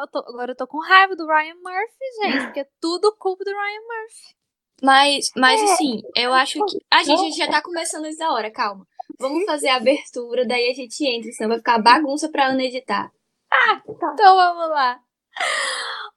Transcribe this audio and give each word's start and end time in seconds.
eu 0.00 0.06
tô, 0.06 0.18
agora 0.18 0.52
eu 0.52 0.56
tô 0.56 0.66
com 0.66 0.78
raiva 0.78 1.14
do 1.16 1.26
Ryan 1.26 1.54
Murphy, 1.54 2.22
gente, 2.22 2.44
porque 2.44 2.60
é 2.60 2.68
tudo 2.80 3.14
culpa 3.16 3.44
do 3.44 3.50
Ryan 3.50 3.80
Murphy. 3.80 4.38
Mas, 4.82 5.30
mas 5.36 5.60
assim, 5.62 6.02
eu 6.14 6.32
acho 6.32 6.64
que. 6.64 6.78
A 6.90 7.02
gente, 7.02 7.12
a 7.12 7.16
gente 7.24 7.36
já 7.36 7.50
tá 7.50 7.62
começando 7.62 8.04
antes 8.04 8.18
da 8.18 8.32
hora, 8.32 8.50
calma. 8.50 8.86
Vamos 9.18 9.44
fazer 9.44 9.68
a 9.68 9.76
abertura, 9.76 10.46
daí 10.46 10.70
a 10.70 10.74
gente 10.74 11.04
entra, 11.04 11.32
senão 11.32 11.50
vai 11.50 11.58
ficar 11.58 11.82
bagunça 11.82 12.28
pra 12.28 12.46
Ana 12.46 12.62
editar. 12.62 13.10
Ah, 13.52 13.80
tá. 13.80 14.10
Então 14.12 14.36
vamos 14.36 14.68
lá. 14.68 15.00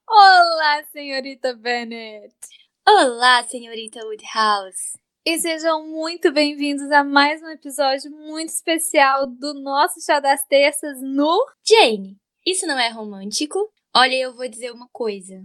Olá, 0.07 0.83
senhorita 0.91 1.53
Bennett. 1.55 2.35
Olá, 2.87 3.43
senhorita 3.43 4.05
Woodhouse. 4.05 4.99
E 5.25 5.39
sejam 5.39 5.87
muito 5.87 6.31
bem-vindos 6.31 6.91
a 6.91 7.03
mais 7.03 7.41
um 7.41 7.49
episódio 7.49 8.11
muito 8.11 8.49
especial 8.49 9.27
do 9.27 9.53
nosso 9.53 10.01
Chá 10.01 10.19
das 10.19 10.43
Terças 10.45 10.99
no. 11.01 11.45
Jane, 11.63 12.17
isso 12.45 12.65
não 12.65 12.79
é 12.79 12.89
romântico? 12.89 13.59
Olha, 13.95 14.15
eu 14.15 14.35
vou 14.35 14.47
dizer 14.47 14.71
uma 14.71 14.87
coisa. 14.91 15.41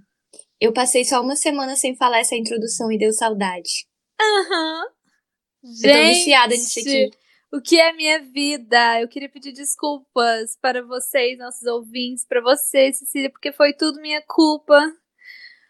Eu 0.60 0.72
passei 0.72 1.04
só 1.04 1.20
uma 1.20 1.36
semana 1.36 1.76
sem 1.76 1.96
falar 1.96 2.20
essa 2.20 2.36
introdução 2.36 2.90
e 2.90 2.98
deu 2.98 3.12
saudade. 3.12 3.86
Aham. 4.20 4.82
Uhum. 5.62 5.72
Eu 5.82 5.92
tô 5.92 6.04
viciada 6.08 6.54
nisso 6.54 6.80
aqui. 6.80 7.10
O 7.52 7.60
que 7.60 7.80
é 7.80 7.92
minha 7.92 8.20
vida? 8.20 9.00
Eu 9.00 9.08
queria 9.08 9.28
pedir 9.28 9.52
desculpas 9.52 10.56
para 10.60 10.84
vocês, 10.84 11.38
nossos 11.38 11.66
ouvintes, 11.66 12.26
para 12.26 12.40
você, 12.40 12.92
Cecília, 12.92 13.30
porque 13.30 13.52
foi 13.52 13.72
tudo 13.72 14.00
minha 14.00 14.22
culpa. 14.22 14.80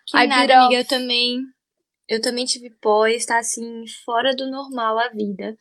Que 0.07 0.17
I 0.17 0.27
nada, 0.27 0.65
amiga, 0.65 0.81
eu 0.81 0.87
também. 0.87 1.41
Eu 2.09 2.21
também 2.21 2.45
tive 2.45 2.71
pós, 2.81 3.27
tá 3.27 3.39
assim, 3.39 3.85
fora 4.05 4.35
do 4.35 4.49
normal 4.51 4.99
a 4.99 5.09
vida. 5.09 5.57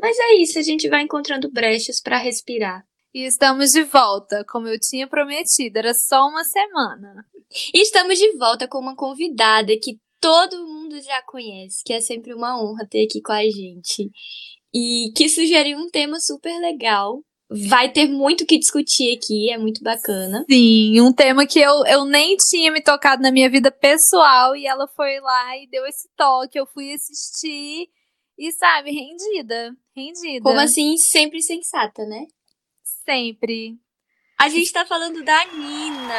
Mas 0.00 0.18
é 0.18 0.34
isso, 0.36 0.58
a 0.58 0.62
gente 0.62 0.88
vai 0.88 1.02
encontrando 1.02 1.50
brechas 1.50 2.00
para 2.00 2.18
respirar. 2.18 2.84
E 3.12 3.26
estamos 3.26 3.70
de 3.70 3.82
volta, 3.82 4.44
como 4.48 4.68
eu 4.68 4.78
tinha 4.78 5.08
prometido, 5.08 5.78
era 5.78 5.92
só 5.94 6.28
uma 6.28 6.44
semana. 6.44 7.26
E 7.74 7.82
estamos 7.82 8.16
de 8.16 8.36
volta 8.36 8.68
com 8.68 8.78
uma 8.78 8.94
convidada 8.94 9.72
que 9.82 9.98
todo 10.20 10.64
mundo 10.64 11.00
já 11.00 11.20
conhece, 11.22 11.82
que 11.84 11.92
é 11.92 12.00
sempre 12.00 12.32
uma 12.32 12.62
honra 12.62 12.86
ter 12.88 13.04
aqui 13.04 13.20
com 13.20 13.32
a 13.32 13.42
gente. 13.42 14.10
E 14.72 15.12
que 15.16 15.28
sugeriu 15.28 15.78
um 15.78 15.88
tema 15.88 16.20
super 16.20 16.56
legal. 16.60 17.20
Vai 17.68 17.90
ter 17.90 18.06
muito 18.06 18.46
que 18.46 18.56
discutir 18.56 19.16
aqui, 19.16 19.50
é 19.50 19.58
muito 19.58 19.82
bacana. 19.82 20.44
Sim, 20.48 21.00
um 21.00 21.12
tema 21.12 21.44
que 21.44 21.58
eu, 21.58 21.84
eu 21.86 22.04
nem 22.04 22.36
tinha 22.36 22.70
me 22.70 22.80
tocado 22.80 23.20
na 23.20 23.32
minha 23.32 23.50
vida 23.50 23.72
pessoal 23.72 24.54
e 24.54 24.68
ela 24.68 24.86
foi 24.94 25.18
lá 25.18 25.56
e 25.58 25.68
deu 25.68 25.84
esse 25.84 26.08
toque. 26.16 26.56
Eu 26.56 26.66
fui 26.66 26.92
assistir 26.92 27.88
e, 28.38 28.52
sabe, 28.52 28.92
rendida. 28.92 29.74
Rendida. 29.96 30.44
Como 30.44 30.60
assim, 30.60 30.96
sempre 30.96 31.42
sensata, 31.42 32.06
né? 32.06 32.24
Sempre. 33.04 33.78
A 34.38 34.48
gente 34.48 34.72
tá 34.72 34.86
falando 34.86 35.22
da 35.24 35.44
Nina, 35.46 36.14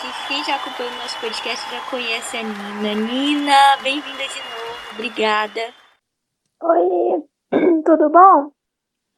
que 0.00 0.28
quem 0.28 0.44
já 0.44 0.56
acompanha 0.56 0.90
o 0.90 0.96
nosso 0.96 1.18
podcast 1.20 1.70
já 1.70 1.80
conhece 1.90 2.36
a 2.36 2.42
Nina. 2.42 2.94
Nina, 2.94 3.76
bem-vinda 3.82 4.22
de 4.28 4.38
novo, 4.38 4.92
obrigada. 4.92 5.74
Oi, 6.62 7.22
tudo 7.84 8.10
bom? 8.10 8.52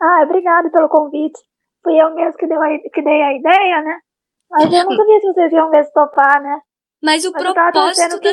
Ah, 0.01 0.23
obrigada 0.25 0.71
pelo 0.71 0.89
convite. 0.89 1.39
Fui 1.83 2.01
eu 2.01 2.15
mesmo 2.15 2.37
que, 2.37 2.47
deu 2.47 2.61
a, 2.61 2.69
que 2.79 3.03
dei 3.03 3.23
a 3.23 3.35
ideia, 3.35 3.83
né? 3.83 4.01
Mas 4.51 4.73
eu 4.73 4.85
não 4.85 4.97
sabia 4.97 5.21
se 5.21 5.27
vocês 5.27 5.53
iam 5.53 5.71
mesmo 5.71 5.93
topar, 5.93 6.43
né? 6.43 6.61
Mas 7.03 7.25
o 7.25 7.33
Mas 7.33 7.43
propósito, 7.43 8.21
do, 8.21 8.31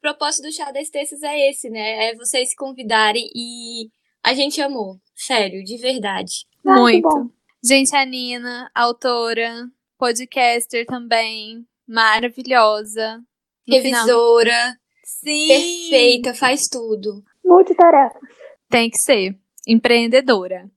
propósito 0.00 0.42
do 0.46 0.52
Chá 0.52 0.70
das 0.70 0.88
Terças 0.88 1.22
é 1.22 1.50
esse, 1.50 1.68
né? 1.68 2.10
É 2.10 2.14
vocês 2.14 2.50
se 2.50 2.56
convidarem 2.56 3.28
e 3.34 3.88
a 4.22 4.32
gente 4.32 4.60
amou. 4.60 4.96
Sério, 5.14 5.62
de 5.64 5.76
verdade. 5.76 6.46
Ah, 6.66 6.74
Muito. 6.74 7.30
Gente, 7.62 7.94
a 7.94 8.06
Nina, 8.06 8.70
autora, 8.74 9.68
podcaster 9.98 10.86
também, 10.86 11.66
maravilhosa. 11.86 13.22
Revisora. 13.68 14.78
Sim. 15.04 15.48
Perfeita, 15.48 16.34
faz 16.34 16.62
tudo. 16.68 17.22
Multitarefas. 17.44 18.22
Tem 18.68 18.88
que 18.88 18.98
ser. 18.98 19.38
Empreendedora. 19.66 20.70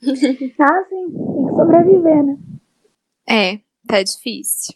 ah, 0.02 0.84
sim. 0.88 1.10
Tem 1.10 1.46
que 1.46 1.52
sobreviver, 1.52 2.24
né? 2.24 2.38
É, 3.28 3.60
tá 3.86 4.02
difícil. 4.02 4.74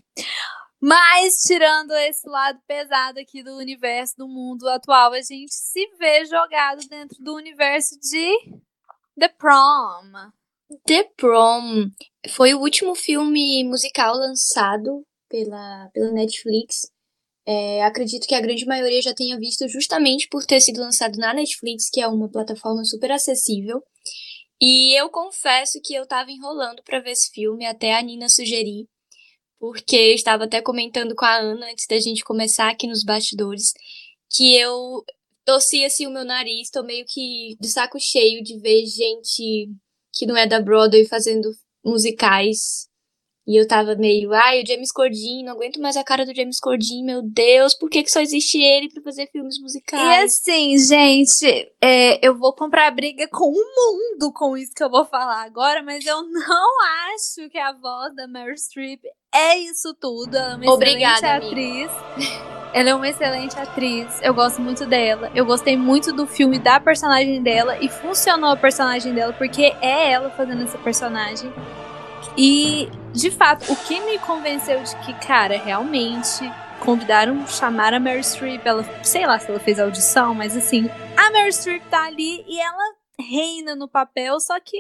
Mas, 0.81 1.35
tirando 1.47 1.93
esse 1.93 2.29
lado 2.29 2.61
pesado 2.67 3.19
aqui 3.21 3.43
do 3.43 3.57
universo, 3.57 4.17
do 4.19 4.29
mundo 4.29 4.69
atual, 4.69 5.13
a 5.13 5.23
gente 5.23 5.55
se 5.55 5.87
vê 5.99 6.25
jogado 6.27 6.87
dentro 6.89 7.23
do 7.23 7.35
universo 7.35 7.99
de 8.01 8.61
The 9.19 9.29
Prom. 9.29 10.33
The 10.87 11.05
Prom 11.17 11.89
foi 12.31 12.55
o 12.55 12.61
último 12.61 12.95
filme 12.95 13.65
musical 13.65 14.15
lançado 14.17 15.05
pela, 15.29 15.91
pela 15.93 16.13
Netflix. 16.13 16.91
É, 17.47 17.83
acredito 17.85 18.27
que 18.27 18.35
a 18.35 18.41
grande 18.41 18.65
maioria 18.65 19.03
já 19.03 19.15
tenha 19.15 19.39
visto 19.39 19.69
justamente 19.69 20.29
por 20.29 20.45
ter 20.47 20.61
sido 20.61 20.81
lançado 20.81 21.19
na 21.19 21.35
Netflix, 21.35 21.91
que 21.91 22.01
é 22.01 22.09
uma 22.09 22.31
plataforma 22.31 22.85
super 22.85 23.13
acessível. 23.13 23.83
E 24.61 24.99
eu 24.99 25.11
confesso 25.11 25.81
que 25.83 25.95
eu 25.95 26.07
tava 26.07 26.31
enrolando 26.31 26.83
para 26.83 27.01
ver 27.01 27.11
esse 27.11 27.31
filme 27.31 27.67
até 27.67 27.95
a 27.95 28.03
Nina 28.03 28.29
sugerir, 28.29 28.89
porque 29.59 29.97
eu 29.97 30.15
estava 30.15 30.45
até 30.45 30.63
comentando 30.63 31.15
com 31.15 31.25
a 31.25 31.37
Ana 31.37 31.71
antes 31.71 31.87
da 31.87 31.99
gente 31.99 32.25
começar 32.25 32.71
aqui 32.71 32.87
nos 32.87 33.05
bastidores, 33.05 33.73
que 34.31 34.57
eu 34.57 35.05
torci 35.45 35.85
assim 35.85 36.07
o 36.07 36.11
meu 36.11 36.25
nariz, 36.25 36.71
tô 36.71 36.83
meio 36.83 37.05
que 37.07 37.57
de 37.61 37.69
saco 37.69 37.99
cheio 38.01 38.43
de 38.43 38.59
ver 38.59 38.87
gente 38.87 39.69
que 40.15 40.27
não 40.27 40.37
é 40.37 40.47
da 40.47 40.61
Broadway 40.61 41.07
fazendo 41.07 41.51
musicais. 41.85 42.89
E 43.47 43.61
eu 43.61 43.69
tava 43.69 43.95
meio, 43.95 44.33
ai, 44.33 44.63
o 44.63 44.67
James 44.67 44.91
Corden, 44.91 45.45
não 45.45 45.53
aguento 45.53 45.79
mais 45.79 45.97
a 45.97 46.05
cara 46.05 46.25
do 46.25 46.35
James 46.35 46.59
Corden, 46.59 47.05
meu 47.05 47.21
Deus, 47.21 47.75
por 47.75 47.91
que, 47.91 48.03
que 48.03 48.11
só 48.11 48.21
existe 48.21 48.57
ele 48.59 48.89
para 48.91 49.03
fazer 49.03 49.27
filmes 49.31 49.61
musicais? 49.61 50.03
E 50.03 50.25
assim, 50.25 50.79
gente, 50.79 51.71
é, 51.79 52.27
eu 52.27 52.39
vou 52.39 52.55
comprar 52.55 52.91
briga 52.91 53.29
com 53.29 53.51
o 53.51 53.53
mundo 53.53 54.33
com 54.33 54.57
isso 54.57 54.73
que 54.75 54.83
eu 54.83 54.89
vou 54.89 55.05
falar 55.05 55.43
agora, 55.45 55.83
mas 55.83 56.07
eu 56.07 56.23
não 56.23 56.71
acho 57.13 57.51
que 57.51 57.59
a 57.59 57.73
voz 57.73 58.15
da 58.17 58.27
Meryl 58.27 58.57
Streep 58.57 59.03
é 59.35 59.59
isso 59.59 59.93
tudo. 60.01 60.37
Ela 60.37 60.53
é 60.53 60.57
uma 60.57 60.73
Obrigada, 60.73 61.35
atriz. 61.35 61.91
Ela 62.73 62.91
é 62.91 62.95
uma 62.95 63.09
excelente 63.09 63.59
atriz. 63.59 64.21
Eu 64.23 64.33
gosto 64.33 64.61
muito 64.63 64.87
dela. 64.87 65.31
Eu 65.35 65.45
gostei 65.45 65.77
muito 65.77 66.13
do 66.13 66.27
filme 66.27 66.59
da 66.59 66.81
personagem 66.81 67.43
dela 67.43 67.77
e 67.79 67.89
funcionou 67.89 68.51
a 68.51 68.57
personagem 68.57 69.13
dela 69.13 69.33
porque 69.33 69.75
é 69.81 70.13
ela 70.13 70.31
fazendo 70.31 70.63
essa 70.63 70.79
personagem. 70.79 71.53
E, 72.37 72.89
de 73.15 73.31
fato, 73.31 73.73
o 73.73 73.77
que 73.77 74.01
me 74.01 74.19
convenceu 74.19 74.83
de 74.83 74.97
que, 75.05 75.15
cara, 75.25 75.57
realmente 75.57 76.45
convidaram, 76.81 77.47
chamaram 77.47 77.97
a 77.97 78.01
Mary 78.01 78.25
Streep, 78.25 78.67
ela, 78.67 78.85
sei 79.05 79.25
lá 79.25 79.39
se 79.39 79.49
ela 79.49 79.61
fez 79.61 79.79
audição, 79.79 80.35
mas 80.35 80.57
assim, 80.57 80.91
a 81.17 81.31
Mary 81.31 81.53
Streep 81.53 81.83
tá 81.89 82.05
ali 82.05 82.45
e 82.47 82.61
ela 82.61 82.95
reina 83.19 83.77
no 83.77 83.89
papel, 83.89 84.39
só 84.41 84.59
que 84.59 84.77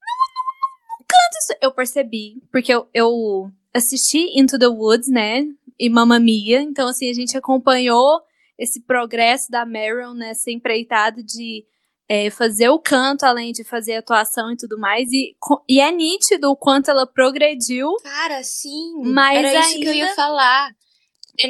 não, 0.00 1.06
canto 1.06 1.58
eu 1.60 1.70
percebi, 1.70 2.42
porque 2.50 2.72
eu, 2.72 2.88
eu 2.94 3.52
assisti 3.74 4.38
Into 4.38 4.58
the 4.58 4.66
Woods, 4.66 5.08
né, 5.08 5.44
e 5.78 5.90
Mamma 5.90 6.18
Mia. 6.18 6.62
Então, 6.62 6.88
assim, 6.88 7.10
a 7.10 7.14
gente 7.14 7.36
acompanhou 7.36 8.22
esse 8.58 8.80
progresso 8.82 9.50
da 9.50 9.66
Meryl 9.66 10.14
nessa 10.14 10.50
empreitada 10.50 11.22
de 11.22 11.66
é, 12.08 12.30
fazer 12.30 12.68
o 12.68 12.78
canto, 12.78 13.24
além 13.24 13.52
de 13.52 13.64
fazer 13.64 13.96
atuação 13.96 14.52
e 14.52 14.56
tudo 14.56 14.78
mais. 14.78 15.10
E, 15.12 15.36
e 15.68 15.80
é 15.80 15.90
nítido 15.90 16.50
o 16.50 16.56
quanto 16.56 16.90
ela 16.90 17.06
progrediu. 17.06 17.88
Cara, 18.02 18.42
sim. 18.42 19.02
Mas 19.04 19.38
Era 19.38 19.48
ainda... 19.48 19.60
isso 19.60 19.78
que 19.78 19.88
eu 19.88 19.94
ia 19.94 20.14
falar. 20.14 20.70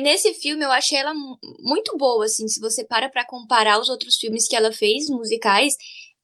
Nesse 0.01 0.35
filme 0.35 0.65
eu 0.65 0.71
achei 0.71 0.99
ela 0.99 1.13
muito 1.59 1.97
boa, 1.97 2.25
assim, 2.25 2.47
se 2.47 2.61
você 2.61 2.85
para 2.85 3.09
pra 3.09 3.27
comparar 3.27 3.81
os 3.81 3.89
outros 3.89 4.17
filmes 4.17 4.47
que 4.47 4.55
ela 4.55 4.73
fez, 4.73 5.09
musicais, 5.09 5.75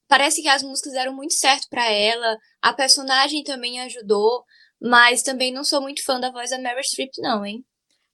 parece 0.06 0.41
que 0.41 0.49
as 0.49 0.62
músicas 0.62 0.93
deram 0.93 1.12
muito 1.12 1.35
certo 1.35 1.67
para 1.69 1.91
ela, 1.91 2.38
a 2.62 2.73
personagem 2.73 3.43
também 3.43 3.81
ajudou, 3.81 4.44
mas 4.81 5.23
também 5.23 5.52
não 5.52 5.64
sou 5.64 5.81
muito 5.81 6.05
fã 6.05 6.20
da 6.20 6.31
voz 6.31 6.50
da 6.50 6.58
Meryl 6.58 6.85
Streep 6.85 7.11
não, 7.19 7.44
hein? 7.44 7.64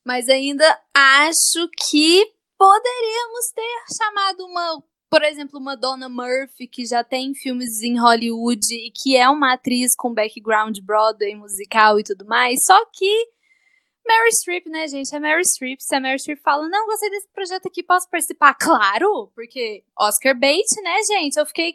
mas 0.04 0.28
ainda 0.28 0.78
acho 0.92 1.68
que 1.88 2.24
poderíamos 2.58 3.50
ter 3.54 3.96
chamado 3.96 4.44
uma, 4.44 4.82
por 5.10 5.22
exemplo, 5.22 5.58
uma 5.58 5.76
Donna 5.76 6.08
Murphy, 6.08 6.66
que 6.66 6.84
já 6.84 7.04
tem 7.04 7.34
filmes 7.34 7.82
em 7.82 7.98
Hollywood 7.98 8.74
e 8.74 8.90
que 8.90 9.16
é 9.16 9.28
uma 9.28 9.54
atriz 9.54 9.94
com 9.96 10.12
background 10.12 10.78
Broadway, 10.80 11.34
musical 11.34 11.98
e 11.98 12.02
tudo 12.02 12.26
mais. 12.26 12.64
Só 12.64 12.84
que 12.92 13.28
Mary 14.06 14.30
Streep, 14.32 14.66
né, 14.68 14.86
gente? 14.88 15.14
É 15.14 15.20
Mary 15.20 15.44
Streep. 15.44 15.80
Se 15.80 15.94
a 15.94 16.00
Mary 16.00 16.18
Streep 16.18 16.40
fala, 16.42 16.68
não, 16.68 16.86
gostei 16.86 17.10
desse 17.10 17.28
projeto 17.32 17.66
aqui, 17.66 17.82
posso 17.82 18.08
participar? 18.10 18.54
Claro! 18.54 19.30
Porque 19.34 19.84
Oscar 19.98 20.38
bait, 20.38 20.66
né, 20.82 20.96
gente? 21.08 21.36
Eu 21.36 21.46
fiquei 21.46 21.74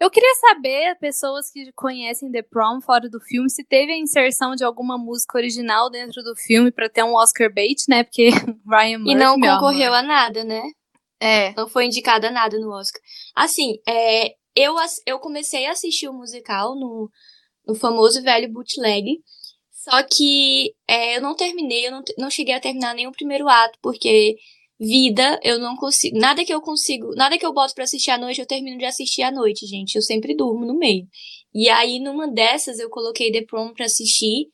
eu 0.00 0.08
queria 0.10 0.32
saber, 0.36 0.96
pessoas 1.00 1.50
que 1.50 1.72
conhecem 1.72 2.30
The 2.30 2.42
Prom 2.42 2.80
fora 2.80 3.08
do 3.10 3.20
filme, 3.20 3.50
se 3.50 3.64
teve 3.64 3.92
a 3.92 3.98
inserção 3.98 4.54
de 4.54 4.62
alguma 4.62 4.96
música 4.96 5.36
original 5.36 5.90
dentro 5.90 6.22
do 6.22 6.36
filme 6.36 6.70
para 6.70 6.88
ter 6.88 7.02
um 7.02 7.14
Oscar 7.14 7.52
bait, 7.52 7.82
né? 7.88 8.04
Porque 8.04 8.30
Ryan 8.64 8.98
Murphy. 8.98 9.10
E 9.10 9.14
não 9.16 9.40
concorreu 9.40 9.92
a 9.92 10.00
nada, 10.00 10.44
né? 10.44 10.62
É. 11.20 11.52
Não 11.54 11.68
foi 11.68 11.86
indicada 11.86 12.30
nada 12.30 12.58
no 12.58 12.70
Oscar. 12.70 13.02
Assim, 13.34 13.78
é, 13.86 14.34
eu, 14.54 14.74
eu 15.06 15.18
comecei 15.18 15.66
a 15.66 15.72
assistir 15.72 16.08
o 16.08 16.12
musical 16.12 16.74
no, 16.74 17.10
no 17.66 17.74
famoso 17.74 18.22
velho 18.22 18.52
bootleg. 18.52 19.20
Só 19.72 20.02
que 20.02 20.74
é, 20.86 21.16
eu 21.16 21.22
não 21.22 21.34
terminei, 21.34 21.86
eu 21.86 21.90
não, 21.90 22.02
não 22.18 22.30
cheguei 22.30 22.54
a 22.54 22.60
terminar 22.60 22.94
nenhum 22.94 23.12
primeiro 23.12 23.48
ato, 23.48 23.78
porque 23.80 24.36
vida, 24.78 25.38
eu 25.42 25.58
não 25.58 25.76
consigo. 25.76 26.16
Nada 26.18 26.44
que 26.44 26.52
eu 26.52 26.60
consigo. 26.60 27.14
Nada 27.14 27.36
que 27.38 27.44
eu 27.44 27.52
boto 27.52 27.74
para 27.74 27.84
assistir 27.84 28.10
à 28.10 28.18
noite, 28.18 28.40
eu 28.40 28.46
termino 28.46 28.78
de 28.78 28.84
assistir 28.84 29.22
à 29.22 29.30
noite, 29.30 29.66
gente. 29.66 29.96
Eu 29.96 30.02
sempre 30.02 30.36
durmo 30.36 30.64
no 30.64 30.78
meio. 30.78 31.06
E 31.54 31.68
aí, 31.68 31.98
numa 31.98 32.28
dessas, 32.28 32.78
eu 32.78 32.88
coloquei 32.88 33.32
The 33.32 33.44
Prom 33.44 33.72
pra 33.72 33.86
assistir. 33.86 34.48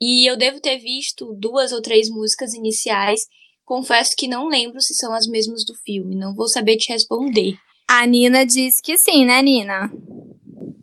E 0.00 0.26
eu 0.28 0.36
devo 0.36 0.60
ter 0.60 0.78
visto 0.78 1.34
duas 1.38 1.72
ou 1.72 1.82
três 1.82 2.08
músicas 2.08 2.54
iniciais. 2.54 3.20
Confesso 3.66 4.14
que 4.16 4.28
não 4.28 4.46
lembro 4.46 4.80
se 4.80 4.94
são 4.94 5.12
as 5.12 5.26
mesmas 5.26 5.64
do 5.64 5.74
filme. 5.84 6.14
Não 6.14 6.34
vou 6.34 6.46
saber 6.46 6.76
te 6.76 6.92
responder. 6.92 7.54
A 7.90 8.06
Nina 8.06 8.46
disse 8.46 8.80
que 8.82 8.96
sim, 8.96 9.26
né, 9.26 9.42
Nina? 9.42 9.90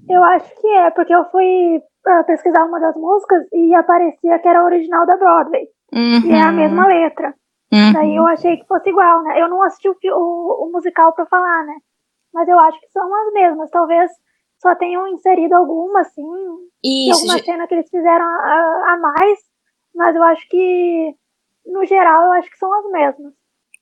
Eu 0.10 0.24
acho 0.24 0.54
que 0.62 0.68
é, 0.68 0.92
porque 0.92 1.16
eu 1.16 1.24
fui 1.32 1.78
uh, 1.78 2.24
pesquisar 2.28 2.66
uma 2.66 2.80
das 2.80 2.96
músicas 2.96 3.44
e 3.54 3.74
aparecia 3.74 4.38
que 4.38 4.48
era 4.48 4.60
a 4.60 4.66
original 4.66 5.06
da 5.06 5.18
Broadway. 5.18 5.66
Uhum. 5.94 6.26
E 6.26 6.32
é 6.32 6.42
a 6.42 6.52
mesma 6.52 6.86
letra. 6.86 7.34
Uhum. 7.72 7.94
Daí 7.94 8.16
eu 8.16 8.28
achei 8.28 8.58
que 8.58 8.68
fosse 8.68 8.90
igual, 8.90 9.24
né? 9.24 9.42
Eu 9.42 9.48
não 9.48 9.64
assisti 9.64 9.90
o, 9.90 9.96
o, 10.14 10.68
o 10.68 10.72
musical 10.72 11.14
pra 11.14 11.26
falar, 11.26 11.66
né? 11.66 11.76
Mas 12.34 12.48
eu 12.48 12.60
acho 12.60 12.80
que 12.80 12.92
são 12.92 13.04
as 13.04 13.34
mesmas. 13.34 13.72
Talvez 13.72 14.12
só 14.62 14.76
tenham 14.76 15.08
inserido 15.08 15.54
alguma, 15.54 16.02
assim. 16.02 16.24
Isso. 16.84 17.22
Alguma 17.22 17.44
cena 17.44 17.68
que 17.68 17.76
eles 17.76 17.90
fizeram 17.90 18.26
a, 18.26 18.94
a 18.94 18.98
mais. 18.98 19.40
Mas 19.96 20.16
eu 20.16 20.24
acho 20.24 20.48
que, 20.50 21.16
no 21.66 21.86
geral, 21.86 22.26
eu 22.26 22.32
acho 22.34 22.50
que 22.50 22.58
são 22.58 22.74
as 22.74 22.92
mesmas. 22.92 23.34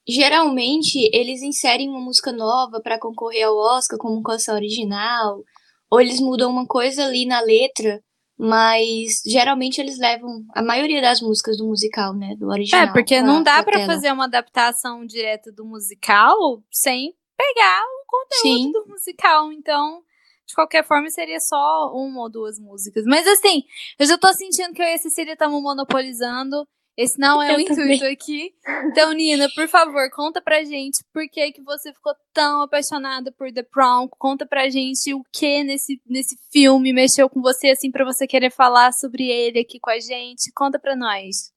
Geralmente, 0.08 1.10
eles 1.14 1.42
inserem 1.42 1.90
uma 1.90 2.00
música 2.00 2.32
nova 2.32 2.82
para 2.82 3.00
concorrer 3.00 3.46
ao 3.46 3.56
Oscar 3.56 4.00
como 4.00 4.24
canção 4.24 4.56
original. 4.56 5.44
Ou 5.90 6.02
eles 6.02 6.20
mudam 6.20 6.50
uma 6.50 6.66
coisa 6.66 7.06
ali 7.06 7.26
na 7.26 7.42
letra. 7.42 8.02
Mas 8.38 9.22
geralmente 9.24 9.80
eles 9.80 10.00
levam 10.00 10.44
a 10.56 10.64
maioria 10.64 11.00
das 11.00 11.22
músicas 11.22 11.58
do 11.58 11.68
musical, 11.68 12.16
né? 12.16 12.36
Do 12.36 12.48
original. 12.48 12.86
É, 12.86 12.92
porque 12.92 13.18
pra, 13.18 13.24
não 13.24 13.44
dá 13.44 13.62
pra 13.62 13.74
para 13.74 13.86
fazer 13.86 14.12
uma 14.12 14.26
adaptação 14.26 15.06
direta 15.06 15.52
do 15.52 15.64
musical 15.64 16.36
sem 16.72 17.14
pegar 17.38 17.84
o 17.84 18.06
conteúdo 18.08 18.64
Sim. 18.64 18.72
do 18.72 18.86
musical. 18.88 19.52
Então, 19.52 20.02
de 20.48 20.56
qualquer 20.56 20.84
forma, 20.84 21.08
seria 21.12 21.40
só 21.40 21.92
uma 21.94 22.22
ou 22.22 22.32
duas 22.32 22.58
músicas. 22.58 23.04
Mas 23.06 23.28
assim, 23.28 23.64
eu 24.00 24.08
já 24.08 24.18
tô 24.18 24.34
sentindo 24.34 24.74
que 24.74 24.82
eu 24.82 24.88
e 24.88 24.94
a 24.94 24.98
Cecília 24.98 25.34
estamos 25.34 25.62
monopolizando. 25.62 26.68
Esse 27.02 27.20
não 27.20 27.42
é 27.42 27.54
Eu 27.54 27.58
o 27.58 27.60
intuito 27.60 28.06
aqui. 28.06 28.54
Então, 28.86 29.12
Nina, 29.12 29.48
por 29.56 29.68
favor, 29.68 30.08
conta 30.12 30.40
pra 30.40 30.64
gente 30.64 31.04
por 31.12 31.28
que, 31.28 31.52
que 31.52 31.64
você 31.64 31.92
ficou 31.92 32.14
tão 32.32 32.62
apaixonada 32.62 33.32
por 33.32 33.52
The 33.52 33.64
Prom. 33.64 34.08
Conta 34.20 34.46
pra 34.46 34.70
gente 34.70 35.12
o 35.12 35.24
que 35.34 35.64
nesse, 35.64 36.00
nesse 36.06 36.38
filme 36.52 36.94
mexeu 36.94 37.28
com 37.28 37.42
você, 37.42 37.70
assim, 37.70 37.90
pra 37.90 38.06
você 38.06 38.28
querer 38.28 38.52
falar 38.52 38.92
sobre 38.92 39.28
ele 39.28 39.62
aqui 39.62 39.80
com 39.80 39.90
a 39.90 40.00
gente. 40.00 40.52
Conta 40.56 40.78
pra 40.78 40.96
nós. 40.96 41.52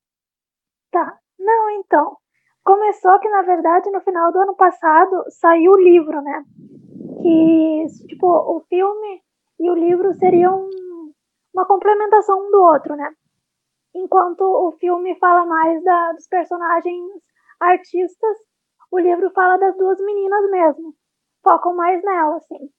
Tá. 0.91 1.19
Não, 1.39 1.71
então. 1.73 2.17
Começou 2.65 3.19
que, 3.19 3.29
na 3.29 3.43
verdade, 3.43 3.91
no 3.91 4.01
final 4.01 4.33
do 4.33 4.39
ano 4.39 4.57
passado 4.57 5.25
saiu 5.29 5.73
o 5.73 5.79
livro, 5.79 6.23
né? 6.23 6.43
Que, 7.21 8.07
tipo, 8.07 8.27
o 8.27 8.65
filme 8.67 9.21
e 9.61 9.71
o 9.71 9.75
livro 9.75 10.15
seriam 10.15 10.67
uma 11.53 11.67
complementação 11.67 12.39
um 12.39 12.51
do 12.51 12.63
outro, 12.63 12.97
né? 12.97 13.13
Enquanto 13.95 14.43
o 14.43 14.73
filme 14.73 15.17
fala 15.19 15.47
mais 15.47 15.83
da, 15.85 16.13
dos 16.13 16.27
personagens 16.29 17.11
artistas, 17.61 18.37
o 18.91 18.99
livro 18.99 19.31
fala 19.31 19.57
das 19.59 19.77
duas 19.77 20.01
meninas 20.01 20.51
mesmo. 20.51 20.95
Focam 21.43 21.75
mais 21.75 22.03
nela, 22.03 22.37
assim. 22.37 22.71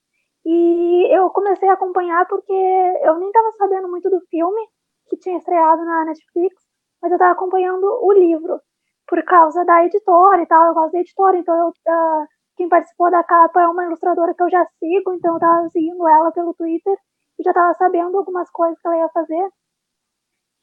E 0.45 1.15
eu 1.15 1.29
comecei 1.31 1.67
a 1.69 1.73
acompanhar 1.73 2.27
porque 2.27 2.53
eu 2.53 3.17
nem 3.17 3.31
tava 3.31 3.51
sabendo 3.57 3.89
muito 3.89 4.09
do 4.09 4.19
filme 4.29 4.61
que 5.07 5.17
tinha 5.17 5.37
estreado 5.37 5.83
na 5.83 6.05
Netflix, 6.05 6.55
mas 7.01 7.11
eu 7.11 7.17
tava 7.17 7.33
acompanhando 7.33 7.85
o 7.85 8.11
livro 8.13 8.59
por 9.07 9.23
causa 9.23 9.63
da 9.65 9.85
editora 9.85 10.41
e 10.41 10.45
tal. 10.47 10.65
Eu 10.67 10.73
gosto 10.73 10.93
da 10.93 10.99
editora, 10.99 11.37
então 11.37 11.55
eu, 11.55 11.67
uh, 11.69 12.27
quem 12.57 12.69
participou 12.69 13.09
da 13.11 13.23
capa 13.23 13.61
é 13.61 13.67
uma 13.67 13.85
ilustradora 13.85 14.33
que 14.33 14.43
eu 14.43 14.49
já 14.49 14.65
sigo, 14.79 15.13
então 15.13 15.33
eu 15.35 15.39
tava 15.39 15.69
seguindo 15.69 16.07
ela 16.07 16.31
pelo 16.31 16.53
Twitter 16.53 16.97
e 17.39 17.43
já 17.43 17.53
tava 17.53 17.73
sabendo 17.73 18.17
algumas 18.17 18.49
coisas 18.51 18.79
que 18.79 18.87
ela 18.87 18.97
ia 18.97 19.09
fazer. 19.09 19.49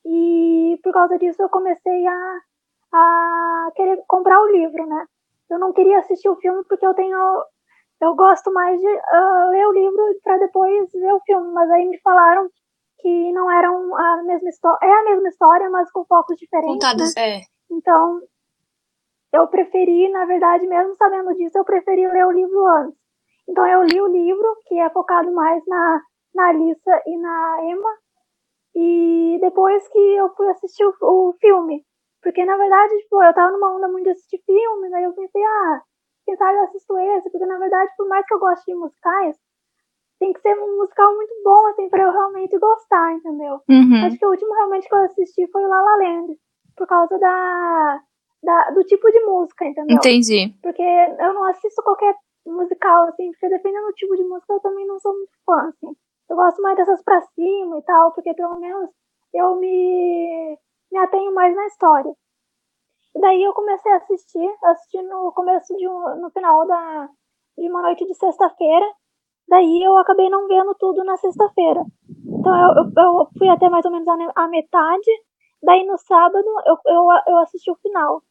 E 0.05 0.79
por 0.83 0.93
causa 0.93 1.19
disso 1.19 1.43
eu 1.43 1.49
comecei 1.49 2.07
a, 2.07 2.39
a 2.93 3.73
querer 3.75 4.03
comprar 4.07 4.41
o 4.41 4.51
livro, 4.51 4.87
né? 4.87 5.07
Eu 5.51 5.59
não 5.59 5.73
queria 5.73 5.99
assistir 5.99 6.29
o 6.29 6.37
filme 6.37 6.65
porque 6.69 6.87
eu 6.87 6.95
tenho. 6.95 7.17
Eu 8.01 8.15
gosto 8.17 8.53
mais 8.53 8.81
de 8.81 8.87
uh, 8.87 9.51
ler 9.51 9.67
o 9.69 9.73
livro 9.73 10.03
para 10.25 10.39
depois 10.39 10.91
ver 10.93 11.13
o 11.13 11.21
filme, 11.21 11.53
mas 11.53 11.71
aí 11.71 11.89
me 11.89 12.01
falaram 12.01 12.51
que 12.99 13.33
não 13.33 13.51
eram 13.51 13.97
a 13.97 14.23
mesma 14.23 14.49
história. 14.49 14.79
É 14.83 14.93
a 14.93 15.05
mesma 15.05 15.29
história, 15.29 15.71
mas 15.71 15.91
com 15.93 16.05
focos 16.05 16.37
diferentes. 16.37 16.75
Contadas, 16.75 17.15
né? 17.15 17.39
é. 17.39 17.41
Então, 17.71 18.21
eu 19.33 19.47
preferi, 19.49 20.09
na 20.11 20.25
verdade, 20.25 20.67
mesmo 20.67 20.95
sabendo 20.97 21.35
disso, 21.35 21.59
eu 21.59 21.65
preferi 21.65 22.07
ler 22.09 22.27
o 22.27 22.33
livro 22.33 22.67
antes. 22.67 22.99
Então, 23.49 23.67
eu 23.67 23.83
li 23.83 24.01
o 24.01 24.07
livro, 24.07 24.57
que 24.67 24.79
é 24.79 24.91
focado 24.91 25.33
mais 25.33 25.63
na, 25.67 26.03
na 26.35 26.49
Alissa 26.49 27.03
e 27.07 27.17
na 27.17 27.59
Emma, 27.63 27.91
e 28.75 29.39
depois 29.41 29.87
que 29.89 29.99
eu 29.99 30.29
fui 30.35 30.49
assistir 30.49 30.85
o, 30.85 30.95
o 31.01 31.33
filme. 31.41 31.85
Porque, 32.23 32.45
na 32.45 32.57
verdade, 32.57 32.97
tipo, 32.99 33.23
eu 33.23 33.35
tava 33.35 33.53
numa 33.53 33.77
onda 33.77 33.89
muito 33.89 34.05
de 34.05 34.11
assistir 34.11 34.41
filmes, 34.47 34.93
aí 34.93 35.03
eu 35.03 35.13
pensei, 35.13 35.43
ah, 35.43 35.83
quem 36.25 36.37
sabe 36.37 36.57
eu 36.57 36.65
assisto 36.65 36.97
esse, 36.99 37.31
porque, 37.31 37.47
na 37.47 37.59
verdade, 37.59 37.91
por 37.97 38.09
mais 38.09 38.25
que 38.27 38.35
eu 38.35 38.39
goste 38.39 38.65
de 38.65 38.75
musicais, 38.77 39.37
tem 40.21 40.33
que 40.33 40.41
ser 40.41 40.57
um 40.57 40.77
musical 40.77 41.15
muito 41.17 41.35
bom, 41.43 41.67
assim, 41.67 41.89
pra 41.89 42.05
eu 42.05 42.13
realmente 42.13 42.57
gostar, 42.59 43.13
entendeu? 43.13 43.61
Uhum. 43.69 44.07
Acho 44.07 44.17
que 44.17 44.27
o 44.27 44.31
último 44.31 44.55
realmente 44.55 44.89
que 44.89 44.95
eu 44.95 45.01
assisti 45.01 45.51
foi 45.51 45.65
o 45.65 45.69
La 45.69 45.83
La 45.83 45.97
Land, 45.97 46.39
por 46.77 46.87
causa 46.87 47.19
da, 47.19 48.01
da, 48.41 48.71
do 48.71 48.85
tipo 48.85 49.11
de 49.11 49.21
música, 49.25 49.65
entendeu? 49.65 49.97
Entendi. 49.97 50.55
Porque 50.63 50.83
eu 50.83 51.35
não 51.35 51.45
assisto 51.47 51.83
qualquer 51.83 52.15
musical, 52.47 53.09
assim, 53.09 53.33
porque 53.33 53.49
dependendo 53.49 53.87
do 53.89 53.95
tipo 53.95 54.17
de 54.17 54.23
música 54.23 54.53
eu 54.53 54.61
também 54.61 54.87
não 54.87 55.01
sou 55.01 55.13
muito 55.13 55.33
fã, 55.45 55.69
assim. 55.69 55.97
Eu 56.33 56.37
gosto 56.37 56.63
mais 56.63 56.79
dessas 56.79 57.03
pra 57.03 57.21
cima 57.21 57.79
e 57.79 57.83
tal, 57.83 58.11
porque 58.13 58.33
pelo 58.33 58.59
menos 58.59 58.89
eu 59.35 59.55
me, 59.57 60.59
me 60.91 60.99
atenho 60.99 61.35
mais 61.35 61.55
na 61.55 61.67
história. 61.67 62.11
E 63.15 63.21
daí 63.21 63.43
eu 63.43 63.53
comecei 63.53 63.93
a 63.93 63.97
assistir, 63.97 64.51
assisti 64.65 65.03
no 65.03 65.31
começo 65.33 65.77
de 65.77 65.87
um, 65.87 66.23
no 66.23 66.31
final 66.31 66.67
da, 66.67 67.11
de 67.59 67.69
uma 67.69 67.83
noite 67.83 68.07
de 68.07 68.15
sexta-feira. 68.15 68.87
Daí 69.47 69.83
eu 69.83 69.95
acabei 69.99 70.31
não 70.31 70.49
vendo 70.49 70.75
tudo 70.77 71.05
na 71.05 71.19
sexta-feira. 71.19 71.85
Então 72.25 72.55
eu, 72.57 72.85
eu, 72.97 73.19
eu, 73.21 73.29
fui 73.37 73.51
até 73.51 73.69
mais 73.69 73.85
ou 73.85 73.91
menos 73.91 74.09
a, 74.09 74.17
a 74.35 74.49
metade. 74.49 75.11
Daí 75.63 75.85
no 75.85 75.99
sábado 75.99 76.49
eu, 76.65 76.79
eu, 76.87 77.07
eu 77.27 77.39
assisti 77.41 77.71
o 77.71 77.77
final. 77.77 78.23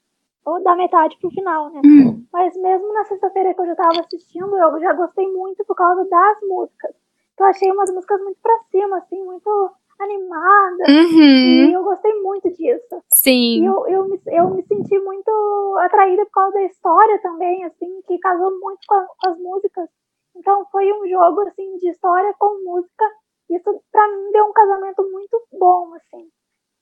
Ou 0.43 0.63
da 0.63 0.75
metade 0.75 1.15
pro 1.19 1.29
final, 1.29 1.69
né? 1.69 1.81
Hum. 1.85 2.25
Mas 2.33 2.57
mesmo 2.57 2.91
na 2.93 3.03
sexta-feira 3.03 3.53
que 3.53 3.61
eu 3.61 3.67
já 3.67 3.75
tava 3.75 3.99
assistindo, 3.99 4.57
eu 4.57 4.79
já 4.79 4.91
gostei 4.93 5.31
muito 5.31 5.63
por 5.65 5.75
causa 5.75 6.03
das 6.09 6.37
músicas. 6.49 6.95
Eu 7.39 7.45
achei 7.45 7.71
umas 7.71 7.91
músicas 7.91 8.21
muito 8.21 8.39
pra 8.41 8.57
cima, 8.69 8.97
assim, 8.97 9.23
muito 9.23 9.71
animadas. 9.99 10.87
Uhum. 10.89 11.69
E 11.69 11.73
eu 11.73 11.83
gostei 11.83 12.13
muito 12.21 12.49
disso. 12.51 13.03
Sim. 13.13 13.61
E 13.61 13.65
eu, 13.65 13.87
eu, 13.87 14.07
me, 14.07 14.21
eu 14.27 14.49
me 14.49 14.63
senti 14.63 14.99
muito 14.99 15.77
atraída 15.79 16.25
por 16.25 16.31
causa 16.31 16.53
da 16.53 16.63
história 16.63 17.19
também, 17.21 17.63
assim, 17.65 18.01
que 18.07 18.17
casou 18.19 18.51
muito 18.59 18.79
com, 18.87 18.95
a, 18.95 19.05
com 19.05 19.29
as 19.29 19.37
músicas. 19.39 19.89
Então 20.35 20.65
foi 20.71 20.91
um 20.93 21.07
jogo, 21.07 21.41
assim, 21.41 21.77
de 21.77 21.89
história 21.89 22.33
com 22.37 22.63
música. 22.63 23.05
Isso, 23.49 23.81
pra 23.91 24.07
mim, 24.07 24.31
deu 24.31 24.45
um 24.45 24.53
casamento 24.53 25.03
muito 25.11 25.41
bom, 25.53 25.93
assim. 25.95 26.27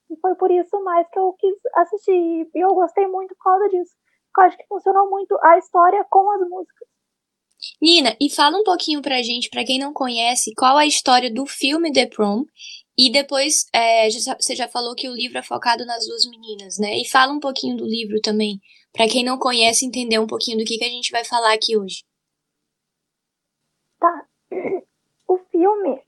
E 0.09 0.17
foi 0.17 0.35
por 0.35 0.51
isso 0.51 0.81
mais 0.83 1.07
que 1.09 1.19
eu 1.19 1.33
quis 1.33 1.55
assistir. 1.75 2.49
E 2.53 2.59
eu 2.59 2.69
gostei 2.69 3.07
muito 3.07 3.35
por 3.35 3.43
causa 3.43 3.69
disso. 3.69 3.95
Porque 4.27 4.41
eu 4.41 4.43
acho 4.43 4.57
que 4.57 4.67
funcionou 4.67 5.09
muito 5.09 5.37
a 5.41 5.57
história 5.57 6.05
com 6.09 6.29
as 6.31 6.41
músicas. 6.47 6.88
Nina, 7.81 8.15
e 8.21 8.29
fala 8.29 8.57
um 8.57 8.63
pouquinho 8.63 9.01
pra 9.01 9.21
gente, 9.21 9.49
pra 9.49 9.63
quem 9.65 9.79
não 9.79 9.93
conhece, 9.93 10.53
qual 10.57 10.77
a 10.77 10.85
história 10.85 11.31
do 11.33 11.45
filme 11.45 11.91
The 11.91 12.07
Prom. 12.07 12.43
E 12.97 13.09
depois, 13.11 13.65
é, 13.73 14.09
você 14.09 14.55
já 14.55 14.67
falou 14.67 14.93
que 14.93 15.07
o 15.07 15.13
livro 15.13 15.37
é 15.37 15.43
focado 15.43 15.85
nas 15.85 16.05
duas 16.05 16.25
meninas, 16.29 16.77
né? 16.77 16.97
E 16.97 17.07
fala 17.07 17.31
um 17.31 17.39
pouquinho 17.39 17.77
do 17.77 17.85
livro 17.85 18.19
também, 18.21 18.59
pra 18.91 19.07
quem 19.07 19.23
não 19.23 19.37
conhece 19.37 19.85
entender 19.85 20.19
um 20.19 20.27
pouquinho 20.27 20.57
do 20.57 20.65
que, 20.65 20.77
que 20.77 20.83
a 20.83 20.89
gente 20.89 21.09
vai 21.11 21.23
falar 21.23 21.53
aqui 21.53 21.77
hoje. 21.77 22.03
Tá. 23.99 24.25
O 25.27 25.37
filme 25.51 26.01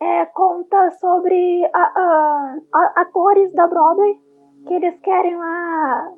é, 0.00 0.26
conta 0.26 0.90
sobre 1.00 1.64
a, 1.72 1.78
a- 1.78 2.58
a- 2.74 3.00
atores 3.02 3.52
da 3.54 3.66
Broadway 3.66 4.14
que 4.66 4.74
eles 4.74 4.98
querem 5.00 5.36
lá. 5.36 6.12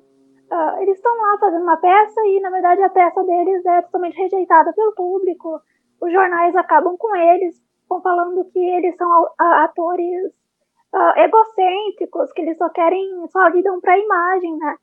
Ah, 0.51 0.77
eles 0.81 0.97
estão 0.97 1.15
lá 1.17 1.39
fazendo 1.39 1.63
uma 1.63 1.77
peça 1.77 2.21
e, 2.27 2.41
na 2.41 2.51
verdade, 2.51 2.83
a 2.83 2.91
peça 2.91 3.23
deles 3.25 3.65
é 3.67 3.83
totalmente 3.83 4.17
rejeitada 4.17 4.73
pelo 4.73 4.93
público. 4.95 5.61
Os 6.01 6.13
jornais 6.13 6.55
acabam 6.57 6.97
com 6.97 7.15
eles, 7.17 7.61
vão 7.89 8.01
falando 8.03 8.45
que 8.51 8.59
eles 8.59 8.97
são 8.97 9.11
a- 9.13 9.33
a- 9.39 9.65
atores 9.65 10.33
ah, 10.95 11.15
egocêntricos, 11.19 12.33
que 12.33 12.43
eles 12.43 12.57
só 12.59 12.69
querem, 12.71 13.27
só 13.29 13.49
lidam 13.49 13.81
pra 13.81 13.99
imagem, 13.99 14.57
né? 14.59 14.77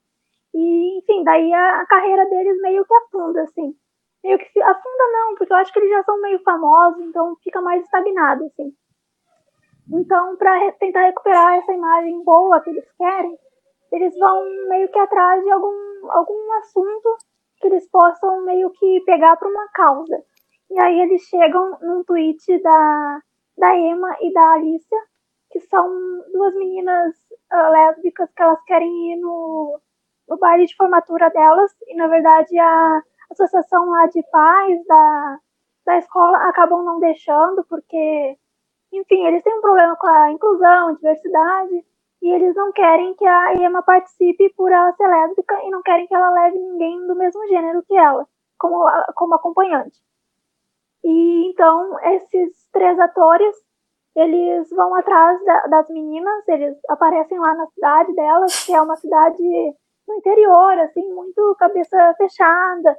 E, 0.53 0.99
enfim, 0.99 1.23
daí 1.23 1.53
a, 1.53 1.81
a 1.81 1.85
carreira 1.87 2.25
deles 2.29 2.61
meio 2.61 2.85
que 2.85 2.93
afunda, 2.95 3.41
assim 3.43 3.75
meio 4.25 4.39
que 4.39 4.61
afunda 4.61 5.03
não, 5.13 5.35
porque 5.35 5.53
eu 5.53 5.57
acho 5.57 5.71
que 5.71 5.77
eles 5.79 5.91
já 5.91 6.03
são 6.03 6.19
meio 6.19 6.39
famosos, 6.41 6.99
então 7.05 7.35
fica 7.43 7.61
mais 7.61 7.83
estagnado, 7.83 8.45
assim. 8.45 8.73
Então, 9.93 10.35
para 10.35 10.71
tentar 10.73 11.01
recuperar 11.05 11.55
essa 11.59 11.71
imagem 11.71 12.23
boa 12.23 12.59
que 12.61 12.71
eles 12.71 12.91
querem, 12.97 13.37
eles 13.95 14.17
vão 14.17 14.43
meio 14.67 14.89
que 14.89 14.99
atrás 14.99 15.43
de 15.43 15.49
algum, 15.51 16.11
algum 16.11 16.53
assunto 16.59 17.17
que 17.59 17.67
eles 17.67 17.89
possam 17.89 18.43
meio 18.43 18.69
que 18.71 19.01
pegar 19.05 19.37
para 19.37 19.49
uma 19.49 19.67
causa. 19.69 20.23
E 20.69 20.79
aí 20.79 20.99
eles 21.01 21.21
chegam 21.23 21.77
num 21.81 22.03
tweet 22.03 22.61
da, 22.61 23.19
da 23.57 23.75
Emma 23.75 24.15
e 24.21 24.33
da 24.33 24.51
Alicia, 24.53 24.97
que 25.49 25.59
são 25.61 25.87
duas 26.33 26.53
meninas 26.55 27.15
uh, 27.53 27.71
lésbicas 27.71 28.29
que 28.33 28.41
elas 28.41 28.61
querem 28.65 29.13
ir 29.13 29.15
no, 29.17 29.79
no 30.27 30.37
baile 30.37 30.65
de 30.65 30.75
formatura 30.75 31.29
delas, 31.29 31.71
e 31.87 31.95
na 31.95 32.07
verdade 32.07 32.57
a 32.59 33.01
associação 33.31 33.89
lá 33.89 34.07
de 34.07 34.21
pais 34.29 34.85
da, 34.85 35.39
da 35.85 35.97
escola 35.97 36.37
acabam 36.49 36.83
não 36.83 36.99
deixando, 36.99 37.63
porque, 37.69 38.37
enfim, 38.91 39.25
eles 39.25 39.43
têm 39.43 39.57
um 39.57 39.61
problema 39.61 39.95
com 39.95 40.07
a 40.07 40.31
inclusão, 40.31 40.95
diversidade, 40.95 41.85
e 42.25 42.31
eles 42.31 42.55
não 42.55 42.71
querem 42.71 43.13
que 43.13 43.23
a 43.23 43.53
Emma 43.53 43.83
participe 43.83 44.51
por 44.55 44.71
ela 44.71 44.91
ser 44.93 45.07
lésbica 45.07 45.61
e 45.63 45.69
não 45.69 45.83
querem 45.83 46.07
que 46.07 46.15
ela 46.15 46.31
leve 46.31 46.57
ninguém 46.57 47.05
do 47.05 47.15
mesmo 47.15 47.45
gênero 47.47 47.83
que 47.83 47.95
ela, 47.95 48.27
como, 48.57 48.83
como 49.13 49.35
acompanhante. 49.35 49.95
E 51.03 51.51
então 51.51 51.99
esses 51.99 52.67
três 52.73 52.99
atores 52.99 53.55
eles 54.15 54.67
vão 54.71 54.95
atrás 54.95 55.39
da, 55.45 55.67
das 55.67 55.87
meninas, 55.89 56.47
eles 56.47 56.75
aparecem 56.89 57.37
lá 57.37 57.53
na 57.53 57.67
cidade 57.67 58.15
delas, 58.15 58.65
que 58.65 58.73
é 58.73 58.81
uma 58.81 58.95
cidade 58.95 59.43
no 60.07 60.15
interior, 60.15 60.79
assim, 60.79 61.07
muito 61.13 61.55
cabeça 61.59 62.15
fechada. 62.17 62.97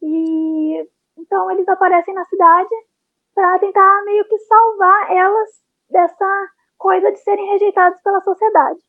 E 0.00 0.88
então 1.18 1.50
eles 1.50 1.68
aparecem 1.68 2.14
na 2.14 2.24
cidade 2.24 2.74
para 3.34 3.58
tentar 3.58 4.02
meio 4.06 4.24
que 4.24 4.38
salvar 4.38 5.12
elas 5.12 5.50
dessa 5.90 6.48
coisa 6.82 7.12
de 7.12 7.18
serem 7.18 7.46
rejeitadas 7.52 8.02
pela 8.02 8.20
sociedade. 8.22 8.80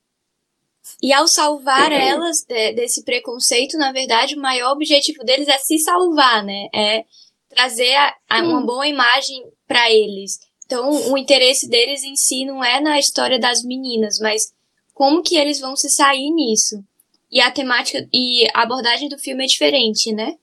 E 1.01 1.13
ao 1.13 1.27
salvar 1.27 1.91
elas 1.91 2.43
desse 2.47 3.05
preconceito, 3.05 3.77
na 3.77 3.91
verdade, 3.91 4.35
o 4.35 4.41
maior 4.41 4.71
objetivo 4.71 5.23
deles 5.23 5.47
é 5.47 5.57
se 5.59 5.77
salvar, 5.77 6.43
né? 6.43 6.67
É 6.73 7.05
trazer 7.47 7.95
a, 7.95 8.15
a 8.29 8.41
uma 8.41 8.65
boa 8.65 8.87
imagem 8.87 9.45
para 9.67 9.91
eles. 9.91 10.39
Então, 10.65 10.89
o 11.11 11.17
interesse 11.17 11.69
deles 11.69 12.03
em 12.03 12.15
si 12.15 12.45
não 12.45 12.63
é 12.63 12.81
na 12.81 12.97
história 12.97 13.39
das 13.39 13.63
meninas, 13.63 14.17
mas 14.19 14.51
como 14.93 15.21
que 15.21 15.37
eles 15.37 15.59
vão 15.59 15.75
se 15.75 15.89
sair 15.89 16.31
nisso. 16.31 16.83
E 17.31 17.39
a 17.39 17.51
temática 17.51 17.99
e 18.11 18.47
a 18.53 18.63
abordagem 18.63 19.07
do 19.07 19.19
filme 19.19 19.43
é 19.43 19.47
diferente, 19.47 20.11
né? 20.11 20.35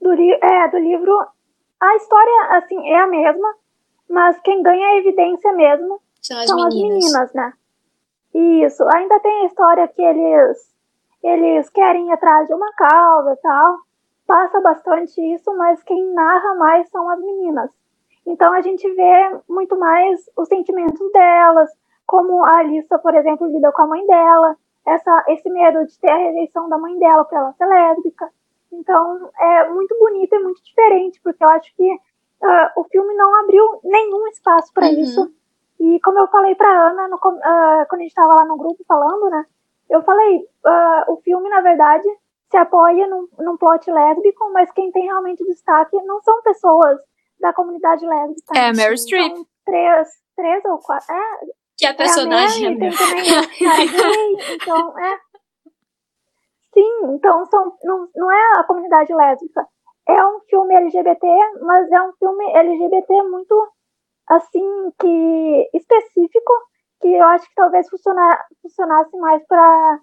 Do, 0.00 0.12
é, 0.12 0.68
do 0.70 0.78
livro, 0.78 1.12
a 1.80 1.96
história, 1.96 2.58
assim, 2.58 2.88
é 2.88 2.98
a 2.98 3.06
mesma, 3.06 3.54
mas 4.12 4.38
quem 4.40 4.62
ganha 4.62 4.86
a 4.88 4.96
evidência 4.98 5.52
mesmo 5.54 6.00
são 6.20 6.38
as, 6.38 6.46
são 6.46 6.56
meninas. 6.56 7.04
as 7.04 7.32
meninas, 7.32 7.32
né? 7.32 7.52
Isso. 8.34 8.84
Ainda 8.94 9.18
tem 9.20 9.42
a 9.42 9.46
história 9.46 9.88
que 9.88 10.02
eles 10.02 10.72
eles 11.22 11.70
querem 11.70 12.08
ir 12.08 12.12
atrás 12.12 12.46
de 12.46 12.52
uma 12.52 12.70
causa 12.74 13.32
e 13.32 13.36
tal. 13.36 13.78
Passa 14.26 14.60
bastante 14.60 15.20
isso, 15.34 15.56
mas 15.56 15.82
quem 15.82 16.12
narra 16.12 16.54
mais 16.56 16.88
são 16.90 17.08
as 17.08 17.20
meninas. 17.20 17.70
Então 18.26 18.52
a 18.52 18.60
gente 18.60 18.88
vê 18.92 19.40
muito 19.48 19.78
mais 19.78 20.20
os 20.36 20.48
sentimentos 20.48 21.12
delas, 21.12 21.70
como 22.06 22.44
a 22.44 22.58
Alissa, 22.58 22.98
por 22.98 23.14
exemplo, 23.14 23.46
lida 23.46 23.72
com 23.72 23.82
a 23.82 23.86
mãe 23.86 24.06
dela, 24.06 24.56
essa, 24.86 25.24
esse 25.28 25.48
medo 25.48 25.86
de 25.86 25.98
ter 25.98 26.10
a 26.10 26.16
rejeição 26.16 26.68
da 26.68 26.76
mãe 26.76 26.98
dela 26.98 27.24
por 27.24 27.36
ela 27.36 27.52
ser 27.52 27.66
lésbica. 27.66 28.28
Então 28.72 29.30
é 29.38 29.70
muito 29.70 29.96
bonito 29.98 30.34
e 30.34 30.42
muito 30.42 30.62
diferente, 30.62 31.20
porque 31.22 31.42
eu 31.42 31.48
acho 31.48 31.74
que 31.74 31.98
uh, 32.42 32.80
o 32.80 32.84
filme 32.84 33.14
não 33.14 33.34
abriu 33.40 33.80
nenhum 33.84 34.26
espaço 34.28 34.72
para 34.72 34.86
uhum. 34.86 35.00
isso. 35.00 35.34
E 35.80 36.00
como 36.00 36.18
eu 36.18 36.28
falei 36.28 36.54
para 36.54 36.90
Ana 36.90 37.08
no, 37.08 37.16
uh, 37.16 37.86
quando 37.88 38.00
a 38.00 38.02
gente 38.02 38.08
estava 38.08 38.34
lá 38.34 38.44
no 38.44 38.56
grupo 38.56 38.84
falando, 38.86 39.30
né? 39.30 39.44
Eu 39.88 40.02
falei, 40.02 40.38
uh, 40.38 41.12
o 41.12 41.16
filme 41.22 41.48
na 41.48 41.60
verdade 41.60 42.08
se 42.50 42.56
apoia 42.56 43.06
num, 43.08 43.28
num 43.38 43.56
plot 43.56 43.90
lésbico, 43.90 44.50
mas 44.52 44.70
quem 44.72 44.92
tem 44.92 45.04
realmente 45.04 45.44
destaque 45.44 45.96
não 46.02 46.20
são 46.22 46.42
pessoas 46.42 46.98
da 47.40 47.52
comunidade 47.52 48.06
lésbica. 48.06 48.56
É 48.56 48.72
Mary 48.72 48.98
Streep. 48.98 49.34
Três, 49.64 50.08
três 50.36 50.64
ou 50.64 50.78
quatro. 50.78 51.14
É, 51.14 51.40
que 51.76 51.86
a 51.86 51.94
personagem 51.94 52.64
é 52.64 52.68
a 52.68 52.70
Mary, 52.70 52.96
tem 52.96 53.88
também 53.88 54.54
então 54.54 54.98
é. 54.98 55.18
Sim, 56.74 57.14
então 57.14 57.44
são, 57.46 57.76
não, 57.84 58.08
não 58.14 58.32
é 58.32 58.60
a 58.60 58.64
comunidade 58.64 59.12
lésbica 59.14 59.66
é 60.08 60.26
um 60.26 60.40
filme 60.48 60.74
LGBT, 60.74 61.26
mas 61.60 61.90
é 61.90 62.02
um 62.02 62.12
filme 62.14 62.44
LGBT 62.56 63.22
muito 63.24 63.68
assim 64.28 64.90
que 64.98 65.70
específico, 65.74 66.52
que 67.00 67.08
eu 67.08 67.24
acho 67.24 67.48
que 67.48 67.54
talvez 67.54 67.88
funcionar, 67.88 68.46
funcionasse 68.62 69.16
mais 69.18 69.44
para 69.46 70.00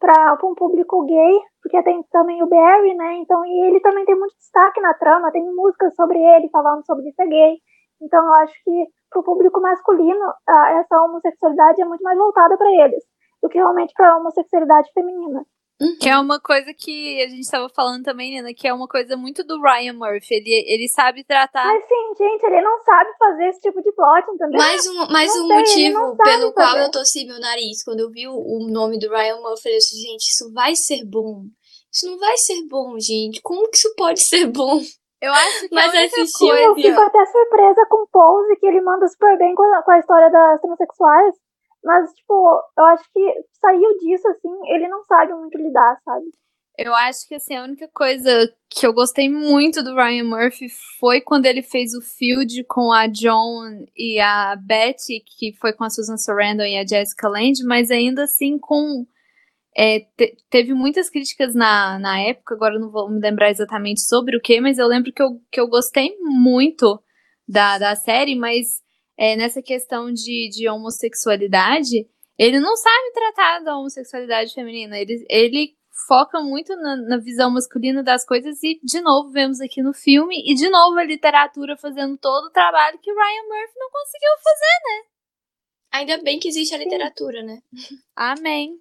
para 0.00 0.36
um 0.42 0.54
público 0.56 1.04
gay, 1.04 1.40
porque 1.62 1.80
tem 1.84 2.02
também 2.10 2.42
o 2.42 2.48
Barry, 2.48 2.92
né? 2.94 3.14
Então, 3.18 3.46
e 3.46 3.68
ele 3.68 3.78
também 3.78 4.04
tem 4.04 4.18
muito 4.18 4.34
destaque 4.36 4.80
na 4.80 4.92
trama, 4.94 5.30
tem 5.30 5.44
músicas 5.54 5.94
sobre 5.94 6.18
ele 6.18 6.48
falando 6.48 6.84
sobre 6.84 7.12
ser 7.12 7.28
gay. 7.28 7.58
Então, 8.00 8.24
eu 8.24 8.32
acho 8.34 8.52
que 8.64 8.86
para 9.08 9.20
o 9.20 9.22
público 9.22 9.60
masculino, 9.60 10.34
essa 10.80 11.00
homossexualidade 11.04 11.80
é 11.80 11.84
muito 11.84 12.02
mais 12.02 12.18
voltada 12.18 12.58
para 12.58 12.68
eles 12.68 13.04
do 13.40 13.48
que 13.48 13.58
realmente 13.58 13.94
para 13.94 14.12
a 14.12 14.16
homossexualidade 14.16 14.90
feminina. 14.92 15.44
Uhum. 15.80 15.96
Que 16.00 16.08
é 16.08 16.18
uma 16.18 16.40
coisa 16.40 16.72
que 16.72 17.22
a 17.22 17.28
gente 17.28 17.40
estava 17.40 17.68
falando 17.68 18.04
também, 18.04 18.30
Nina, 18.30 18.54
que 18.54 18.68
é 18.68 18.72
uma 18.72 18.86
coisa 18.86 19.16
muito 19.16 19.42
do 19.44 19.60
Ryan 19.60 19.94
Murphy. 19.94 20.34
Ele, 20.34 20.64
ele 20.68 20.88
sabe 20.88 21.24
tratar. 21.24 21.66
Mas 21.66 21.84
sim, 21.84 22.14
gente, 22.16 22.44
ele 22.44 22.60
não 22.60 22.78
sabe 22.84 23.10
fazer 23.18 23.48
esse 23.48 23.60
tipo 23.60 23.82
de 23.82 23.92
plot, 23.92 24.30
entendeu? 24.30 24.58
Mais 24.58 24.86
um, 24.86 25.06
mais 25.10 25.30
um 25.32 25.46
sei, 25.46 25.56
motivo 25.56 26.16
pelo 26.18 26.52
qual 26.52 26.76
eu 26.78 26.90
torci 26.90 27.24
meu 27.24 27.40
nariz. 27.40 27.82
Quando 27.82 28.00
eu 28.00 28.10
vi 28.10 28.28
o, 28.28 28.34
o 28.34 28.68
nome 28.70 28.98
do 28.98 29.08
Ryan 29.08 29.40
Murphy, 29.40 29.70
eu 29.70 29.78
disse, 29.78 29.96
gente, 29.96 30.22
isso 30.22 30.52
vai 30.52 30.74
ser 30.76 31.04
bom. 31.04 31.42
Isso 31.92 32.06
não 32.06 32.18
vai 32.18 32.36
ser 32.36 32.66
bom, 32.68 32.98
gente. 32.98 33.42
Como 33.42 33.68
que 33.68 33.76
isso 33.76 33.92
pode 33.96 34.26
ser 34.26 34.46
bom? 34.46 34.80
Eu 35.20 35.32
acho 35.32 35.68
que 35.68 35.74
Mas 35.74 35.94
assistiu. 35.94 36.54
Eu 36.54 36.74
fico 36.74 37.00
até 37.00 37.24
surpresa 37.26 37.86
com 37.88 38.02
o 38.02 38.08
Pose, 38.08 38.56
que 38.56 38.66
ele 38.66 38.80
manda 38.80 39.06
super 39.06 39.38
bem 39.38 39.54
com 39.54 39.62
a, 39.62 39.82
com 39.82 39.92
a 39.92 39.98
história 40.00 40.28
das 40.28 40.60
transexuais. 40.60 41.34
Mas, 41.84 42.12
tipo, 42.12 42.60
eu 42.78 42.84
acho 42.84 43.04
que 43.12 43.44
saiu 43.60 43.98
disso, 43.98 44.28
assim, 44.28 44.48
ele 44.68 44.88
não 44.88 45.02
sabe 45.04 45.34
muito 45.34 45.58
lidar, 45.58 45.98
sabe? 46.04 46.26
Eu 46.78 46.94
acho 46.94 47.28
que, 47.28 47.34
assim, 47.34 47.54
a 47.54 47.64
única 47.64 47.88
coisa 47.92 48.50
que 48.70 48.86
eu 48.86 48.94
gostei 48.94 49.28
muito 49.28 49.82
do 49.82 49.94
Ryan 49.94 50.24
Murphy 50.24 50.68
foi 50.98 51.20
quando 51.20 51.44
ele 51.46 51.62
fez 51.62 51.92
o 51.92 52.00
field 52.00 52.64
com 52.64 52.92
a 52.92 53.06
John 53.06 53.84
e 53.96 54.18
a 54.18 54.56
Betty, 54.56 55.22
que 55.38 55.52
foi 55.60 55.72
com 55.74 55.84
a 55.84 55.90
Susan 55.90 56.16
Sarandon 56.16 56.64
e 56.64 56.78
a 56.78 56.86
Jessica 56.86 57.28
Lange, 57.28 57.62
mas 57.64 57.90
ainda 57.90 58.24
assim 58.24 58.58
com... 58.58 59.06
É, 59.76 60.00
te, 60.16 60.36
teve 60.50 60.74
muitas 60.74 61.08
críticas 61.08 61.54
na, 61.54 61.98
na 61.98 62.20
época, 62.20 62.54
agora 62.54 62.78
não 62.78 62.90
vou 62.90 63.10
me 63.10 63.20
lembrar 63.20 63.50
exatamente 63.50 64.02
sobre 64.02 64.36
o 64.36 64.40
que, 64.40 64.60
mas 64.60 64.78
eu 64.78 64.86
lembro 64.86 65.12
que 65.12 65.22
eu, 65.22 65.40
que 65.50 65.60
eu 65.60 65.66
gostei 65.66 66.14
muito 66.20 67.02
da, 67.48 67.78
da 67.78 67.96
série, 67.96 68.34
mas 68.34 68.82
é, 69.22 69.36
nessa 69.36 69.62
questão 69.62 70.12
de, 70.12 70.50
de 70.50 70.68
homossexualidade, 70.68 72.08
ele 72.36 72.58
não 72.58 72.74
sabe 72.74 73.12
tratar 73.12 73.60
da 73.60 73.78
homossexualidade 73.78 74.52
feminina. 74.52 74.98
Ele, 74.98 75.24
ele 75.30 75.76
foca 76.08 76.40
muito 76.40 76.74
na, 76.74 76.96
na, 76.96 77.18
visão 77.18 77.48
masculina 77.48 78.02
das 78.02 78.26
coisas 78.26 78.60
e, 78.64 78.80
de 78.82 79.00
novo, 79.00 79.30
vemos 79.30 79.60
aqui 79.60 79.80
no 79.80 79.94
filme 79.94 80.42
e, 80.44 80.54
de 80.54 80.68
novo, 80.68 80.98
a 80.98 81.04
literatura 81.04 81.76
fazendo 81.76 82.18
todo 82.18 82.46
o 82.46 82.50
trabalho 82.50 82.98
que 82.98 83.12
Ryan 83.12 83.48
Murphy 83.48 83.78
não 83.78 83.90
conseguiu 83.92 84.30
fazer, 84.42 84.80
né? 84.82 85.04
Ainda 85.92 86.22
bem 86.24 86.40
que 86.40 86.48
existe 86.48 86.74
a 86.74 86.78
literatura, 86.78 87.44
né? 87.44 87.60
Amém. 88.16 88.76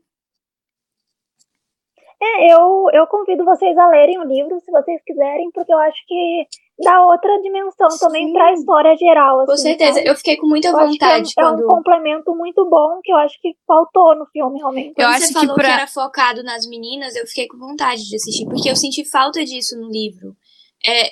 É, 2.20 2.52
eu, 2.52 2.88
eu 2.94 3.06
convido 3.06 3.46
vocês 3.46 3.78
a 3.78 3.88
lerem 3.90 4.18
o 4.18 4.24
livro, 4.24 4.60
se 4.60 4.72
vocês 4.72 5.04
quiserem, 5.04 5.52
porque 5.52 5.72
eu 5.72 5.78
acho 5.78 6.04
que 6.08 6.48
dá 6.82 7.06
outra 7.06 7.42
dimensão 7.42 7.90
Sim. 7.90 8.00
também 8.00 8.34
para 8.34 8.50
a 8.50 8.54
história 8.54 8.96
geral. 8.98 9.42
Assim, 9.42 9.52
com 9.52 9.58
certeza, 9.58 9.94
sabe? 9.94 10.10
eu 10.10 10.16
fiquei 10.16 10.38
com 10.38 10.48
muita 10.48 10.70
eu 10.70 10.74
vontade. 10.74 11.32
É, 11.38 11.42
quando... 11.42 11.62
é 11.62 11.66
um 11.66 11.68
complemento 11.68 12.36
muito 12.36 12.68
bom 12.70 13.00
que 13.04 13.12
eu 13.12 13.18
acho 13.18 13.40
que 13.42 13.56
faltou 13.66 14.16
no 14.16 14.26
filme, 14.28 14.60
realmente. 14.60 14.94
Quando 14.94 15.08
eu 15.08 15.18
você 15.18 15.24
acho 15.24 15.34
falou 15.34 15.56
que, 15.56 15.62
pra... 15.62 15.70
que 15.70 15.74
era 15.74 15.88
focado 15.88 16.44
nas 16.44 16.68
meninas, 16.68 17.16
eu 17.16 17.26
fiquei 17.28 17.48
com 17.48 17.58
vontade 17.58 18.08
de 18.08 18.16
assistir, 18.16 18.46
porque 18.46 18.70
eu 18.70 18.76
senti 18.76 19.10
falta 19.10 19.44
disso 19.46 19.80
no 19.80 19.90
livro. 19.90 20.36
É, 20.86 21.12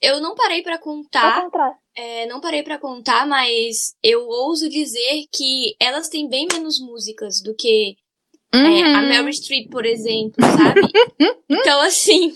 eu 0.00 0.20
não 0.20 0.34
parei 0.34 0.62
para 0.62 0.78
contar. 0.78 1.48
É, 1.96 2.26
não 2.26 2.40
parei 2.40 2.62
para 2.62 2.78
contar, 2.78 3.26
mas 3.26 3.94
eu 4.02 4.26
ouso 4.26 4.68
dizer 4.68 5.24
que 5.32 5.74
elas 5.80 6.08
têm 6.08 6.28
bem 6.28 6.46
menos 6.52 6.78
músicas 6.80 7.42
do 7.42 7.54
que 7.54 7.96
Uhum. 8.52 8.66
É, 8.66 8.94
a 8.94 9.02
Meryl 9.02 9.32
Streep, 9.32 9.70
por 9.70 9.86
exemplo, 9.86 10.34
sabe? 10.40 10.80
então, 11.48 11.80
assim, 11.82 12.34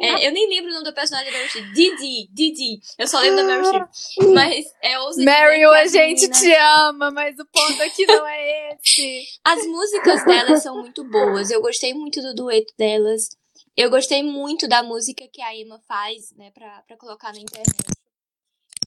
é, 0.00 0.28
eu 0.28 0.32
nem 0.32 0.48
lembro 0.48 0.70
o 0.70 0.74
nome 0.74 0.84
do 0.84 0.94
personagem 0.94 1.32
da 1.32 1.36
Meryl 1.36 1.48
Streep. 1.48 1.72
Didi, 1.72 2.28
Didi. 2.32 2.80
Eu 2.96 3.08
só 3.08 3.18
lembro 3.18 3.38
da 3.38 3.44
Meryl 3.44 3.64
Streep. 3.64 4.32
Mas 4.32 4.66
é 4.80 4.98
ouso 5.00 5.18
Meryl, 5.18 5.72
a 5.72 5.86
gente 5.86 6.20
meninas... 6.20 6.40
te 6.40 6.54
ama, 6.54 7.10
mas 7.10 7.36
o 7.38 7.46
ponto 7.46 7.82
aqui 7.82 8.06
não 8.06 8.24
é 8.24 8.74
esse. 8.74 9.24
As 9.44 9.66
músicas 9.66 10.24
delas 10.24 10.62
são 10.62 10.76
muito 10.80 11.02
boas. 11.04 11.50
Eu 11.50 11.60
gostei 11.60 11.92
muito 11.92 12.22
do 12.22 12.34
dueto 12.34 12.72
delas. 12.78 13.28
Eu 13.76 13.90
gostei 13.90 14.22
muito 14.22 14.68
da 14.68 14.82
música 14.82 15.26
que 15.32 15.42
a 15.42 15.56
Emma 15.56 15.80
faz, 15.88 16.32
né, 16.36 16.50
pra, 16.52 16.82
pra 16.86 16.96
colocar 16.96 17.32
na 17.32 17.40
internet. 17.40 17.76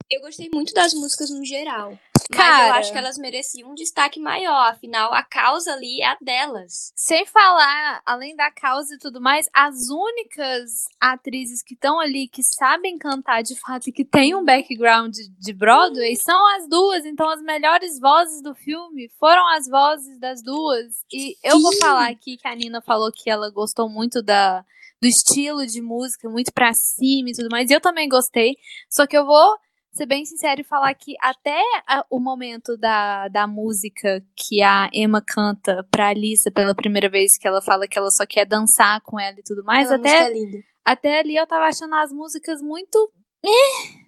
Eu 0.10 0.22
gostei 0.22 0.50
muito 0.54 0.74
das 0.74 0.94
músicas 0.94 1.30
no 1.30 1.46
geral. 1.46 1.98
Cara, 2.32 2.58
mas 2.58 2.68
eu 2.68 2.74
acho 2.74 2.92
que 2.92 2.98
elas 2.98 3.18
mereciam 3.18 3.72
um 3.72 3.76
destaque 3.76 4.20
maior. 4.20 4.70
Afinal, 4.70 5.14
a 5.14 5.24
causa 5.24 5.74
ali 5.74 6.02
é 6.02 6.08
a 6.08 6.18
delas. 6.22 6.92
Sem 6.96 7.26
falar, 7.26 8.02
além 8.06 8.36
da 8.36 8.52
causa 8.52 8.96
e 8.96 8.98
tudo 8.98 9.22
mais, 9.22 9.48
as 9.54 9.90
únicas 9.90 10.86
atrizes 11.00 11.62
que 11.62 11.74
estão 11.74 12.00
ali 12.00 12.28
que 12.28 12.44
sabem 12.44 12.98
cantar 12.98 13.42
de 13.42 13.60
fato 13.60 13.88
e 13.88 13.92
que 13.92 14.06
têm 14.06 14.36
um 14.36 14.44
background 14.44 15.16
de 15.40 15.54
Broadway 15.54 16.16
são 16.16 16.48
as 16.56 16.68
duas. 16.68 17.06
Então, 17.06 17.30
as 17.30 17.42
melhores 17.42 18.00
vozes 18.00 18.42
do 18.42 18.56
filme 18.56 19.10
foram 19.20 19.48
as 19.50 19.68
vozes 19.68 20.20
das 20.20 20.42
duas. 20.42 20.88
E 21.12 21.36
eu 21.44 21.60
vou 21.62 21.76
falar 21.78 22.10
aqui 22.10 22.38
que 22.38 22.48
a 22.48 22.56
Nina 22.56 22.82
falou 22.82 23.12
que 23.12 23.30
ela 23.30 23.50
gostou 23.50 23.90
muito 23.90 24.22
da, 24.22 24.64
do 25.02 25.08
estilo 25.08 25.66
de 25.66 25.82
música, 25.82 26.30
muito 26.30 26.52
pra 26.54 26.72
cima 26.74 27.30
e 27.30 27.34
tudo 27.34 27.50
mais. 27.50 27.70
E 27.70 27.74
eu 27.74 27.82
também 27.82 28.08
gostei. 28.08 28.56
Só 28.90 29.08
que 29.08 29.18
eu 29.18 29.26
vou 29.26 29.58
ser 29.92 30.06
bem 30.06 30.26
sincero 30.26 30.62
e 30.62 30.64
falar 30.64 30.94
que 30.94 31.16
até 31.20 31.62
a, 31.88 32.06
o 32.10 32.20
momento 32.20 32.78
da, 32.78 33.28
da 33.28 33.46
música 33.46 34.24
que 34.36 34.62
a 34.62 34.90
Emma 34.94 35.22
canta 35.22 35.86
pra 35.92 36.10
Alissa 36.10 36.50
pela 36.52 36.74
primeira 36.74 37.10
vez, 37.10 37.38
que 37.38 37.48
ela 37.48 37.62
fala 37.62 37.88
que 37.88 37.98
ela 37.98 38.10
só 38.12 38.26
quer 38.26 38.46
dançar 38.46 39.02
com 39.02 39.20
ela 39.20 39.40
e 39.40 39.44
tudo 39.44 39.64
mais, 39.64 39.92
até, 39.92 40.32
é 40.32 40.64
até 40.84 41.20
ali 41.20 41.36
eu 41.36 41.46
tava 41.46 41.66
achando 41.66 41.96
as 41.96 42.12
músicas 42.12 42.62
muito. 42.62 43.12
Eh. 43.46 44.02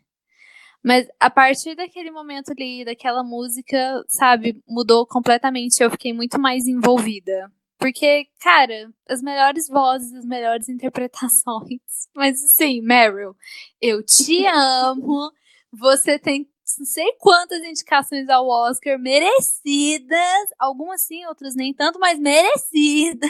Mas 0.84 1.08
a 1.20 1.30
partir 1.30 1.76
daquele 1.76 2.12
momento 2.12 2.52
ali, 2.52 2.84
daquela 2.84 3.24
música, 3.24 4.04
sabe, 4.08 4.62
mudou 4.68 5.08
completamente. 5.08 5.82
Eu 5.82 5.90
fiquei 5.90 6.12
muito 6.12 6.40
mais 6.40 6.68
envolvida. 6.68 7.50
Porque, 7.78 8.28
cara, 8.40 8.90
as 9.10 9.22
melhores 9.22 9.68
vozes, 9.68 10.14
as 10.14 10.26
melhores 10.26 10.68
interpretações. 10.70 11.82
Mas 12.14 12.44
assim, 12.44 12.82
Meryl, 12.82 13.36
eu 13.82 14.04
te 14.04 14.46
amo. 14.48 15.32
Você 15.74 16.20
tem 16.20 16.48
não 16.80 16.86
sei 16.86 17.12
quantas 17.20 17.62
indicações 17.64 18.28
ao 18.30 18.48
Oscar 18.48 18.98
merecidas. 18.98 20.50
Algumas 20.58 21.04
sim, 21.04 21.26
outras 21.26 21.56
nem 21.56 21.74
tanto, 21.74 22.00
mas 22.00 22.20
merecidas. 22.20 23.30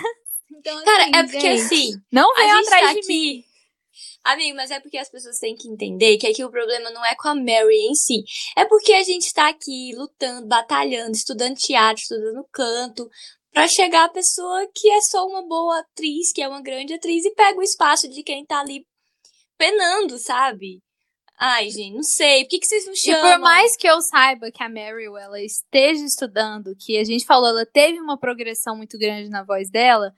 Então, 0.51 0.75
assim, 0.77 0.85
Cara, 0.85 1.03
é 1.03 1.23
porque 1.23 1.39
gente, 1.39 1.61
assim. 1.61 1.91
Não 2.11 2.29
gente 2.35 2.67
atrás 2.67 2.85
tá 2.85 2.93
de 2.93 2.99
aqui. 2.99 3.07
mim. 3.07 3.43
Amigo, 4.23 4.55
mas 4.55 4.71
é 4.71 4.79
porque 4.79 4.97
as 4.97 5.09
pessoas 5.09 5.37
têm 5.37 5.55
que 5.55 5.67
entender 5.67 6.17
que 6.17 6.27
aqui 6.27 6.43
o 6.45 6.49
problema 6.49 6.89
não 6.91 7.03
é 7.03 7.13
com 7.15 7.27
a 7.27 7.35
Mary 7.35 7.87
em 7.89 7.93
si. 7.93 8.23
É 8.55 8.63
porque 8.65 8.93
a 8.93 9.03
gente 9.03 9.33
tá 9.33 9.49
aqui 9.49 9.93
lutando, 9.95 10.47
batalhando, 10.47 11.11
estudando 11.11 11.55
teatro, 11.55 12.01
estudando 12.01 12.47
canto, 12.51 13.09
pra 13.51 13.67
chegar 13.67 14.05
a 14.05 14.09
pessoa 14.09 14.65
que 14.73 14.89
é 14.89 15.01
só 15.01 15.25
uma 15.25 15.45
boa 15.45 15.79
atriz, 15.79 16.31
que 16.31 16.41
é 16.41 16.47
uma 16.47 16.61
grande 16.61 16.93
atriz, 16.93 17.25
e 17.25 17.33
pega 17.35 17.59
o 17.59 17.63
espaço 17.63 18.07
de 18.07 18.23
quem 18.23 18.45
tá 18.45 18.61
ali 18.61 18.85
penando, 19.57 20.17
sabe? 20.17 20.81
Ai, 21.39 21.69
gente, 21.69 21.95
não 21.95 22.03
sei. 22.03 22.43
Por 22.43 22.49
que, 22.51 22.59
que 22.59 22.67
vocês 22.67 22.85
não 22.85 22.93
E 22.93 22.97
chamam? 22.97 23.21
por 23.21 23.39
mais 23.39 23.75
que 23.75 23.87
eu 23.87 23.99
saiba 24.01 24.51
que 24.51 24.63
a 24.63 24.69
Meryl 24.69 25.17
ela 25.17 25.41
esteja 25.41 26.05
estudando, 26.05 26.75
que 26.79 26.97
a 26.97 27.03
gente 27.03 27.25
falou, 27.25 27.49
ela 27.49 27.65
teve 27.65 27.99
uma 27.99 28.17
progressão 28.17 28.75
muito 28.77 28.97
grande 28.97 29.29
na 29.29 29.43
voz 29.43 29.69
dela, 29.69 30.13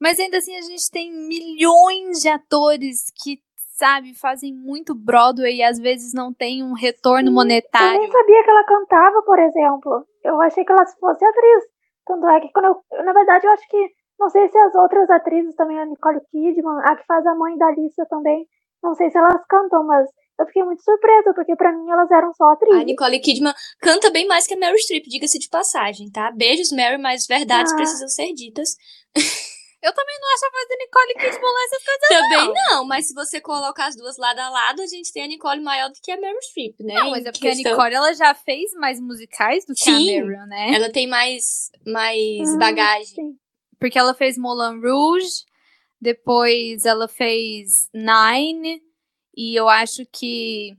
mas 0.00 0.18
ainda 0.18 0.38
assim 0.38 0.56
a 0.56 0.60
gente 0.62 0.90
tem 0.90 1.10
milhões 1.12 2.18
de 2.20 2.28
atores 2.28 3.04
que, 3.22 3.40
sabe, 3.76 4.14
fazem 4.14 4.52
muito 4.52 4.94
Broadway 4.94 5.56
e 5.56 5.62
às 5.62 5.78
vezes 5.78 6.12
não 6.12 6.32
tem 6.34 6.62
um 6.62 6.72
retorno 6.74 7.28
Eu 7.28 7.32
monetário. 7.34 7.98
nem 8.00 8.10
sabia 8.10 8.44
que 8.44 8.50
ela 8.50 8.64
cantava, 8.64 9.22
por 9.22 9.38
exemplo. 9.38 10.04
Eu 10.24 10.40
achei 10.42 10.64
que 10.64 10.72
ela 10.72 10.84
fosse 10.86 11.24
atriz. 11.24 11.64
Tanto 12.06 12.28
é 12.28 12.40
que 12.40 12.50
quando 12.52 12.66
eu. 12.66 13.04
Na 13.04 13.12
verdade, 13.12 13.46
eu 13.46 13.52
acho 13.52 13.66
que. 13.68 13.90
Não 14.18 14.28
sei 14.28 14.48
se 14.48 14.58
as 14.58 14.74
outras 14.74 15.08
atrizes 15.10 15.54
também, 15.54 15.78
a 15.78 15.86
Nicole 15.86 16.20
Kidman, 16.32 16.80
a 16.84 16.96
que 16.96 17.06
faz 17.06 17.24
a 17.24 17.34
mãe 17.36 17.56
da 17.56 17.70
Lisa 17.70 18.04
também. 18.10 18.46
Não 18.82 18.92
sei 18.94 19.10
se 19.10 19.16
elas 19.18 19.40
cantam, 19.48 19.84
mas 19.86 20.08
eu 20.38 20.46
fiquei 20.46 20.62
muito 20.64 20.82
surpresa, 20.82 21.32
porque 21.34 21.56
pra 21.56 21.72
mim 21.72 21.90
elas 21.90 22.10
eram 22.10 22.32
só 22.34 22.44
A 22.44 22.52
atrizes. 22.52 22.84
Nicole 22.84 23.20
Kidman 23.20 23.54
canta 23.80 24.10
bem 24.10 24.26
mais 24.26 24.46
que 24.46 24.54
a 24.54 24.56
Meryl 24.56 24.78
Streep, 24.78 25.04
diga-se 25.08 25.38
de 25.38 25.48
passagem, 25.48 26.10
tá? 26.10 26.30
Beijos, 26.30 26.70
Mary, 26.72 26.98
mas 26.98 27.26
verdades 27.26 27.72
Ah. 27.72 27.76
precisam 27.76 28.08
ser 28.08 28.32
ditas. 28.32 28.70
Eu 29.80 29.94
também 29.94 30.18
não 30.20 30.34
acho 30.34 30.44
a 30.44 30.50
voz 30.50 30.68
da 30.68 30.76
Nicole 30.76 31.14
Kidman 31.14 31.52
lá 31.52 31.64
essas 31.66 31.84
coisas. 31.84 32.08
Também 32.08 32.52
não, 32.68 32.84
mas 32.84 33.06
se 33.06 33.14
você 33.14 33.40
colocar 33.40 33.86
as 33.86 33.94
duas 33.96 34.16
lado 34.18 34.40
a 34.40 34.48
lado, 34.50 34.82
a 34.82 34.86
gente 34.88 35.12
tem 35.12 35.22
a 35.22 35.26
Nicole 35.28 35.60
maior 35.62 35.88
do 35.88 35.94
que 36.02 36.10
a 36.10 36.16
Meryl 36.20 36.36
Streep, 36.42 36.74
né? 36.80 36.94
Não, 36.94 37.10
mas 37.10 37.24
é 37.24 37.30
porque 37.30 37.46
a 37.46 37.50
questão- 37.52 37.70
Nicole 37.72 37.94
ela 37.94 38.12
já 38.12 38.34
fez 38.34 38.72
mais 38.74 39.00
musicais 39.00 39.64
do 39.64 39.74
que 39.74 39.84
Sim. 39.84 39.94
a 40.18 40.20
Meryl, 40.24 40.46
né? 40.48 40.74
Ela 40.74 40.90
tem 40.90 41.06
mais, 41.06 41.70
mais 41.86 42.54
Ah, 42.54 42.58
bagagem. 42.58 43.06
sim. 43.06 43.38
Porque 43.78 43.96
ela 43.96 44.14
fez 44.14 44.36
Moulin 44.36 44.80
Rouge, 44.80 45.44
depois 46.00 46.84
ela 46.84 47.06
fez 47.06 47.88
Nine, 47.94 48.82
e 49.38 49.54
eu 49.54 49.68
acho 49.68 50.04
que. 50.12 50.76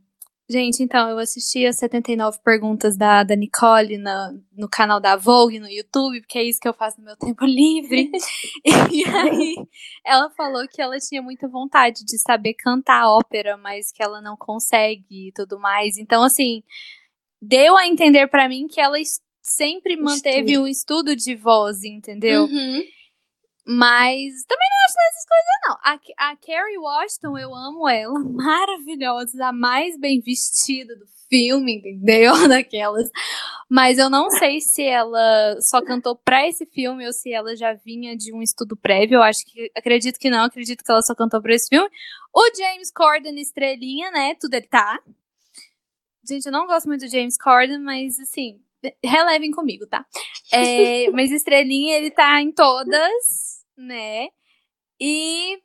Gente, 0.51 0.81
então, 0.81 1.07
eu 1.09 1.19
assisti 1.19 1.65
as 1.65 1.77
79 1.77 2.39
perguntas 2.43 2.97
da, 2.97 3.23
da 3.23 3.35
Nicole 3.35 3.99
na, 3.99 4.33
no 4.51 4.67
canal 4.67 4.99
da 4.99 5.15
Vogue 5.15 5.59
no 5.59 5.69
YouTube, 5.69 6.19
porque 6.21 6.39
é 6.39 6.43
isso 6.43 6.59
que 6.59 6.67
eu 6.67 6.73
faço 6.73 6.99
no 6.99 7.05
meu 7.05 7.15
tempo 7.15 7.45
livre. 7.45 8.09
e 8.91 9.05
aí, 9.05 9.55
ela 10.03 10.29
falou 10.31 10.67
que 10.67 10.81
ela 10.81 10.97
tinha 10.97 11.21
muita 11.21 11.47
vontade 11.47 12.03
de 12.03 12.17
saber 12.17 12.55
cantar 12.55 13.07
ópera, 13.07 13.55
mas 13.57 13.91
que 13.91 14.03
ela 14.03 14.21
não 14.21 14.35
consegue 14.35 15.29
e 15.29 15.31
tudo 15.33 15.59
mais. 15.59 15.97
Então, 15.97 16.23
assim, 16.23 16.63
deu 17.39 17.77
a 17.77 17.87
entender 17.87 18.27
pra 18.27 18.49
mim 18.49 18.67
que 18.67 18.81
ela 18.81 18.97
sempre 19.41 19.95
manteve 19.95 20.51
Estudo. 20.53 20.63
um 20.63 20.67
estudo 20.67 21.15
de 21.15 21.35
voz, 21.35 21.83
entendeu? 21.83 22.45
Uhum. 22.45 22.83
Mas 23.71 24.43
também 24.47 24.67
não 24.67 24.85
acho 24.85 24.95
dessas 24.95 25.25
coisas, 25.27 25.59
não. 25.67 25.77
A, 25.83 26.31
a 26.31 26.35
Carrie 26.37 26.79
Washington, 26.79 27.37
eu 27.37 27.53
amo 27.53 27.87
ela. 27.87 28.17
Maravilhosa, 28.27 29.45
a 29.45 29.53
mais 29.53 29.95
bem 29.95 30.19
vestida 30.21 30.95
do 30.95 31.05
filme, 31.29 31.77
entendeu? 31.77 32.33
Daquelas. 32.49 33.07
Mas 33.69 33.99
eu 33.99 34.09
não 34.09 34.31
sei 34.31 34.59
se 34.59 34.81
ela 34.81 35.55
só 35.61 35.83
cantou 35.83 36.15
pra 36.15 36.47
esse 36.47 36.65
filme 36.65 37.05
ou 37.05 37.13
se 37.13 37.31
ela 37.31 37.55
já 37.55 37.73
vinha 37.73 38.17
de 38.17 38.33
um 38.33 38.41
estudo 38.41 38.75
prévio. 38.75 39.17
Eu 39.17 39.21
acho 39.21 39.45
que. 39.45 39.71
Acredito 39.77 40.17
que 40.17 40.31
não, 40.31 40.45
acredito 40.45 40.83
que 40.83 40.91
ela 40.91 41.03
só 41.03 41.13
cantou 41.13 41.39
pra 41.39 41.53
esse 41.53 41.69
filme. 41.69 41.87
O 42.33 42.55
James 42.57 42.91
Corden, 42.91 43.39
estrelinha, 43.39 44.09
né? 44.09 44.33
Tudo 44.41 44.55
ele 44.55 44.65
tá. 44.65 44.99
Gente, 46.27 46.47
eu 46.47 46.51
não 46.51 46.65
gosto 46.65 46.87
muito 46.87 47.05
do 47.05 47.11
James 47.11 47.37
Corden, 47.37 47.77
mas 47.77 48.19
assim. 48.19 48.59
Relevem 49.03 49.51
comigo, 49.51 49.85
tá? 49.85 50.05
É, 50.51 51.09
mas 51.13 51.31
estrelinha, 51.31 51.97
ele 51.97 52.09
tá 52.09 52.41
em 52.41 52.51
todas, 52.51 53.58
né? 53.79 54.27
E. 54.99 55.55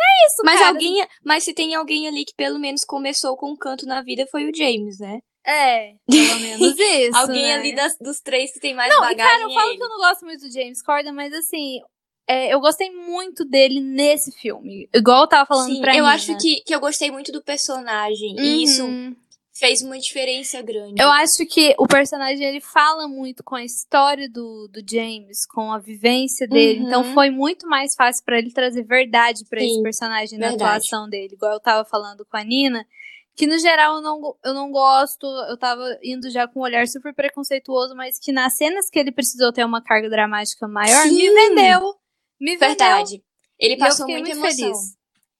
É 0.00 0.26
isso, 0.28 0.42
Mas 0.44 0.60
cara. 0.60 0.70
alguém, 0.72 1.06
mas 1.24 1.44
se 1.44 1.52
tem 1.52 1.74
alguém 1.74 2.06
ali 2.06 2.24
que 2.24 2.34
pelo 2.36 2.58
menos 2.58 2.84
começou 2.84 3.36
com 3.36 3.50
um 3.50 3.56
canto 3.56 3.84
na 3.84 4.00
vida 4.00 4.26
foi 4.30 4.48
o 4.48 4.54
James, 4.54 4.98
né? 5.00 5.18
É, 5.44 5.94
pelo 6.06 6.38
menos 6.38 6.60
isso. 6.78 7.16
alguém 7.16 7.42
né? 7.42 7.54
ali 7.54 7.74
das- 7.74 7.96
dos 7.98 8.20
três 8.20 8.52
que 8.52 8.60
tem 8.60 8.74
mais 8.74 8.92
Não, 8.94 9.00
bagagem 9.00 9.24
cara, 9.24 9.42
eu 9.42 9.50
é 9.50 9.54
falo 9.54 9.76
que 9.76 9.82
eu 9.82 9.88
não 9.88 9.96
gosto 9.98 10.24
muito 10.24 10.40
do 10.46 10.52
James 10.52 10.82
Corden, 10.82 11.12
mas 11.12 11.32
assim. 11.32 11.80
é, 12.28 12.52
eu 12.54 12.60
gostei 12.60 12.90
muito 12.90 13.44
dele 13.44 13.80
nesse 13.80 14.30
filme. 14.32 14.88
Igual 14.94 15.22
eu 15.22 15.28
tava 15.28 15.46
falando 15.46 15.74
Sim, 15.74 15.80
pra 15.80 15.96
eu 15.96 16.04
Nina. 16.04 16.14
acho 16.14 16.36
que, 16.38 16.60
que 16.60 16.74
eu 16.74 16.80
gostei 16.80 17.10
muito 17.10 17.32
do 17.32 17.42
personagem 17.42 18.36
e 18.38 18.62
isso 18.64 18.84
Uhum. 18.84 19.16
Fez 19.58 19.82
uma 19.82 19.98
diferença 19.98 20.62
grande. 20.62 21.02
Eu 21.02 21.10
acho 21.10 21.44
que 21.50 21.74
o 21.78 21.86
personagem 21.86 22.46
ele 22.46 22.60
fala 22.60 23.08
muito 23.08 23.42
com 23.42 23.56
a 23.56 23.64
história 23.64 24.28
do, 24.30 24.68
do 24.68 24.80
James, 24.88 25.44
com 25.46 25.72
a 25.72 25.78
vivência 25.78 26.46
dele. 26.46 26.80
Uhum. 26.80 26.86
Então 26.86 27.04
foi 27.12 27.28
muito 27.30 27.66
mais 27.66 27.94
fácil 27.96 28.24
pra 28.24 28.38
ele 28.38 28.52
trazer 28.52 28.84
verdade 28.84 29.44
pra 29.50 29.60
esse 29.60 29.82
personagem 29.82 30.38
na 30.38 30.50
verdade. 30.50 30.70
atuação 30.70 31.08
dele. 31.08 31.34
Igual 31.34 31.54
eu 31.54 31.60
tava 31.60 31.84
falando 31.84 32.24
com 32.24 32.36
a 32.36 32.44
Nina, 32.44 32.86
que 33.34 33.46
no 33.46 33.58
geral 33.58 33.96
eu 33.96 34.00
não, 34.02 34.36
eu 34.44 34.54
não 34.54 34.70
gosto, 34.70 35.26
eu 35.48 35.58
tava 35.58 35.82
indo 36.04 36.30
já 36.30 36.46
com 36.46 36.60
um 36.60 36.62
olhar 36.62 36.86
super 36.86 37.12
preconceituoso, 37.12 37.96
mas 37.96 38.18
que 38.20 38.30
nas 38.30 38.56
cenas 38.56 38.88
que 38.88 38.98
ele 38.98 39.10
precisou 39.10 39.52
ter 39.52 39.64
uma 39.64 39.82
carga 39.82 40.08
dramática 40.08 40.68
maior, 40.68 41.04
me 41.06 41.10
Sim. 41.10 41.34
vendeu. 41.34 41.94
Me 42.40 42.52
vendeu. 42.52 42.68
Verdade. 42.68 43.22
Ele 43.58 43.76
passou 43.76 44.06
muita 44.06 44.20
muito 44.20 44.38
emoção. 44.38 44.56
feliz. 44.56 44.98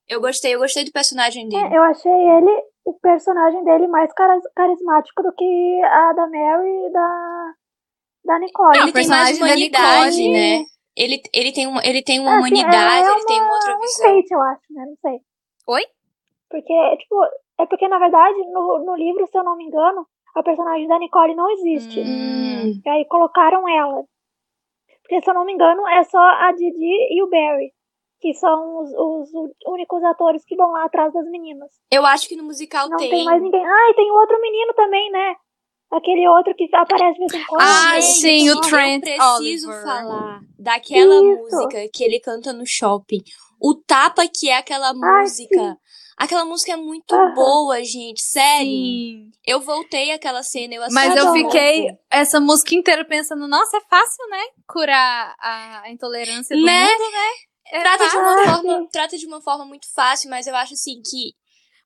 Eu 0.09 0.21
gostei, 0.21 0.55
eu 0.55 0.59
gostei 0.59 0.85
do 0.85 0.91
personagem 0.91 1.49
dele. 1.49 1.63
É, 1.63 1.77
eu 1.77 1.83
achei 1.83 2.11
ele, 2.11 2.63
o 2.89 2.99
personagem 3.01 3.63
dele, 3.65 3.87
mais 3.87 4.11
carismático 4.55 5.23
do 5.23 5.33
que 5.33 5.83
a 5.85 6.13
da 6.15 6.27
Mary 6.27 6.87
e 6.87 6.91
da, 6.91 7.53
da 8.25 8.39
Nicole. 8.39 8.79
Não, 8.79 8.83
ele 8.85 8.91
o 8.91 8.95
tem 8.95 9.09
mais 9.09 9.29
personagem 9.29 9.39
da 9.39 9.45
humanidade, 9.47 10.17
Nicole- 10.17 10.33
né? 10.33 10.65
Ele, 10.97 11.23
ele, 11.33 11.53
tem 11.53 11.67
uma, 11.69 11.81
ele 11.85 12.03
tem 12.03 12.19
uma 12.19 12.31
Assim, 12.31 12.39
humanidade, 12.39 12.75
ela 12.75 12.97
é 12.97 13.15
ele 13.17 13.25
tem 13.27 13.41
uma 13.41 13.53
outra 13.55 13.77
um 13.77 13.81
visão. 13.81 14.07
enfeite, 14.11 14.35
eu 14.35 14.41
acho, 14.43 14.63
né? 14.71 14.85
Não 14.87 14.97
sei. 14.97 15.21
Oi? 15.69 15.83
Porque, 16.51 16.97
tipo, 16.97 17.15
é 17.61 17.67
porque, 17.67 17.87
na 17.87 17.99
verdade, 17.99 18.37
no, 18.51 18.85
no 18.85 18.97
livro, 18.97 19.25
se 19.27 19.39
eu 19.39 19.45
não 19.45 19.57
me 19.57 19.65
engano, 19.65 20.05
a 20.35 20.43
personagem 20.43 20.89
da 20.89 20.99
Nicole 20.99 21.35
não 21.37 21.49
existe. 21.51 22.01
Hum. 22.01 22.81
E 22.85 22.89
aí 22.89 23.05
colocaram 23.07 23.69
ela. 23.69 24.03
Porque, 25.03 25.23
se 25.23 25.31
eu 25.31 25.35
não 25.35 25.45
me 25.45 25.53
engano, 25.53 25.87
é 25.87 26.03
só 26.05 26.19
a 26.19 26.51
Didi 26.53 27.15
e 27.15 27.23
o 27.23 27.29
Barry. 27.29 27.73
Que 28.21 28.35
são 28.35 28.83
os, 28.83 28.91
os 28.93 29.31
únicos 29.67 30.03
atores 30.05 30.43
que 30.45 30.57
vão 30.57 30.71
lá 30.73 30.85
atrás 30.85 31.13
das 31.13 31.25
meninas. 31.31 31.71
Eu 31.91 32.05
acho 32.05 32.29
que 32.29 32.35
no 32.37 32.45
musical 32.45 32.89
Não 32.89 32.97
tem. 32.97 33.11
tem 33.11 33.25
mais 33.25 33.41
ninguém. 33.43 33.65
Ah, 33.65 33.91
e 33.91 33.95
tem 33.95 34.11
o 34.11 34.15
outro 34.15 34.41
menino 34.41 34.73
também, 34.75 35.11
né? 35.13 35.35
Aquele 35.91 36.29
outro 36.29 36.55
que 36.55 36.69
aparece 36.75 37.15
de 37.15 37.27
vez 37.33 37.43
em 37.43 37.47
quando. 37.47 37.63
Ah, 37.63 38.01
sim, 38.03 38.51
o 38.51 38.55
eu 38.55 38.61
Trent 38.61 39.03
preciso 39.05 39.69
Oliver. 39.69 39.85
falar 39.85 40.41
daquela 40.59 41.15
Isso. 41.15 41.43
música 41.57 41.89
que 41.93 42.05
ele 42.05 42.21
canta 42.21 42.53
no 42.53 42.65
shopping. 42.67 43.23
O 43.61 43.75
tapa 43.75 44.23
que 44.29 44.51
é 44.51 44.57
aquela 44.59 44.89
Ai, 44.89 45.23
música. 45.23 45.77
Aquela 46.19 46.45
música 46.45 46.73
é 46.73 46.77
muito 46.77 47.15
boa, 47.35 47.83
gente. 47.85 48.21
Sério. 48.21 48.67
Sim. 48.69 49.31
Eu 49.47 49.61
voltei 49.61 50.11
àquela 50.11 50.43
cena, 50.43 50.75
eu 50.75 50.83
Mas 50.91 51.13
assisti 51.13 51.19
eu 51.27 51.33
de 51.33 51.39
fiquei 51.45 51.87
essa 52.11 52.41
música 52.41 52.75
inteira 52.75 53.05
pensando, 53.05 53.47
nossa, 53.49 53.77
é 53.79 53.81
fácil, 53.89 54.29
né? 54.29 54.43
Curar 54.69 55.35
a 55.41 55.83
a 55.85 55.91
intolerância 55.91 56.57
do 56.57 56.65
Né? 56.65 56.83
mundo, 56.83 57.13
né? 57.13 57.29
É 57.73 57.81
Trata 57.81 58.09
de, 58.09 58.17
uma 58.17 58.45
forma, 58.45 58.89
trata 58.91 59.19
de 59.19 59.27
uma 59.27 59.41
forma 59.41 59.65
muito 59.65 59.87
fácil, 59.95 60.31
mas 60.31 60.47
eu 60.47 60.57
acho 60.57 60.75
assim 60.75 61.01
que. 61.05 61.35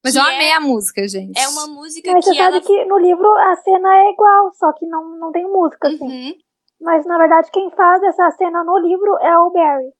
Mas 0.05 0.13
que 0.15 0.19
eu 0.19 0.25
é- 0.25 0.35
amei 0.35 0.53
a 0.53 0.61
música, 0.61 1.07
gente. 1.07 1.39
É 1.39 1.49
uma 1.49 1.67
música 1.67 2.13
Mas 2.13 2.25
que 2.25 2.31
você 2.33 2.37
sabe 2.37 2.57
ela. 2.57 2.65
que 2.67 2.85
no 2.87 2.99
livro 2.99 3.29
a 3.39 3.57
cena 3.57 3.97
é 3.99 4.11
igual, 4.11 4.53
só 4.55 4.73
que 4.73 4.87
não, 4.87 5.17
não 5.19 5.33
tem 5.33 5.45
música, 5.45 5.89
assim. 5.89 6.05
Uhum, 6.05 6.35
Mas 6.81 7.07
na 7.07 7.19
verdade 7.19 7.51
quem 7.53 7.71
faz 7.71 8.03
essa 8.03 8.31
cena 8.33 8.65
no 8.65 8.79
livro 8.79 9.17
é 9.21 9.39
o 9.39 9.51
Barry. 9.51 9.93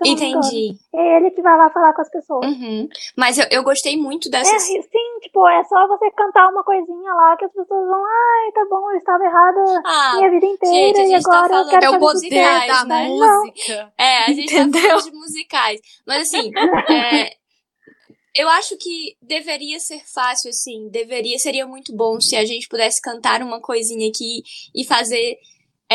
Eu 0.00 0.06
não 0.06 0.12
entendi. 0.12 0.76
É 0.94 1.16
ele 1.16 1.30
que 1.30 1.40
vai 1.42 1.56
lá 1.56 1.70
falar 1.70 1.92
com 1.94 2.02
as 2.02 2.10
pessoas. 2.10 2.46
Uhum. 2.46 2.88
Mas 3.16 3.38
eu, 3.38 3.46
eu 3.50 3.62
gostei 3.62 3.96
muito 3.96 4.28
É, 4.28 4.30
dessa. 4.32 4.58
sim, 4.58 4.80
tipo, 5.22 5.46
é 5.48 5.62
só 5.64 5.86
você 5.86 6.10
cantar 6.12 6.48
uma 6.50 6.64
coisinha 6.64 7.12
lá 7.14 7.36
que 7.36 7.44
as 7.44 7.52
pessoas 7.52 7.86
vão, 7.86 8.02
ai, 8.04 8.52
tá 8.52 8.66
bom, 8.68 8.90
eu 8.90 8.98
estava 8.98 9.24
errada 9.24 9.82
Ah, 9.84 10.16
minha 10.16 10.30
vida 10.30 10.46
inteira 10.46 10.86
gente, 10.86 11.00
a 11.00 11.04
e 11.04 11.06
gente 11.08 11.22
tá 11.22 11.30
agora 11.30 11.44
eu 11.46 11.50
falando- 11.50 11.70
quero 11.70 11.84
É 11.84 11.90
o 11.90 11.98
poder 12.00 12.66
da 12.66 12.84
né? 12.84 13.08
música. 13.08 13.92
É, 13.98 14.18
a 14.24 14.32
gente 14.32 14.52
tá 14.54 14.60
Entendeu? 14.62 14.80
falando 14.90 15.04
de 15.04 15.12
musicais. 15.12 15.80
Mas 16.06 16.22
assim, 16.22 16.50
é, 16.90 17.30
eu 18.36 18.48
acho 18.48 18.76
que 18.76 19.16
deveria 19.22 19.78
ser 19.78 20.00
fácil, 20.12 20.50
assim. 20.50 20.88
Deveria, 20.90 21.38
seria 21.38 21.66
muito 21.66 21.94
bom 21.94 22.20
se 22.20 22.34
a 22.36 22.44
gente 22.44 22.66
pudesse 22.68 23.00
cantar 23.00 23.40
uma 23.42 23.60
coisinha 23.60 24.08
aqui 24.08 24.42
e 24.74 24.84
fazer 24.84 25.36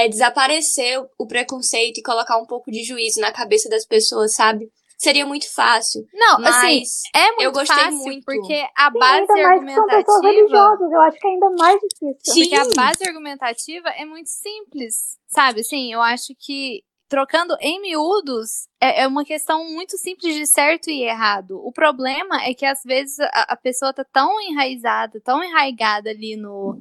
é, 0.05 0.09
desaparecer 0.09 0.99
o- 1.17 1.27
preconceito 1.27 1.97
e 1.99 2.03
colocar 2.03 2.37
um 2.37 2.45
pouco 2.45 2.71
de 2.71 2.83
juízo 2.83 3.19
na 3.21 3.31
cabeça 3.31 3.69
das 3.69 3.85
pessoas, 3.85 4.33
sabe? 4.35 4.69
Seria 4.97 5.25
muito 5.25 5.45
fácil. 5.53 6.03
Não, 6.13 6.35
assim, 6.45 6.79
Mas 6.79 6.89
é 7.15 7.27
muito 7.27 7.41
eu 7.43 7.51
gostei 7.53 7.75
fácil, 7.75 7.97
muito. 7.99 8.25
porque 8.25 8.67
a 8.75 8.91
Sim, 8.91 8.99
base 8.99 9.31
ainda 9.31 9.33
mais 9.47 9.63
que 9.63 9.73
são 9.73 9.85
pessoas 9.85 10.09
argumentativa... 10.09 10.27
religiosas, 10.27 10.91
eu 10.91 11.01
acho 11.01 11.19
que 11.19 11.27
é 11.27 11.29
ainda 11.31 11.49
mais 11.51 11.79
difícil. 11.79 12.33
Sim. 12.33 12.41
Porque 12.49 12.55
a 12.55 12.75
base 12.75 13.03
argumentativa 13.07 13.89
é 13.89 14.05
muito 14.05 14.29
simples, 14.29 14.95
sabe? 15.27 15.61
Assim, 15.61 15.93
eu 15.93 16.01
acho 16.01 16.33
que 16.37 16.83
trocando 17.07 17.55
em 17.61 17.81
miúdos 17.81 18.67
é, 18.81 19.03
é 19.03 19.07
uma 19.07 19.23
questão 19.23 19.63
muito 19.71 19.97
simples 19.97 20.35
de 20.35 20.45
certo 20.45 20.89
e 20.89 21.03
errado. 21.03 21.59
O 21.65 21.71
problema 21.71 22.43
é 22.43 22.53
que 22.53 22.65
às 22.65 22.81
vezes 22.85 23.19
a, 23.21 23.53
a 23.53 23.55
pessoa 23.55 23.93
tá 23.93 24.05
tão 24.11 24.39
enraizada, 24.41 25.21
tão 25.23 25.41
enraigada 25.41 26.09
ali 26.09 26.35
no, 26.35 26.77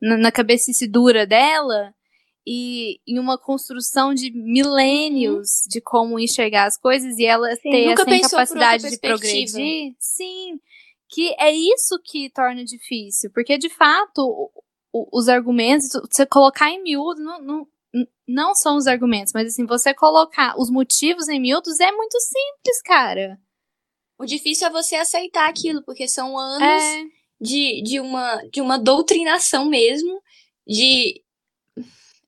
na, 0.00 0.16
na 0.16 0.32
cabecice 0.32 0.88
dura 0.88 1.26
dela 1.26 1.92
e 2.50 2.98
em 3.06 3.18
uma 3.18 3.36
construção 3.36 4.14
de 4.14 4.30
milênios 4.30 5.48
de 5.68 5.82
como 5.82 6.18
enxergar 6.18 6.64
as 6.64 6.78
coisas 6.78 7.18
e 7.18 7.26
ela 7.26 7.54
Sim. 7.56 7.70
ter 7.70 7.90
essa 7.90 8.16
incapacidade 8.16 8.88
de 8.88 8.98
progredir. 8.98 9.94
Sim, 9.98 10.58
que 11.10 11.34
é 11.38 11.52
isso 11.52 12.00
que 12.02 12.30
torna 12.30 12.64
difícil, 12.64 13.30
porque 13.34 13.58
de 13.58 13.68
fato 13.68 14.50
os 15.12 15.28
argumentos, 15.28 15.90
você 16.10 16.24
colocar 16.24 16.70
em 16.70 16.82
miúdo, 16.82 17.22
não, 17.22 17.42
não, 17.42 17.68
não 18.26 18.54
são 18.54 18.78
os 18.78 18.86
argumentos, 18.86 19.34
mas 19.34 19.48
assim, 19.48 19.66
você 19.66 19.92
colocar 19.92 20.58
os 20.58 20.70
motivos 20.70 21.28
em 21.28 21.38
miúdos 21.38 21.78
é 21.80 21.92
muito 21.92 22.18
simples, 22.18 22.82
cara. 22.82 23.38
O 24.18 24.24
difícil 24.24 24.66
é 24.66 24.70
você 24.70 24.96
aceitar 24.96 25.50
aquilo, 25.50 25.82
porque 25.84 26.08
são 26.08 26.36
anos 26.38 26.82
É, 26.82 27.04
de, 27.38 27.82
de, 27.82 28.00
uma, 28.00 28.36
de 28.50 28.62
uma 28.62 28.78
doutrinação 28.78 29.66
mesmo, 29.66 30.22
de. 30.66 31.22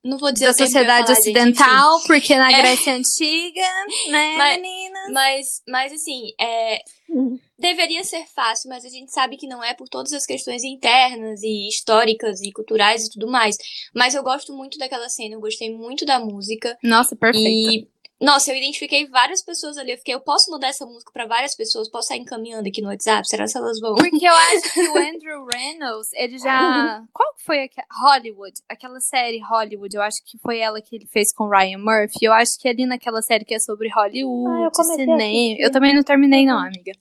Não 0.03 0.17
vou 0.17 0.33
dizer 0.33 0.47
da 0.47 0.53
sociedade 0.55 1.07
falar, 1.09 1.15
gente, 1.17 1.31
enfim. 1.31 1.41
ocidental, 1.41 2.01
porque 2.07 2.35
na 2.37 2.51
É. 2.51 2.57
Grécia 2.63 2.95
Antiga, 2.95 3.61
né, 4.09 4.37
Mas- 4.37 4.57
menina? 4.57 4.99
Mas, 5.13 5.47
mas 5.69 5.93
assim, 5.93 6.33
é, 6.41 6.79
Uhum. 7.09 7.39
deveria 7.59 8.03
ser 8.05 8.25
fácil, 8.35 8.71
mas 8.71 8.85
a 8.85 8.89
gente 8.89 9.13
sabe 9.13 9.37
que 9.37 9.47
não 9.47 9.63
é 9.63 9.75
por 9.75 9.89
todas 9.89 10.13
as 10.13 10.25
questões 10.25 10.63
internas 10.65 11.43
e 11.43 11.69
históricas 11.69 12.41
e 12.41 12.51
culturais 12.53 13.05
e 13.07 13.11
tudo 13.11 13.29
mais. 13.31 13.57
Mas 13.95 14.15
eu 14.15 14.23
gosto 14.23 14.57
muito 14.57 14.79
daquela 14.79 15.09
cena, 15.09 15.35
eu 15.35 15.41
gostei 15.41 15.71
muito 15.75 16.07
da 16.07 16.19
música. 16.19 16.79
Nossa, 16.83 17.15
perfeito. 17.15 17.89
Nossa, 18.21 18.53
eu 18.53 18.57
identifiquei 18.57 19.07
várias 19.09 19.43
pessoas 19.43 19.79
ali. 19.79 19.93
Eu 19.93 19.99
fiquei, 19.99 20.15
eu 20.15 20.21
posso 20.21 20.51
mudar 20.51 20.69
essa 20.69 20.85
música 20.85 21.11
pra 21.11 21.27
várias 21.27 21.57
pessoas? 21.57 21.89
Posso 21.91 22.09
sair 22.09 22.19
encaminhando 22.19 22.69
aqui 22.69 22.83
no 22.83 22.89
WhatsApp? 22.89 23.27
Será 23.27 23.47
que 23.47 23.57
elas 23.57 23.81
vão? 23.81 23.95
Porque 23.95 24.27
eu 24.29 24.35
acho 24.35 24.73
que 24.75 24.81
o 24.89 24.97
Andrew 24.99 25.47
Reynolds, 25.47 26.13
ele 26.13 26.39
já. 26.39 27.03
Qual 27.13 27.35
que 27.35 27.43
foi 27.45 27.63
aquela. 27.63 27.87
Hollywood? 28.03 28.53
Aquela 28.69 29.01
série 29.01 29.41
Hollywood, 29.41 29.97
eu 29.97 30.03
acho 30.03 30.19
que 30.25 30.37
foi 30.39 30.59
ela 30.59 30.81
que 30.83 30.97
ele 30.97 31.07
fez 31.07 31.33
com 31.35 31.49
Ryan 31.49 31.79
Murphy. 31.79 32.19
Eu 32.25 32.33
acho 32.35 32.59
que 32.61 32.69
ali 32.69 32.85
naquela 32.85 33.23
série 33.23 33.45
que 33.45 33.55
é 33.55 33.59
sobre 33.59 33.89
Ah, 33.91 33.95
Hollywood, 34.03 34.65
eu 34.65 34.71
comecei 34.71 35.05
a 35.05 35.17
cinema. 35.19 35.57
Eu 35.59 35.73
também 35.73 35.95
não 35.95 36.03
terminei, 36.03 36.45
não, 36.45 36.57
Uhum. 36.59 36.67
amiga. 36.67 36.93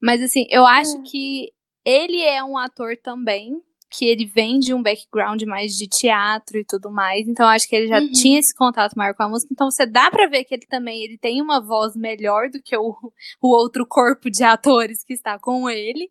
Mas 0.00 0.22
assim, 0.22 0.46
eu 0.48 0.64
acho 0.64 0.96
Hum. 0.98 1.02
que 1.02 1.52
ele 1.84 2.20
é 2.22 2.42
um 2.44 2.56
ator 2.56 2.96
também. 2.96 3.60
Que 3.94 4.06
ele 4.06 4.24
vem 4.24 4.58
de 4.58 4.72
um 4.72 4.82
background 4.82 5.42
mais 5.42 5.72
de 5.76 5.86
teatro 5.86 6.56
e 6.58 6.64
tudo 6.64 6.90
mais. 6.90 7.28
Então, 7.28 7.46
acho 7.46 7.68
que 7.68 7.76
ele 7.76 7.88
já 7.88 8.00
Uhum. 8.00 8.10
tinha 8.12 8.38
esse 8.38 8.54
contato 8.54 8.94
maior 8.94 9.14
com 9.14 9.22
a 9.24 9.28
música. 9.28 9.52
Então, 9.52 9.70
você 9.70 9.84
dá 9.84 10.10
pra 10.10 10.26
ver 10.28 10.44
que 10.44 10.54
ele 10.54 10.66
também 10.66 11.02
ele 11.04 11.18
tem 11.18 11.42
uma 11.42 11.60
voz 11.60 11.94
melhor 11.94 12.48
do 12.48 12.62
que 12.62 12.76
o, 12.76 12.96
o 13.40 13.48
outro 13.48 13.86
corpo 13.86 14.30
de 14.30 14.42
atores 14.42 15.04
que 15.04 15.12
está 15.12 15.38
com 15.38 15.68
ele. 15.68 16.10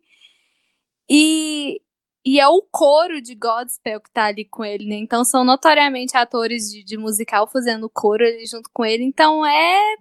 E, 1.10 1.80
e 2.24 2.38
é 2.40 2.46
o 2.46 2.62
coro 2.70 3.20
de 3.20 3.34
Godspell 3.34 4.00
que 4.00 4.10
tá 4.12 4.26
ali 4.26 4.44
com 4.44 4.64
ele, 4.64 4.86
né? 4.86 4.96
Então 4.96 5.24
são 5.24 5.44
notoriamente 5.44 6.16
atores 6.16 6.70
de, 6.70 6.84
de 6.84 6.96
musical 6.96 7.48
fazendo 7.48 7.90
coro 7.90 8.24
ali 8.24 8.46
junto 8.46 8.70
com 8.72 8.84
ele. 8.84 9.02
Então 9.04 9.44
é 9.44 9.96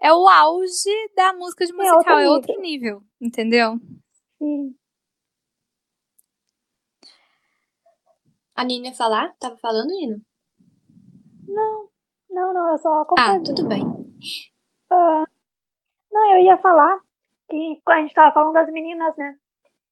é 0.00 0.12
o 0.12 0.26
auge 0.28 0.90
da 1.16 1.32
música 1.34 1.64
de 1.64 1.72
musical, 1.72 1.96
outro 1.98 2.12
é 2.18 2.28
outro 2.28 2.60
nível, 2.60 3.02
entendeu? 3.20 3.78
Sim. 4.38 4.74
A 8.56 8.64
Nina 8.64 8.88
ia 8.88 8.94
falar? 8.94 9.34
Tava 9.38 9.56
falando, 9.58 9.88
Nina? 9.88 10.16
Não, 12.30 12.52
não, 12.54 12.72
eu 12.72 12.78
só 12.78 13.00
Ah, 13.00 13.02
acompanho. 13.02 13.44
tudo 13.44 13.66
bem. 13.68 13.84
Não, 16.12 16.32
eu 16.34 16.40
ia 16.44 16.56
falar 16.58 16.98
que 17.48 17.80
a 17.88 18.00
gente 18.00 18.14
tava 18.14 18.32
falando 18.32 18.54
das 18.54 18.70
meninas, 18.72 19.16
né? 19.16 19.36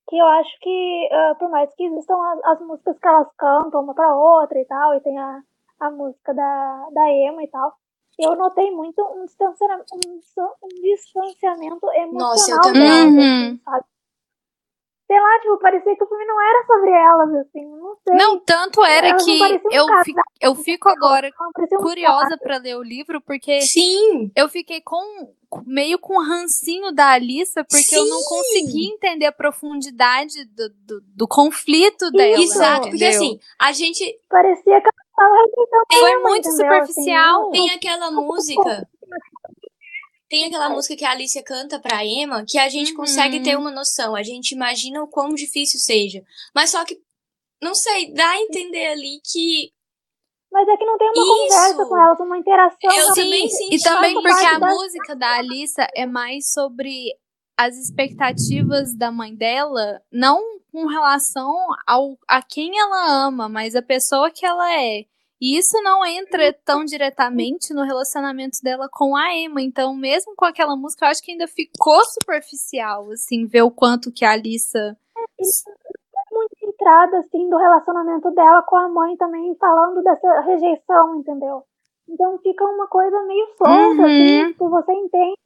Que 0.09 0.17
eu 0.19 0.27
acho 0.27 0.59
que, 0.61 1.09
ah, 1.13 1.35
por 1.39 1.51
mais 1.51 1.75
que 1.75 1.85
existam 1.85 2.17
as, 2.33 2.45
as 2.45 2.61
músicas 2.61 2.99
que 2.99 3.07
elas 3.09 3.29
cantam 3.37 3.83
uma 3.83 3.95
pra 3.95 4.15
outra 4.17 4.59
e 4.61 4.65
tal, 4.67 4.95
e 4.95 5.01
tem 5.01 5.19
a, 5.19 5.43
a 5.81 5.91
música 5.91 6.35
da, 6.35 6.89
da 6.93 7.11
Emma 7.11 7.43
e 7.45 7.49
tal, 7.49 7.75
eu 8.19 8.37
notei 8.37 8.71
muito 8.71 9.03
um 9.03 9.25
distanciamento, 9.25 9.85
um, 9.95 10.21
um 10.65 10.69
distanciamento 10.83 11.91
emocional 11.93 12.19
Nossa, 12.19 12.51
eu 12.53 12.61
também. 12.61 12.89
delas, 12.89 13.17
Uhum. 13.17 13.51
assim, 13.51 13.61
sabe? 13.65 13.85
Sei 15.13 15.21
lá, 15.21 15.41
tipo, 15.41 15.59
parecia 15.59 15.95
que 15.95 16.05
o 16.05 16.09
filme 16.09 16.25
não 16.25 16.41
era 16.41 16.67
sobre 16.67 16.91
elas, 16.91 17.35
assim, 17.47 17.67
não 17.67 17.95
sei. 18.03 18.17
Não, 18.17 18.39
tanto 18.41 18.83
era 18.83 19.09
Elas 19.09 19.23
que 19.23 19.43
um 19.43 19.61
eu, 19.71 19.87
casal. 19.87 20.05
fi- 20.05 20.15
eu 20.41 20.55
fico 20.55 20.89
agora 20.89 21.31
um 21.75 21.77
curiosa 21.83 22.39
pra 22.39 22.57
ler 22.57 22.79
o 22.79 22.83
livro, 22.83 23.21
porque 23.21 23.61
Sim! 23.61 24.33
eu 24.35 24.49
fiquei 24.49 24.81
com 24.81 25.35
meio 25.67 25.99
com 25.99 26.19
rancinho 26.19 26.93
da 26.93 27.11
Alissa, 27.11 27.63
porque 27.63 27.95
eu 27.95 28.07
não 28.07 28.21
Sim! 28.21 28.25
consegui 28.27 28.87
entender 28.95 29.27
a 29.27 29.33
profundidade 29.33 30.47
do, 30.47 30.71
do, 30.71 31.01
do 31.15 31.29
conflito 31.29 32.11
dela. 32.11 32.43
Exato, 32.43 32.89
porque 32.89 33.05
assim, 33.05 33.39
a 33.61 33.71
gente 33.73 34.19
Parecia 34.31 34.81
que 34.81 34.89
ela 34.89 34.93
tava 35.15 35.37
Foi 36.01 36.11
Emma, 36.11 36.29
muito 36.31 36.49
entendeu? 36.49 36.73
Assim, 36.73 36.93
superficial. 36.95 37.51
tem 37.51 37.71
aquela 37.71 38.11
música. 38.11 38.89
Tem 40.33 40.47
aquela 40.47 40.71
música 40.71 40.97
que 40.97 41.05
a 41.05 41.11
Alicia 41.11 41.43
canta 41.43 41.79
pra 41.79 42.03
Emma 42.03 42.43
que 42.49 42.57
a 42.59 42.67
gente 42.71 42.93
Uhum. 42.93 42.97
consegue 42.97 43.43
ter 43.43 43.55
uma 43.55 43.71
noção. 43.71 44.17
A 44.17 44.23
gente 44.23 44.53
imagina 44.53 45.03
o 45.03 45.07
quão 45.07 45.35
difícil 45.35 45.79
seja. 45.79 46.23
Mas 46.55 46.71
só 46.71 46.83
que, 46.87 46.97
não 47.63 47.75
sei, 47.75 48.15
dá 48.15 48.31
a 48.31 48.39
entender 48.41 48.87
ali 48.87 49.21
que. 49.31 49.71
Mas 50.51 50.67
é 50.67 50.75
que 50.79 50.87
não 50.87 50.97
tem 50.97 51.11
uma 51.11 51.23
Isso! 51.23 51.37
conversa 51.37 51.85
com 51.87 51.99
elas, 51.99 52.21
uma 52.21 52.39
interação. 52.39 52.79
Eu 52.83 52.91
realmente. 52.93 53.15
também 53.23 53.45
E 53.45 53.51
senti. 53.51 53.83
também 53.85 54.15
Faz 54.15 54.25
porque 54.35 54.47
a 54.47 54.59
da- 54.59 54.67
música 54.69 55.17
da 55.17 55.37
Alissa 55.37 55.87
é 55.95 56.07
mais 56.07 56.51
sobre 56.51 57.15
as 57.55 57.77
expectativas 57.77 58.97
da 58.97 59.13
mãe 59.13 59.35
dela, 59.37 60.01
não 60.11 60.43
com 60.73 60.87
relação 60.87 61.55
ao, 61.87 62.17
a 62.27 62.41
quem 62.43 62.79
ela 62.79 63.27
ama, 63.27 63.51
mas 63.51 63.77
a 63.77 63.83
pessoa 63.83 64.31
que 64.31 64.47
ela 64.47 64.73
é. 64.81 65.05
E 65.43 65.59
isso 65.59 65.77
não 65.83 66.07
entra 66.07 66.53
tão 66.65 66.85
diretamente 66.85 67.75
no 67.75 67.83
relacionamento 67.83 68.59
dela 68.63 68.89
com 68.89 69.17
a 69.17 69.35
Emma. 69.35 69.61
Então, 69.61 69.93
mesmo 69.93 70.37
com 70.37 70.45
aquela 70.45 70.77
música, 70.77 71.05
eu 71.05 71.11
acho 71.11 71.21
que 71.21 71.33
ainda 71.33 71.49
ficou 71.49 72.01
superficial, 72.05 73.11
assim, 73.11 73.45
ver 73.47 73.63
o 73.63 73.71
quanto 73.71 74.13
que 74.13 74.25
a 74.25 74.31
Alissa. 74.31 74.97
muito 76.31 76.55
entrada, 76.63 77.19
assim, 77.19 77.51
do 77.51 77.57
relacionamento 77.59 78.31
dela 78.31 78.63
com 78.63 78.77
a 78.77 78.89
mãe 78.89 79.17
também, 79.17 79.55
falando 79.57 80.01
dessa 80.03 80.41
rejeição, 80.43 81.17
entendeu? 81.19 81.65
Então 82.09 82.39
fica 82.39 82.65
uma 82.65 82.87
coisa 82.87 83.21
meio 83.25 83.47
solta, 83.59 84.03
Uhum. 84.03 84.05
assim, 84.05 84.47
tipo, 84.53 84.69
você 84.71 84.93
entende. 84.93 85.39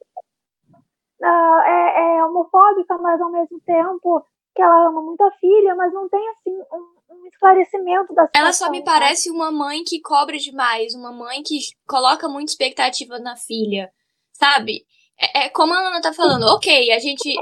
ah, 1.23 1.63
é, 1.67 2.17
é 2.19 2.25
homofóbica, 2.25 2.99
mas 2.99 3.19
ao 3.21 3.31
mesmo 3.31 3.59
tempo 3.61 4.23
que 4.57 4.63
ela 4.63 4.89
ama 4.89 5.03
muito 5.03 5.21
a 5.23 5.31
filha, 5.33 5.75
mas 5.75 5.93
não 5.93 6.09
tem, 6.09 6.29
assim, 6.31 6.51
um, 6.73 7.15
um 7.15 7.27
esclarecimento 7.27 8.15
da 8.15 8.27
situação. 8.27 8.43
Ela 8.43 8.53
só 8.55 8.71
me 8.71 8.83
parece 8.83 9.31
uma 9.31 9.53
mãe 9.53 9.85
que 9.85 10.01
cobra 10.01 10.39
demais, 10.39 10.95
uma 10.95 11.13
mãe 11.13 11.43
que 11.45 11.59
coloca 11.87 12.27
muita 12.27 12.53
expectativa 12.53 13.19
na 13.19 13.37
filha, 13.37 13.93
sabe? 14.33 14.87
É, 15.21 15.45
é 15.45 15.49
como 15.51 15.75
a 15.75 15.79
Ana 15.79 16.01
tá 16.01 16.13
falando, 16.13 16.47
ok, 16.47 16.91
a 16.91 16.99
gente. 16.99 17.37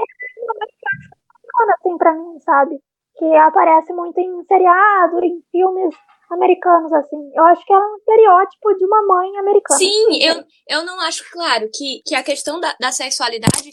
Assim, 1.79 1.97
pra 1.97 2.13
mim, 2.13 2.37
sabe? 2.41 2.79
Que 3.17 3.33
aparece 3.35 3.93
muito 3.93 4.19
em 4.19 4.43
seriado, 4.43 5.23
em 5.23 5.41
filmes 5.49 5.95
americanos, 6.29 6.91
assim. 6.91 7.31
Eu 7.33 7.45
acho 7.45 7.65
que 7.65 7.71
ela 7.71 7.81
é 7.81 7.87
um 7.87 7.95
estereótipo 7.95 8.75
de 8.75 8.85
uma 8.85 9.01
mãe 9.07 9.37
americana. 9.37 9.79
Sim, 9.79 10.21
eu, 10.21 10.43
eu 10.67 10.85
não 10.85 10.99
acho, 10.99 11.23
claro, 11.31 11.69
que, 11.73 12.01
que 12.05 12.13
a 12.13 12.23
questão 12.23 12.59
da, 12.59 12.75
da 12.77 12.91
sexualidade 12.91 13.69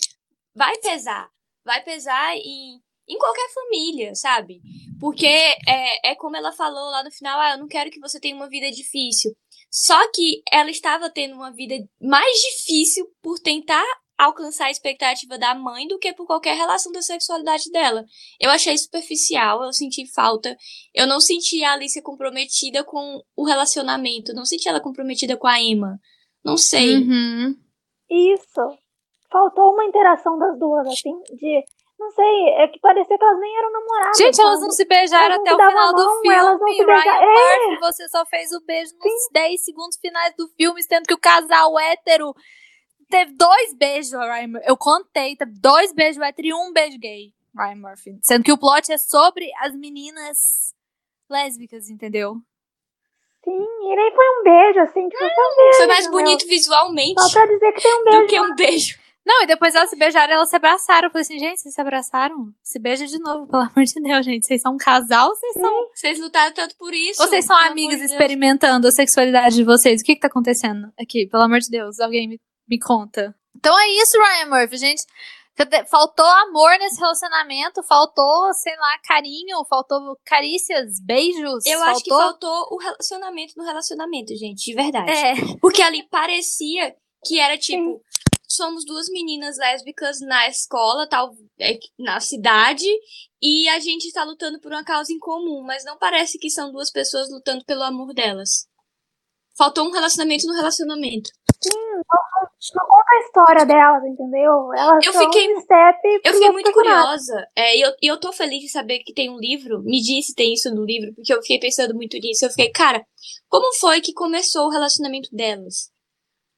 vai 0.54 0.76
pesar. 0.78 1.28
Vai 1.64 1.82
pesar 1.82 2.36
em, 2.36 2.80
em 3.08 3.18
qualquer 3.18 3.48
família, 3.52 4.14
sabe? 4.14 4.60
Porque 5.00 5.26
é, 5.26 6.10
é 6.10 6.14
como 6.14 6.36
ela 6.36 6.52
falou 6.52 6.90
lá 6.90 7.02
no 7.02 7.10
final, 7.10 7.38
ah, 7.40 7.52
eu 7.52 7.58
não 7.58 7.66
quero 7.66 7.90
que 7.90 8.00
você 8.00 8.20
tenha 8.20 8.36
uma 8.36 8.48
vida 8.48 8.70
difícil. 8.70 9.32
Só 9.70 9.98
que 10.12 10.42
ela 10.50 10.70
estava 10.70 11.10
tendo 11.10 11.34
uma 11.34 11.50
vida 11.50 11.74
mais 12.00 12.36
difícil 12.40 13.06
por 13.22 13.38
tentar 13.38 13.84
alcançar 14.18 14.66
a 14.66 14.70
expectativa 14.70 15.38
da 15.38 15.54
mãe 15.54 15.86
do 15.88 15.98
que 15.98 16.12
por 16.12 16.26
qualquer 16.26 16.56
relação 16.56 16.92
da 16.92 17.02
sexualidade 17.02 17.70
dela. 17.70 18.04
Eu 18.38 18.50
achei 18.50 18.76
superficial, 18.76 19.62
eu 19.64 19.72
senti 19.72 20.06
falta. 20.12 20.56
Eu 20.94 21.06
não 21.06 21.20
senti 21.20 21.64
a 21.64 21.72
Alicia 21.72 22.02
comprometida 22.02 22.84
com 22.84 23.20
o 23.36 23.44
relacionamento, 23.44 24.34
não 24.34 24.44
senti 24.44 24.68
ela 24.68 24.80
comprometida 24.80 25.36
com 25.36 25.46
a 25.46 25.60
Emma. 25.60 25.98
Não 26.44 26.56
sei. 26.56 26.96
Uhum. 26.96 27.56
Isso. 28.10 28.78
Faltou 29.30 29.72
uma 29.72 29.84
interação 29.84 30.38
das 30.38 30.58
duas, 30.58 30.86
assim, 30.86 31.18
de. 31.34 31.64
Não 32.02 32.10
sei, 32.10 32.48
é 32.58 32.68
que 32.68 32.80
parecia 32.80 33.16
que 33.16 33.24
elas 33.24 33.38
nem 33.40 33.56
eram 33.58 33.72
namoradas. 33.72 34.18
Gente, 34.18 34.36
sabe? 34.36 34.48
elas 34.48 34.60
não 34.60 34.70
se 34.70 34.84
beijaram 34.84 35.34
Elas 35.34 35.40
até 35.40 35.54
o 35.54 35.56
final 35.56 35.72
davam 35.74 35.94
do 35.94 36.04
mão, 36.04 36.20
filme. 36.20 36.36
elas 36.36 36.60
não 36.60 36.68
se 36.68 36.74
Ryan 36.74 36.86
beijaram. 36.86 37.22
É. 37.24 37.66
Murphy, 37.66 37.80
você 37.80 38.08
só 38.08 38.26
fez 38.26 38.52
o 38.52 38.60
beijo 38.64 38.92
nos 38.98 39.28
10 39.32 39.64
segundos 39.64 39.96
finais 39.98 40.34
do 40.36 40.48
filme, 40.56 40.82
sendo 40.82 41.04
que 41.06 41.14
o 41.14 41.18
casal 41.18 41.78
hétero 41.78 42.34
teve 43.08 43.32
dois 43.34 43.74
beijos, 43.76 44.12
Ryan 44.12 44.48
Murphy. 44.48 44.68
Eu 44.68 44.76
contei, 44.76 45.36
teve 45.36 45.52
dois 45.60 45.92
beijos 45.94 46.20
hétero 46.20 46.48
e 46.48 46.54
um 46.54 46.72
beijo 46.72 46.98
gay, 46.98 47.32
Ryan 47.56 47.76
Murphy. 47.76 48.18
Sendo 48.22 48.42
que 48.44 48.52
o 48.52 48.58
plot 48.58 48.92
é 48.92 48.98
sobre 48.98 49.50
as 49.60 49.74
meninas 49.74 50.74
lésbicas, 51.30 51.88
entendeu? 51.88 52.34
Sim, 53.44 53.50
e 53.50 53.96
nem 53.96 54.14
foi 54.14 54.24
um 54.28 54.42
beijo, 54.44 54.80
assim, 54.80 55.08
tipo, 55.08 55.18
foi 55.18 55.28
um 55.28 55.56
beijo. 55.56 55.76
Foi 55.78 55.86
mais 55.86 56.06
entendeu? 56.06 56.20
bonito 56.20 56.46
visualmente 56.46 57.20
Só 57.22 57.30
pra 57.32 57.46
dizer 57.46 57.72
que 57.72 57.82
tem 57.82 57.94
um 57.94 58.04
beijo. 58.04 58.20
do 58.20 58.26
que 58.26 58.40
um 58.40 58.54
beijo. 58.54 59.01
Não, 59.24 59.42
e 59.42 59.46
depois 59.46 59.74
elas 59.74 59.88
se 59.88 59.96
beijaram 59.96 60.32
e 60.32 60.36
elas 60.36 60.50
se 60.50 60.56
abraçaram. 60.56 61.06
Eu 61.06 61.12
falei 61.12 61.22
assim, 61.22 61.38
gente, 61.38 61.60
vocês 61.60 61.74
se 61.74 61.80
abraçaram? 61.80 62.52
Se 62.62 62.78
beija 62.78 63.06
de 63.06 63.18
novo, 63.20 63.46
pelo 63.46 63.62
amor 63.62 63.84
de 63.84 64.00
Deus, 64.02 64.24
gente. 64.24 64.46
Vocês 64.46 64.60
são 64.60 64.74
um 64.74 64.76
casal 64.76 65.28
vocês 65.28 65.54
são. 65.54 65.88
Vocês 65.94 66.20
lutaram 66.20 66.52
tanto 66.52 66.76
por 66.76 66.92
isso. 66.92 67.22
Ou 67.22 67.28
vocês 67.28 67.44
são 67.44 67.56
amigas 67.56 67.98
de 67.98 68.06
experimentando 68.06 68.88
a 68.88 68.90
sexualidade 68.90 69.56
de 69.56 69.64
vocês? 69.64 70.00
O 70.00 70.04
que 70.04 70.14
que 70.14 70.20
tá 70.20 70.26
acontecendo 70.28 70.92
aqui? 70.98 71.26
Pelo 71.28 71.44
amor 71.44 71.60
de 71.60 71.68
Deus, 71.70 72.00
alguém 72.00 72.28
me, 72.28 72.40
me 72.68 72.78
conta. 72.78 73.34
Então 73.56 73.78
é 73.78 73.88
isso, 73.90 74.18
Ryan 74.18 74.50
Murphy, 74.50 74.76
gente. 74.76 75.02
Faltou 75.88 76.26
amor 76.26 76.70
nesse 76.78 76.98
relacionamento, 76.98 77.82
faltou, 77.82 78.52
sei 78.54 78.74
lá, 78.74 78.98
carinho, 79.06 79.64
faltou 79.68 80.18
carícias, 80.24 80.98
beijos. 81.04 81.64
Eu 81.66 81.78
faltou... 81.78 81.94
acho 81.94 82.04
que 82.04 82.10
faltou 82.10 82.68
o 82.70 82.78
relacionamento 82.78 83.52
no 83.56 83.64
relacionamento, 83.64 84.34
gente, 84.34 84.64
de 84.64 84.74
verdade. 84.74 85.10
É, 85.10 85.34
Porque 85.60 85.82
ali 85.82 86.02
parecia 86.08 86.96
que 87.24 87.38
era 87.38 87.56
tipo, 87.56 88.00
somos 88.54 88.84
duas 88.84 89.08
meninas 89.08 89.56
lésbicas 89.58 90.20
na 90.20 90.48
escola, 90.48 91.08
tal, 91.08 91.32
é, 91.60 91.78
na 91.98 92.20
cidade, 92.20 92.86
e 93.40 93.68
a 93.68 93.78
gente 93.80 94.04
está 94.06 94.24
lutando 94.24 94.60
por 94.60 94.72
uma 94.72 94.84
causa 94.84 95.12
em 95.12 95.18
comum, 95.18 95.62
mas 95.66 95.84
não 95.84 95.98
parece 95.98 96.38
que 96.38 96.50
são 96.50 96.70
duas 96.72 96.90
pessoas 96.90 97.30
lutando 97.30 97.64
pelo 97.64 97.82
amor 97.82 98.12
delas. 98.14 98.66
Faltou 99.56 99.86
um 99.86 99.92
relacionamento 99.92 100.46
no 100.46 100.54
relacionamento. 100.54 101.30
Não 102.74 102.86
conta 102.86 103.10
a 103.10 103.20
história 103.26 103.66
delas, 103.66 104.04
entendeu? 104.04 104.72
Elas 104.72 105.04
Eu 105.04 105.12
fiquei- 105.12 105.54
um 105.54 105.60
step 105.60 105.98
Eu 106.24 106.32
fiquei 106.32 106.50
muito 106.50 106.72
curiosa. 106.72 107.46
É, 107.56 107.76
e 107.76 107.80
eu, 107.80 107.90
e 108.00 108.06
eu 108.06 108.18
tô 108.20 108.32
feliz 108.32 108.60
de 108.60 108.68
saber 108.70 109.00
que 109.00 109.12
tem 109.12 109.28
um 109.30 109.38
livro. 109.38 109.82
Me 109.82 110.00
disse 110.00 110.28
se 110.28 110.34
tem 110.34 110.54
isso 110.54 110.72
no 110.74 110.84
livro, 110.84 111.12
porque 111.14 111.32
eu 111.34 111.40
fiquei 111.42 111.58
pensando 111.58 111.94
muito 111.94 112.16
nisso. 112.18 112.44
Eu 112.44 112.50
fiquei, 112.50 112.70
cara, 112.70 113.04
como 113.48 113.74
foi 113.74 114.00
que 114.00 114.12
começou 114.12 114.66
o 114.66 114.70
relacionamento 114.70 115.28
delas? 115.32 115.90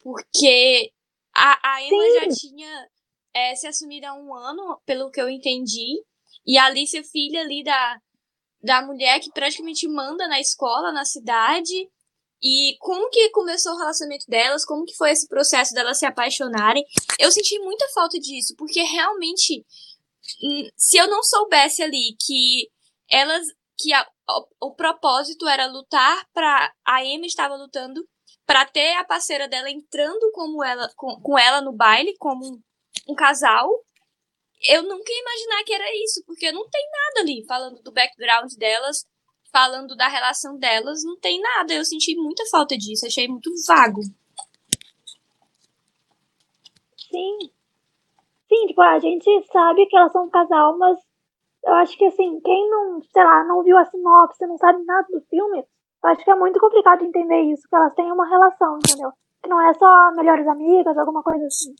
Porque 0.02 0.90
a, 1.36 1.74
a 1.74 1.82
Emma 1.82 2.02
Sim. 2.04 2.14
já 2.14 2.28
tinha 2.48 2.88
é, 3.34 3.54
se 3.56 3.66
assumido 3.66 4.06
há 4.06 4.14
um 4.14 4.34
ano, 4.34 4.80
pelo 4.86 5.10
que 5.10 5.20
eu 5.20 5.28
entendi. 5.28 6.02
E 6.46 6.56
a 6.58 6.66
Alice 6.66 6.96
é 6.96 7.02
filha 7.02 7.40
ali 7.40 7.64
da, 7.64 7.98
da 8.62 8.82
mulher 8.86 9.20
que 9.20 9.30
praticamente 9.32 9.88
manda 9.88 10.28
na 10.28 10.40
escola, 10.40 10.92
na 10.92 11.04
cidade. 11.04 11.88
E 12.42 12.76
como 12.78 13.08
que 13.10 13.30
começou 13.30 13.72
o 13.72 13.78
relacionamento 13.78 14.26
delas? 14.28 14.64
Como 14.64 14.84
que 14.84 14.94
foi 14.96 15.10
esse 15.10 15.26
processo 15.26 15.72
delas 15.72 15.98
se 15.98 16.04
apaixonarem? 16.06 16.84
Eu 17.18 17.32
senti 17.32 17.58
muita 17.60 17.88
falta 17.94 18.18
disso, 18.20 18.54
porque 18.58 18.82
realmente, 18.82 19.64
hum, 20.42 20.68
se 20.76 20.98
eu 20.98 21.08
não 21.08 21.22
soubesse 21.22 21.82
ali 21.82 22.14
que 22.20 22.68
elas, 23.10 23.46
que 23.78 23.92
a- 23.94 24.06
o, 24.60 24.68
o 24.68 24.74
propósito 24.74 25.48
era 25.48 25.66
lutar 25.66 26.26
para 26.32 26.72
a 26.86 27.04
Emma 27.04 27.26
estava 27.26 27.56
lutando 27.56 28.06
para 28.46 28.66
ter 28.66 28.94
a 28.94 29.04
parceira 29.04 29.48
dela 29.48 29.70
entrando 29.70 30.30
como 30.32 30.62
ela, 30.62 30.90
com, 30.96 31.20
com 31.20 31.38
ela 31.38 31.60
no 31.60 31.72
baile 31.72 32.14
como 32.18 32.44
um, 32.44 32.60
um 33.08 33.14
casal. 33.14 33.68
Eu 34.66 34.82
nunca 34.82 35.12
ia 35.12 35.20
imaginar 35.20 35.64
que 35.64 35.72
era 35.74 36.04
isso, 36.04 36.22
porque 36.26 36.50
não 36.52 36.68
tem 36.68 36.82
nada 36.90 37.20
ali 37.20 37.44
falando 37.46 37.82
do 37.82 37.92
background 37.92 38.52
delas, 38.54 39.06
falando 39.52 39.94
da 39.96 40.08
relação 40.08 40.58
delas, 40.58 41.04
não 41.04 41.18
tem 41.18 41.40
nada. 41.40 41.74
Eu 41.74 41.84
senti 41.84 42.16
muita 42.16 42.44
falta 42.50 42.76
disso, 42.76 43.06
achei 43.06 43.28
muito 43.28 43.50
vago. 43.66 44.00
Sim. 46.96 47.38
Sim, 48.48 48.66
tipo, 48.66 48.82
a 48.82 48.98
gente 48.98 49.42
sabe 49.52 49.86
que 49.86 49.96
elas 49.96 50.12
são 50.12 50.26
um 50.26 50.30
casal, 50.30 50.76
mas 50.78 50.98
eu 51.64 51.72
acho 51.74 51.96
que 51.96 52.04
assim, 52.04 52.40
quem 52.40 52.70
não, 52.70 53.00
sei 53.02 53.24
lá, 53.24 53.44
não 53.44 53.62
viu 53.62 53.76
a 53.78 53.84
sinopse, 53.84 54.46
não 54.46 54.58
sabe 54.58 54.84
nada 54.84 55.06
do 55.10 55.20
filme, 55.28 55.64
eu 56.04 56.10
acho 56.10 56.22
que 56.22 56.30
é 56.30 56.34
muito 56.34 56.60
complicado 56.60 57.02
entender 57.02 57.40
isso, 57.50 57.62
que 57.68 57.74
elas 57.74 57.94
têm 57.94 58.12
uma 58.12 58.28
relação, 58.28 58.78
entendeu? 58.78 59.10
Que 59.42 59.48
não 59.48 59.60
é 59.68 59.72
só 59.74 60.12
melhores 60.14 60.46
amigas, 60.46 60.96
alguma 60.98 61.22
coisa 61.22 61.46
assim. 61.46 61.74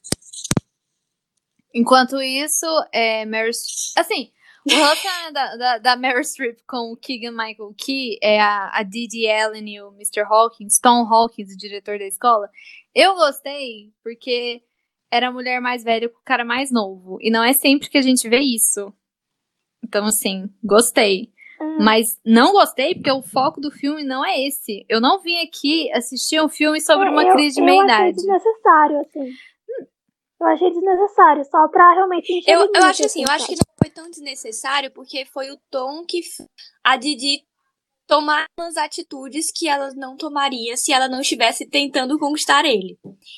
Enquanto 1.75 2.21
isso, 2.23 2.67
é, 2.91 3.27
Streep. 3.53 3.93
Assim, 3.99 4.33
o 4.67 4.75
relacionamento 4.75 5.33
da, 5.35 5.57
da, 5.57 5.79
da 5.79 5.97
Meryl 5.97 6.25
Streep 6.25 6.59
com 6.67 6.93
o 6.93 6.97
Keegan 6.97 7.33
Michael 7.33 7.75
Key 7.77 8.19
é 8.23 8.41
a, 8.41 8.71
a 8.79 8.83
Didi 8.83 9.29
Allen 9.29 9.75
e 9.75 9.83
o 9.83 9.89
Mr. 9.89 10.23
Hawkins, 10.23 10.79
Tom 10.81 11.07
Hawkins, 11.07 11.53
o 11.53 11.59
diretor 11.59 11.99
da 11.99 12.07
escola. 12.07 12.49
Eu 12.95 13.15
gostei 13.15 13.93
porque 14.03 14.63
era 15.11 15.29
a 15.29 15.33
mulher 15.33 15.61
mais 15.61 15.85
velha 15.85 16.09
com 16.09 16.19
o 16.19 16.25
cara 16.25 16.47
mais 16.47 16.73
novo. 16.73 17.19
E 17.21 17.31
não 17.31 17.45
é 17.45 17.53
sempre 17.53 17.91
que 17.91 17.99
a 17.99 18.03
gente 18.03 18.27
vê 18.27 18.41
isso. 18.41 18.91
Então, 19.85 20.07
assim, 20.07 20.49
gostei. 20.63 21.34
Hum. 21.65 21.79
Mas 21.81 22.21
não 22.25 22.53
gostei 22.53 22.95
porque 22.95 23.11
o 23.11 23.23
foco 23.23 23.61
do 23.61 23.71
filme 23.71 24.05
não 24.05 24.25
é 24.25 24.39
esse. 24.47 24.85
Eu 24.89 25.01
não 25.01 25.21
vim 25.21 25.37
aqui 25.43 25.91
assistir 25.93 26.41
um 26.43 26.49
filme 26.49 26.81
sobre 26.81 27.09
É, 27.09 27.11
uma 27.11 27.25
eu, 27.25 27.33
crise 27.33 27.57
de 27.57 27.61
eu 27.61 27.65
achei 27.65 27.77
meia-idade. 27.85 28.17
desnecessário, 28.17 29.01
assim. 29.01 29.31
Eu 30.41 30.47
achei 30.49 30.71
desnecessário, 30.71 31.45
só 31.45 31.69
pra 31.69 31.95
realmente 31.95 32.31
encher 32.33 32.51
Eu, 32.53 32.69
eu 32.75 32.85
acho 32.85 33.07
assim, 33.07 33.23
eu 33.23 33.31
acho 33.31 33.47
que 33.47 33.55
não 33.55 33.75
foi 33.83 33.91
tão 33.91 34.11
desnecessário, 34.11 34.91
porque 34.91 35.25
foi 35.25 35.51
o 35.51 35.59
tom 35.71 36.05
que 36.05 36.21
a 36.85 36.97
Didi 36.97 37.43
tomar 38.15 38.47
umas 38.59 38.77
atitudes 38.77 39.51
que 39.53 39.67
ela 39.69 39.91
não 39.95 40.17
tomaria 40.17 40.77
se 40.77 40.93
ela 40.93 41.09
não 41.09 41.21
estivesse 41.21 41.69
tentando 41.69 42.19
conquistar 42.19 42.65
ele. 42.65 42.97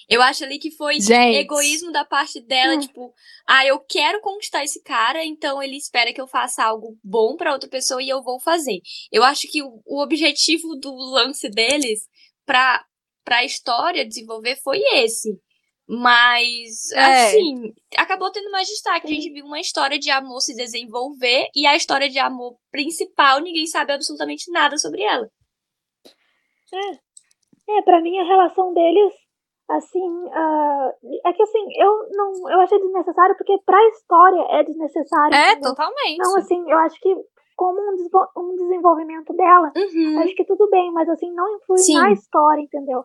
Eu 0.08 0.20
acho 0.20 0.44
ali 0.44 0.58
que 0.58 0.70
foi 0.70 1.00
Gente. 1.00 1.36
egoísmo 1.38 1.90
da 1.92 2.04
parte 2.04 2.40
dela, 2.40 2.74
Hum. 2.74 2.80
tipo, 2.80 3.14
ah, 3.48 3.64
eu 3.64 3.80
quero 3.80 4.20
conquistar 4.20 4.64
esse 4.64 4.82
cara, 4.82 5.24
então 5.24 5.62
ele 5.62 5.76
espera 5.76 6.12
que 6.12 6.20
eu 6.20 6.26
faça 6.26 6.62
algo 6.62 6.98
bom 7.02 7.36
pra 7.36 7.52
outra 7.52 7.68
pessoa 7.70 8.02
e 8.02 8.08
eu 8.08 8.22
vou 8.22 8.38
fazer. 8.40 8.80
Eu 9.10 9.22
acho 9.24 9.50
que 9.50 9.62
o, 9.62 9.80
o 9.86 10.02
objetivo 10.02 10.74
do 10.76 10.92
lance 10.94 11.48
deles 11.48 12.00
pra, 12.44 12.84
pra 13.24 13.44
história 13.44 14.06
desenvolver 14.06 14.56
foi 14.62 14.78
esse. 14.94 15.40
Mas, 15.88 16.90
É. 16.92 17.26
assim, 17.28 17.72
acabou 17.96 18.30
tendo 18.32 18.50
mais 18.50 18.66
destaque. 18.66 19.06
A 19.06 19.10
gente 19.10 19.30
viu 19.32 19.44
uma 19.46 19.60
história 19.60 19.98
de 19.98 20.10
amor 20.10 20.40
se 20.40 20.54
desenvolver 20.54 21.46
e 21.54 21.66
a 21.66 21.76
história 21.76 22.08
de 22.08 22.18
amor 22.18 22.56
principal, 22.72 23.40
ninguém 23.40 23.66
sabe 23.66 23.92
absolutamente 23.92 24.50
nada 24.50 24.76
sobre 24.78 25.02
ela. 25.02 25.30
É, 27.68 27.82
pra 27.82 28.00
mim 28.00 28.18
a 28.18 28.24
relação 28.24 28.72
deles, 28.74 29.12
assim, 29.68 30.28
ah, 30.32 30.90
é 31.24 31.32
que 31.32 31.42
assim, 31.42 31.64
eu 31.76 32.08
não, 32.10 32.50
eu 32.50 32.60
achei 32.60 32.78
desnecessário 32.80 33.36
porque 33.36 33.56
pra 33.64 33.88
história 33.88 34.44
é 34.50 34.62
desnecessário. 34.64 35.34
É, 35.36 35.52
entendeu? 35.52 35.70
totalmente. 35.70 36.14
Então, 36.14 36.36
assim, 36.36 36.70
eu 36.70 36.78
acho 36.78 37.00
que 37.00 37.14
como 37.56 37.80
um, 37.80 37.94
um 38.42 38.54
desenvolvimento 38.56 39.32
dela, 39.32 39.72
Uhum. 39.76 40.20
acho 40.20 40.34
que 40.34 40.44
tudo 40.44 40.68
bem, 40.68 40.92
mas 40.92 41.08
assim, 41.08 41.32
não 41.32 41.56
influi 41.56 41.78
Sim. 41.78 41.94
na 41.98 42.12
história, 42.12 42.60
entendeu? 42.60 43.04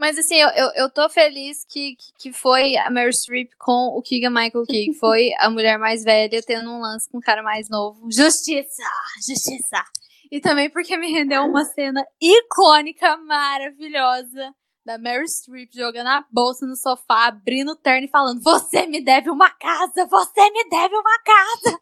Mas 0.00 0.16
assim, 0.16 0.36
eu, 0.36 0.48
eu, 0.48 0.70
eu 0.76 0.90
tô 0.90 1.10
feliz 1.10 1.62
que, 1.68 1.94
que 2.18 2.32
foi 2.32 2.74
a 2.78 2.88
Meryl 2.88 3.12
Streep 3.12 3.50
com 3.58 3.98
o 3.98 4.00
Keegan 4.00 4.30
Michael 4.30 4.64
Key, 4.64 4.86
que 4.86 4.94
foi 4.94 5.30
a 5.38 5.50
mulher 5.50 5.78
mais 5.78 6.02
velha 6.02 6.40
tendo 6.42 6.70
um 6.70 6.80
lance 6.80 7.06
com 7.10 7.18
o 7.18 7.20
cara 7.20 7.42
mais 7.42 7.68
novo. 7.68 8.08
Justiça! 8.10 8.82
Justiça! 9.28 9.84
E 10.32 10.40
também 10.40 10.70
porque 10.70 10.96
me 10.96 11.12
rendeu 11.12 11.42
uma 11.42 11.66
cena 11.66 12.02
icônica, 12.18 13.14
maravilhosa, 13.18 14.54
da 14.86 14.96
Meryl 14.96 15.28
Streep 15.28 15.70
jogando 15.74 16.06
a 16.06 16.24
bolsa 16.32 16.64
no 16.64 16.76
sofá, 16.76 17.26
abrindo 17.26 17.72
o 17.72 17.76
terno 17.76 18.06
e 18.06 18.10
falando: 18.10 18.40
Você 18.42 18.86
me 18.86 19.04
deve 19.04 19.28
uma 19.28 19.50
casa! 19.50 20.06
Você 20.06 20.50
me 20.50 20.66
deve 20.70 20.94
uma 20.96 21.18
casa! 21.22 21.78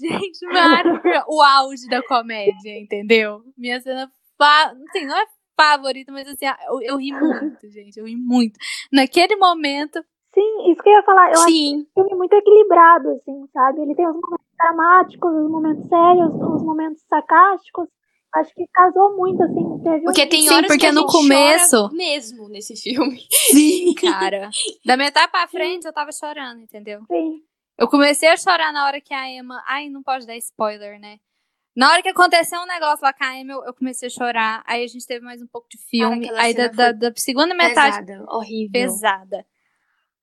Gente, 0.00 0.46
maravilhoso! 0.46 1.24
o 1.26 1.42
auge 1.42 1.88
da 1.88 2.00
comédia, 2.06 2.78
entendeu? 2.78 3.42
Minha 3.58 3.80
cena. 3.80 4.08
Assim, 4.38 5.06
não 5.06 5.18
é 5.18 5.26
favorita, 5.56 6.12
mas 6.12 6.28
assim, 6.28 6.46
eu, 6.68 6.80
eu 6.82 6.96
ri 6.96 7.12
muito, 7.12 7.68
gente. 7.70 7.98
Eu 7.98 8.06
ri 8.06 8.16
muito. 8.16 8.58
Naquele 8.92 9.36
momento. 9.36 10.04
Sim, 10.34 10.70
isso 10.70 10.82
que 10.82 10.88
eu 10.88 10.92
ia 10.94 11.02
falar. 11.02 11.30
Eu 11.30 11.36
Sim. 11.38 11.76
acho 11.80 12.00
um 12.00 12.02
filme 12.04 12.14
muito 12.18 12.32
equilibrado, 12.34 13.08
assim, 13.10 13.46
sabe? 13.52 13.80
Ele 13.80 13.94
tem 13.94 14.06
os 14.06 14.14
momentos 14.14 14.46
dramáticos, 14.58 15.32
os 15.34 15.50
momentos 15.50 15.88
sérios, 15.88 16.34
os 16.34 16.62
momentos 16.62 17.02
sarcásticos. 17.08 17.88
Acho 18.34 18.52
que 18.54 18.66
casou 18.70 19.16
muito, 19.16 19.42
assim. 19.42 19.78
Teve 19.82 20.04
Porque 20.04 20.24
um... 20.24 20.28
tem 20.28 20.42
Sim, 20.42 20.50
horas 20.52 20.66
porque 20.66 20.80
que 20.80 20.86
a 20.86 20.92
no 20.92 21.00
gente 21.02 21.12
começo- 21.12 21.82
chora 21.84 21.94
mesmo 21.94 22.48
nesse 22.50 22.76
filme. 22.76 23.18
Sim, 23.50 23.94
cara. 23.98 24.50
Da 24.84 24.94
metade 24.96 25.32
pra 25.32 25.46
frente 25.48 25.86
eu 25.86 25.92
tava 25.92 26.12
chorando, 26.12 26.60
entendeu? 26.60 27.00
Sim. 27.10 27.40
Eu 27.78 27.88
comecei 27.88 28.28
a 28.28 28.36
chorar 28.36 28.72
na 28.74 28.84
hora 28.86 29.00
que 29.00 29.14
a 29.14 29.26
Emma. 29.30 29.62
Ai, 29.66 29.88
não 29.88 30.02
pode 30.02 30.26
dar 30.26 30.36
spoiler, 30.36 31.00
né? 31.00 31.18
Na 31.76 31.90
hora 31.90 32.02
que 32.02 32.08
aconteceu 32.08 32.58
um 32.60 32.66
negócio 32.66 33.04
lá 33.04 33.12
com 33.12 33.22
a 33.22 33.36
Emma, 33.36 33.52
eu, 33.52 33.64
eu 33.66 33.74
comecei 33.74 34.06
a 34.08 34.10
chorar. 34.10 34.64
Aí 34.66 34.82
a 34.82 34.86
gente 34.86 35.06
teve 35.06 35.22
mais 35.24 35.42
um 35.42 35.46
pouco 35.46 35.68
de 35.68 35.76
filme. 35.90 36.24
aquela 36.24 36.40
Aí 36.42 36.54
da, 36.54 36.68
da, 36.68 36.92
da 36.92 37.12
segunda 37.16 37.54
metade 37.54 37.98
Pesada, 38.06 38.24
horrível. 38.30 38.72
pesada. 38.72 39.46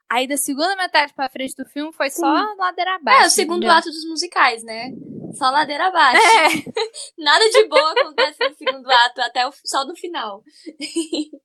Aí 0.09 0.27
da 0.27 0.35
segunda 0.37 0.75
metade 0.75 1.13
pra 1.13 1.29
frente 1.29 1.55
do 1.55 1.65
filme 1.69 1.93
foi 1.93 2.09
só 2.09 2.25
ladeira 2.57 2.91
É, 2.91 2.95
abaixo. 2.95 3.27
o 3.27 3.29
segundo 3.31 3.69
ato 3.69 3.89
dos 3.89 4.03
musicais, 4.09 4.63
né? 4.63 4.91
Só 5.35 5.49
ladeira 5.51 5.87
abaixo. 5.87 6.21
É, 6.21 6.47
Nada 7.23 7.49
de 7.49 7.67
boa 7.67 7.91
acontece 7.91 8.47
no 8.49 8.55
segundo 8.55 8.89
ato, 8.91 9.21
até 9.21 9.47
o, 9.47 9.51
só 9.63 9.85
no 9.85 9.95
final. 9.95 10.43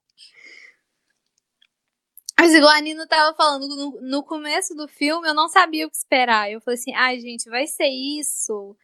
mas 2.39 2.55
igual 2.55 2.71
a 2.73 2.81
Nina 2.81 3.07
tava 3.07 3.35
falando, 3.37 3.67
no, 3.69 4.01
no 4.01 4.23
começo 4.23 4.75
do 4.75 4.87
filme 4.89 5.29
eu 5.29 5.35
não 5.35 5.49
sabia 5.49 5.87
o 5.87 5.91
que 5.91 5.97
esperar. 5.97 6.51
Eu 6.51 6.61
falei 6.61 6.79
assim, 6.79 6.95
ai 6.95 7.19
gente, 7.21 7.49
vai 7.51 7.67
ser 7.67 7.89
isso. 7.89 8.77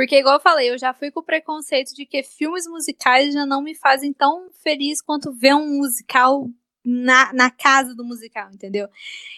Porque 0.00 0.16
igual 0.18 0.36
eu 0.36 0.40
falei, 0.40 0.70
eu 0.70 0.78
já 0.78 0.94
fui 0.94 1.10
com 1.10 1.20
o 1.20 1.22
preconceito 1.22 1.94
de 1.94 2.06
que 2.06 2.22
filmes 2.22 2.66
musicais 2.66 3.34
já 3.34 3.44
não 3.44 3.60
me 3.60 3.74
fazem 3.74 4.14
tão 4.14 4.50
feliz 4.62 5.02
quanto 5.02 5.30
ver 5.30 5.52
um 5.54 5.76
musical 5.76 6.48
na, 6.82 7.30
na 7.34 7.50
casa 7.50 7.94
do 7.94 8.02
musical, 8.02 8.48
entendeu? 8.50 8.88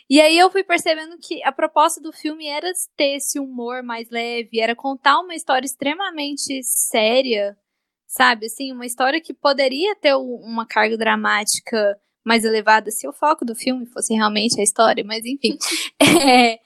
E 0.08 0.20
aí 0.20 0.38
eu 0.38 0.52
fui 0.52 0.62
percebendo 0.62 1.18
que 1.18 1.42
a 1.42 1.50
proposta 1.50 2.00
do 2.00 2.12
filme 2.12 2.46
era 2.46 2.70
ter 2.96 3.16
esse 3.16 3.40
humor 3.40 3.82
mais 3.82 4.08
leve, 4.08 4.60
era 4.60 4.76
contar 4.76 5.18
uma 5.18 5.34
história 5.34 5.66
extremamente 5.66 6.62
séria, 6.62 7.58
sabe? 8.06 8.46
Assim, 8.46 8.70
uma 8.70 8.86
história 8.86 9.20
que 9.20 9.34
poderia 9.34 9.96
ter 9.96 10.14
um- 10.14 10.42
uma 10.44 10.64
carga 10.64 10.96
dramática 10.96 11.98
mais 12.24 12.44
elevada 12.44 12.88
se 12.92 13.08
o 13.08 13.12
foco 13.12 13.44
do 13.44 13.56
filme 13.56 13.84
fosse 13.86 14.14
realmente 14.14 14.60
a 14.60 14.62
história, 14.62 15.02
mas 15.04 15.24
enfim. 15.24 15.58
É, 16.24 16.60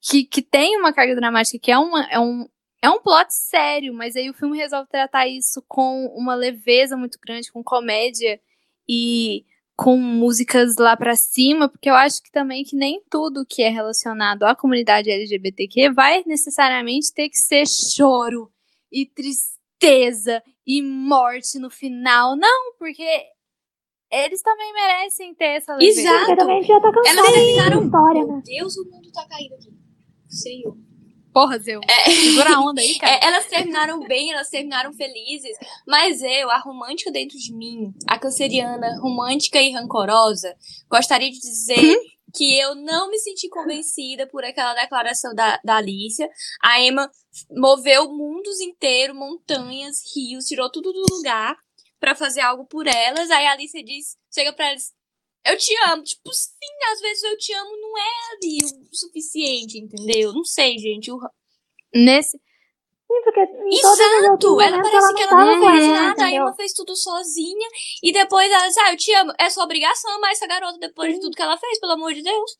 que, 0.00 0.24
que 0.24 0.42
tem 0.42 0.78
uma 0.78 0.92
carga 0.92 1.14
dramática, 1.14 1.58
que 1.58 1.70
é, 1.70 1.78
uma, 1.78 2.04
é, 2.10 2.18
um, 2.18 2.46
é 2.84 2.90
um 2.90 3.00
plot 3.00 3.32
sério, 3.32 3.94
mas 3.94 4.14
aí 4.14 4.28
o 4.28 4.34
filme 4.34 4.58
resolve 4.58 4.86
tratar 4.90 5.26
isso 5.26 5.64
com 5.66 6.06
uma 6.14 6.34
leveza 6.34 6.98
muito 6.98 7.18
grande, 7.18 7.50
com 7.50 7.64
comédia 7.64 8.38
e 8.86 9.46
com 9.74 9.96
músicas 9.96 10.76
lá 10.78 10.94
pra 10.94 11.16
cima, 11.16 11.66
porque 11.66 11.88
eu 11.88 11.94
acho 11.94 12.22
que 12.22 12.30
também 12.30 12.62
que 12.62 12.76
nem 12.76 13.02
tudo 13.10 13.46
que 13.48 13.62
é 13.62 13.70
relacionado 13.70 14.42
à 14.42 14.54
comunidade 14.54 15.10
LGBTQ 15.10 15.92
vai 15.94 16.22
necessariamente 16.26 17.10
ter 17.14 17.30
que 17.30 17.38
ser 17.38 17.64
choro 17.66 18.52
e 18.92 19.06
tristeza 19.06 20.42
e 20.66 20.82
morte 20.82 21.58
no 21.58 21.70
final. 21.70 22.36
Não, 22.36 22.74
porque 22.78 23.08
eles 24.12 24.42
também 24.42 24.72
merecem 24.74 25.34
ter 25.34 25.56
essa 25.56 25.74
leveza. 25.74 26.00
Exato. 26.00 26.18
Porque 26.26 26.36
também 26.36 26.58
a 26.58 26.60
gente 26.60 26.68
já 26.68 26.80
tá 26.80 26.92
cansado 26.92 27.18
Elas 27.18 27.32
terminaram. 27.32 27.84
história, 27.84 28.26
Meu 28.26 28.36
né? 28.36 28.42
Deus, 28.44 28.76
o 28.76 28.90
mundo 28.90 29.10
tá 29.10 29.26
caído 29.26 29.54
aqui. 29.54 29.72
Senhor. 30.28 30.76
Porra, 31.34 31.58
Zeu. 31.58 31.80
Segura 32.04 32.54
a 32.54 32.60
onda 32.60 32.80
aí, 32.80 32.94
cara. 32.96 33.12
É, 33.12 33.26
elas 33.26 33.46
terminaram 33.46 33.98
bem, 34.06 34.30
elas 34.30 34.48
terminaram 34.48 34.92
felizes, 34.92 35.56
mas 35.84 36.22
eu, 36.22 36.48
a 36.48 36.58
romântica 36.60 37.10
dentro 37.10 37.36
de 37.36 37.52
mim, 37.52 37.92
a 38.08 38.16
canceriana 38.16 39.00
romântica 39.00 39.60
e 39.60 39.72
rancorosa, 39.72 40.54
gostaria 40.88 41.28
de 41.28 41.40
dizer 41.40 41.98
que 42.32 42.56
eu 42.58 42.76
não 42.76 43.10
me 43.10 43.18
senti 43.18 43.48
convencida 43.48 44.28
por 44.28 44.44
aquela 44.44 44.74
declaração 44.74 45.34
da, 45.34 45.58
da 45.64 45.76
Alicia. 45.76 46.28
A 46.62 46.80
Emma 46.80 47.10
moveu 47.50 48.08
mundos 48.12 48.60
inteiros, 48.60 49.16
montanhas, 49.16 49.96
rios, 50.14 50.44
tirou 50.44 50.70
tudo 50.70 50.92
do 50.92 51.16
lugar 51.16 51.56
pra 51.98 52.14
fazer 52.14 52.42
algo 52.42 52.64
por 52.66 52.86
elas. 52.86 53.28
Aí 53.30 53.46
a 53.46 53.52
Alicia 53.52 53.82
diz, 53.82 54.16
chega 54.32 54.52
pra 54.52 54.68
elas, 54.68 54.92
eu 55.46 55.56
te 55.56 55.74
amo. 55.86 56.02
Tipo, 56.02 56.32
sim, 56.32 56.92
às 56.92 57.00
vezes 57.00 57.22
eu 57.22 57.36
te 57.36 57.52
amo 57.52 57.76
não 57.76 57.98
é 57.98 58.10
ali 58.32 58.58
o 58.64 58.96
suficiente, 58.96 59.78
entendeu? 59.78 60.32
Não 60.32 60.44
sei, 60.44 60.78
gente. 60.78 61.10
O 61.10 61.20
Nesse. 61.94 62.36
Sim, 62.36 63.22
porque 63.22 63.40
Exato! 63.40 64.60
Ela 64.60 64.82
parece 64.82 64.96
ela 64.96 65.14
que 65.14 65.26
não 65.26 65.40
ela 65.40 65.44
não 65.44 65.60
com 65.60 65.66
nada, 65.66 65.76
ele, 65.76 65.92
a 65.92 66.10
entendeu? 66.10 66.42
Emma 66.42 66.54
fez 66.54 66.72
tudo 66.72 66.96
sozinha 66.96 67.68
e 68.02 68.12
depois 68.12 68.50
ela 68.50 68.66
diz, 68.66 68.76
ah, 68.78 68.92
eu 68.92 68.96
te 68.96 69.12
amo. 69.14 69.32
É 69.38 69.48
sua 69.50 69.64
obrigação 69.64 70.10
amar 70.16 70.32
essa 70.32 70.46
garota 70.46 70.78
depois 70.78 71.14
de 71.14 71.20
tudo 71.20 71.36
que 71.36 71.42
ela 71.42 71.56
fez, 71.56 71.78
pelo 71.78 71.92
amor 71.92 72.12
de 72.12 72.22
Deus. 72.22 72.58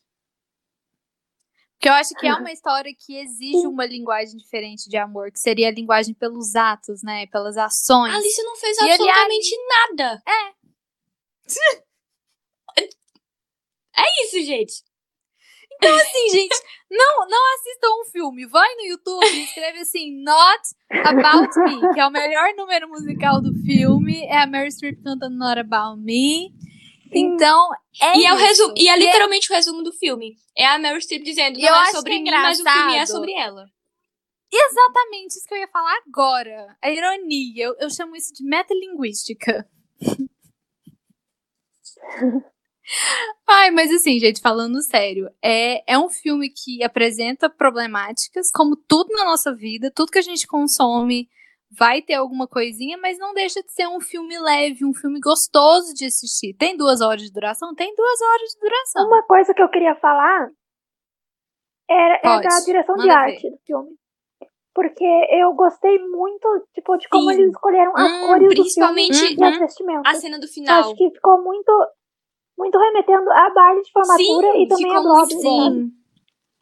Porque 1.73 1.89
eu 1.89 1.93
acho 1.93 2.15
que 2.15 2.25
é 2.25 2.33
uma 2.33 2.51
história 2.51 2.93
que 2.97 3.17
exige 3.17 3.67
uma 3.67 3.85
linguagem 3.85 4.37
diferente 4.37 4.89
de 4.89 4.95
amor, 4.95 5.29
que 5.31 5.39
seria 5.39 5.67
a 5.67 5.71
linguagem 5.71 6.13
pelos 6.13 6.55
atos, 6.55 7.03
né? 7.03 7.27
Pelas 7.27 7.57
ações. 7.57 8.13
A 8.13 8.17
Alice 8.17 8.43
não 8.43 8.55
fez 8.55 8.77
E, 8.77 8.79
aliás, 8.81 9.01
absolutamente 9.01 9.57
nada. 9.67 10.23
É. 10.25 10.55
É 13.97 14.23
isso, 14.25 14.45
gente. 14.45 14.83
assim, 15.81 16.29
gente, 16.29 16.55
não, 16.89 17.27
não 17.27 17.53
assistam 17.55 17.87
um 18.01 18.05
filme. 18.11 18.45
Vai 18.47 18.73
no 18.75 18.81
YouTube 18.81 19.25
e 19.25 19.43
escreve 19.43 19.79
assim, 19.79 20.23
Not 20.23 20.61
About 20.91 21.57
Me, 21.59 21.93
que 21.93 21.99
é 21.99 22.07
o 22.07 22.11
melhor 22.11 22.53
número 22.55 22.89
musical 22.89 23.41
do 23.41 23.53
filme. 23.65 24.23
É 24.25 24.41
a 24.41 24.47
Mary 24.47 24.71
Streep 24.71 25.01
cantando 25.03 25.37
Not 25.37 25.59
About 25.59 26.01
Me. 26.01 26.53
Então, 27.11 27.69
é 28.01 28.17
E 28.17 28.25
é, 28.25 28.33
o 28.33 28.35
isso. 28.35 28.45
resumo, 28.45 28.73
e 28.77 28.89
é 28.89 28.97
literalmente 28.97 29.51
o 29.51 29.55
resumo 29.55 29.83
do 29.83 29.91
filme. 29.93 30.35
É 30.57 30.65
a 30.65 30.77
Meryl 30.77 30.99
Streep 30.99 31.23
dizendo, 31.23 31.59
não 31.59 31.67
eu 31.67 31.75
é 31.75 31.91
sobre 31.91 32.15
é 32.15 32.19
mim, 32.19 32.31
mas 32.31 32.59
o 32.59 32.63
filme 32.63 32.95
é 32.95 33.05
sobre 33.05 33.33
ela. 33.33 33.65
Exatamente 34.51 35.37
isso 35.37 35.47
que 35.47 35.53
eu 35.53 35.59
ia 35.59 35.67
falar 35.67 35.97
agora. 36.07 36.77
A 36.81 36.89
ironia. 36.89 37.65
Eu, 37.65 37.75
eu 37.79 37.89
chamo 37.89 38.15
isso 38.15 38.33
de 38.33 38.43
metalinguística. 38.43 39.67
Ai, 43.47 43.71
mas 43.71 43.91
assim, 43.91 44.19
gente, 44.19 44.41
falando 44.41 44.81
sério, 44.81 45.29
é, 45.43 45.93
é 45.93 45.97
um 45.97 46.09
filme 46.09 46.49
que 46.49 46.83
apresenta 46.83 47.49
problemáticas, 47.49 48.49
como 48.53 48.75
tudo 48.75 49.09
na 49.13 49.25
nossa 49.25 49.53
vida, 49.53 49.91
tudo 49.93 50.11
que 50.11 50.19
a 50.19 50.23
gente 50.23 50.45
consome 50.47 51.27
vai 51.77 52.01
ter 52.01 52.13
alguma 52.13 52.47
coisinha, 52.47 52.97
mas 52.97 53.17
não 53.17 53.33
deixa 53.33 53.61
de 53.61 53.71
ser 53.73 53.87
um 53.87 53.99
filme 53.99 54.37
leve, 54.39 54.85
um 54.85 54.93
filme 54.93 55.19
gostoso 55.19 55.93
de 55.93 56.05
assistir. 56.05 56.53
Tem 56.53 56.77
duas 56.77 57.01
horas 57.01 57.23
de 57.23 57.31
duração? 57.31 57.73
Tem 57.75 57.93
duas 57.95 58.21
horas 58.21 58.49
de 58.51 58.59
duração. 58.59 59.07
Uma 59.07 59.23
coisa 59.23 59.53
que 59.53 59.61
eu 59.61 59.69
queria 59.69 59.95
falar 59.95 60.49
era, 61.89 62.19
é 62.23 62.41
da 62.41 62.59
direção 62.65 62.95
de 62.95 63.09
arte 63.09 63.49
do 63.49 63.57
filme. 63.65 63.89
Porque 64.73 65.05
eu 65.31 65.53
gostei 65.53 65.97
muito, 65.99 66.47
tipo, 66.73 66.97
de 66.97 67.07
como 67.07 67.31
Sim. 67.31 67.39
eles 67.39 67.51
escolheram 67.53 67.93
as 67.95 68.11
Hum, 68.11 68.19
cores 68.27 68.55
do 68.55 68.65
filme 68.65 69.07
e 69.07 69.43
as 69.43 69.53
Uhum. 69.53 69.59
vestimentas. 69.59 70.05
a 70.05 70.15
cena 70.15 70.37
do 70.37 70.45
Eu 70.45 70.49
final. 70.51 70.79
Acho 70.81 70.95
que 70.95 71.09
ficou 71.11 71.41
muito, 71.41 71.71
muito 72.57 72.77
remetendo 72.77 73.29
a 73.31 73.49
baile 73.49 73.81
de 73.81 73.91
formatura 73.91 74.51
Sim, 74.53 74.63
e 74.63 74.67
também 74.67 74.95
a 74.95 75.01
sabe? 75.01 75.41
Sim. 75.41 75.91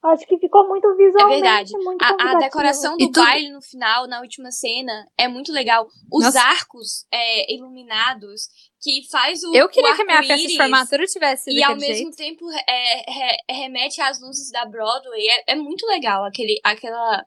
Acho 0.03 0.27
que 0.27 0.37
ficou 0.37 0.67
muito 0.67 0.93
visualmente 0.97 1.41
verdade. 1.41 1.71
muito 1.77 2.03
A, 2.03 2.31
a 2.31 2.35
decoração 2.35 2.97
do 2.97 3.09
baile 3.09 3.49
no 3.51 3.61
final, 3.61 4.05
na 4.05 4.19
última 4.19 4.51
cena, 4.51 5.07
é 5.17 5.29
muito 5.29 5.49
legal. 5.53 5.87
Os 6.11 6.25
Nossa. 6.25 6.41
arcos 6.41 7.05
é, 7.09 7.53
iluminados, 7.55 8.41
que 8.81 9.07
faz 9.09 9.41
o 9.43 9.55
Eu 9.55 9.69
queria 9.69 9.93
o 9.93 9.95
que 9.95 10.01
a 10.01 10.05
minha 10.05 10.23
festa 10.23 10.45
de 10.45 10.57
formatura 10.57 11.05
tivesse 11.05 11.49
E 11.51 11.63
ao 11.63 11.77
mesmo 11.77 12.11
jeito. 12.11 12.17
tempo 12.17 12.45
é, 12.67 13.09
re- 13.09 13.37
remete 13.49 14.01
às 14.01 14.19
luzes 14.19 14.51
da 14.51 14.65
Broadway. 14.65 15.25
É, 15.25 15.53
é 15.53 15.55
muito 15.55 15.85
legal. 15.85 16.25
Aquele, 16.25 16.59
aquela, 16.65 17.25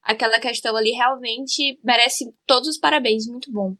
aquela 0.00 0.38
questão 0.38 0.76
ali 0.76 0.92
realmente 0.92 1.76
merece 1.82 2.32
todos 2.46 2.68
os 2.68 2.78
parabéns. 2.78 3.26
Muito 3.26 3.50
bom. 3.50 3.74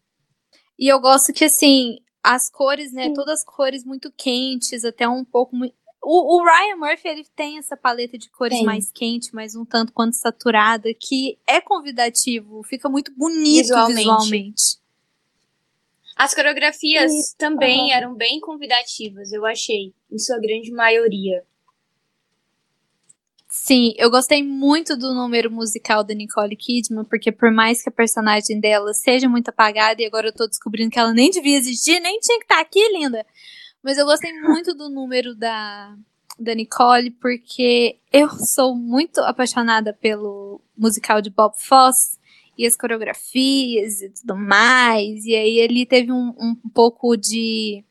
E 0.77 0.89
eu 0.93 0.99
gosto 1.01 1.33
que, 1.33 1.45
assim, 1.45 1.95
as 2.23 2.49
cores, 2.51 2.93
né? 2.93 3.05
Sim. 3.05 3.15
Todas 3.15 3.41
as 3.41 3.45
cores 3.45 3.85
muito 3.85 4.11
quentes, 4.11 4.85
até 4.85 5.09
um 5.09 5.25
pouco. 5.25 5.57
O, 6.01 6.37
o 6.37 6.45
Ryan 6.45 6.77
Murphy, 6.77 7.09
ele 7.09 7.27
tem 7.35 7.59
essa 7.59 7.77
paleta 7.77 8.17
de 8.19 8.29
cores 8.31 8.59
Tem. 8.59 8.67
mais 8.67 8.91
quente, 8.93 9.35
mas 9.35 9.55
um 9.55 9.65
tanto 9.65 9.93
quanto 9.93 10.15
saturada, 10.15 10.93
que 10.95 11.39
é 11.47 11.61
convidativo, 11.61 12.63
fica 12.63 12.89
muito 12.89 13.13
bonito 13.15 13.63
Visualmente. 13.63 13.99
visualmente. 13.99 14.83
As 16.17 16.35
coreografias 16.35 17.13
Isso. 17.13 17.37
também 17.37 17.85
uhum. 17.85 17.93
eram 17.93 18.15
bem 18.15 18.39
convidativas, 18.41 19.33
eu 19.33 19.47
achei, 19.47 19.95
em 20.11 20.19
sua 20.19 20.39
grande 20.39 20.71
maioria. 20.71 21.45
Sim, 23.55 23.93
eu 23.99 24.11
gostei 24.11 24.43
muito 24.43 24.97
do 24.97 25.13
número 25.13 25.51
musical 25.51 26.03
da 26.03 26.15
Nicole 26.15 26.57
Kidman, 26.57 27.05
porque 27.05 27.31
por 27.31 27.51
mais 27.53 27.83
que 27.83 27.91
a 27.91 27.93
personagem 27.93 28.59
dela 28.59 28.95
seja 28.95 29.29
muito 29.29 29.51
apagada, 29.51 30.01
e 30.01 30.07
agora 30.07 30.29
eu 30.29 30.33
tô 30.33 30.47
descobrindo 30.49 30.91
que 30.91 30.99
ela 30.99 31.13
nem 31.13 31.31
devia 31.31 31.59
existir, 31.59 32.01
nem 32.01 32.19
tinha 32.19 32.39
que 32.39 32.45
estar 32.45 32.55
tá 32.55 32.61
aqui, 32.63 32.81
linda. 32.89 33.27
Mas 33.83 33.99
eu 33.99 34.07
gostei 34.07 34.33
muito 34.41 34.75
do 34.75 34.89
número 34.89 35.35
da, 35.35 35.95
da 36.39 36.55
Nicole, 36.55 37.11
porque 37.11 37.99
eu 38.11 38.31
sou 38.31 38.75
muito 38.75 39.21
apaixonada 39.21 39.93
pelo 39.93 40.59
musical 40.75 41.21
de 41.21 41.29
Bob 41.29 41.53
Fosse 41.55 42.19
e 42.57 42.67
as 42.67 42.75
coreografias 42.75 44.01
e 44.01 44.09
tudo 44.09 44.35
mais. 44.35 45.27
E 45.27 45.37
aí 45.37 45.59
ele 45.59 45.85
teve 45.85 46.11
um, 46.11 46.35
um 46.39 46.57
pouco 46.73 47.19
de 47.19 47.85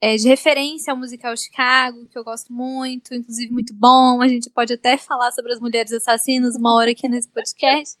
é, 0.00 0.14
de 0.16 0.28
referência 0.28 0.92
ao 0.92 0.98
musical 0.98 1.34
Chicago, 1.36 2.06
que 2.06 2.18
eu 2.18 2.22
gosto 2.22 2.52
muito, 2.52 3.14
inclusive 3.14 3.50
muito 3.50 3.72
bom. 3.72 4.20
A 4.20 4.28
gente 4.28 4.50
pode 4.50 4.74
até 4.74 4.98
falar 4.98 5.32
sobre 5.32 5.52
as 5.52 5.60
mulheres 5.60 5.90
assassinas 5.90 6.54
uma 6.54 6.74
hora 6.74 6.90
aqui 6.90 7.08
nesse 7.08 7.28
podcast. 7.28 7.98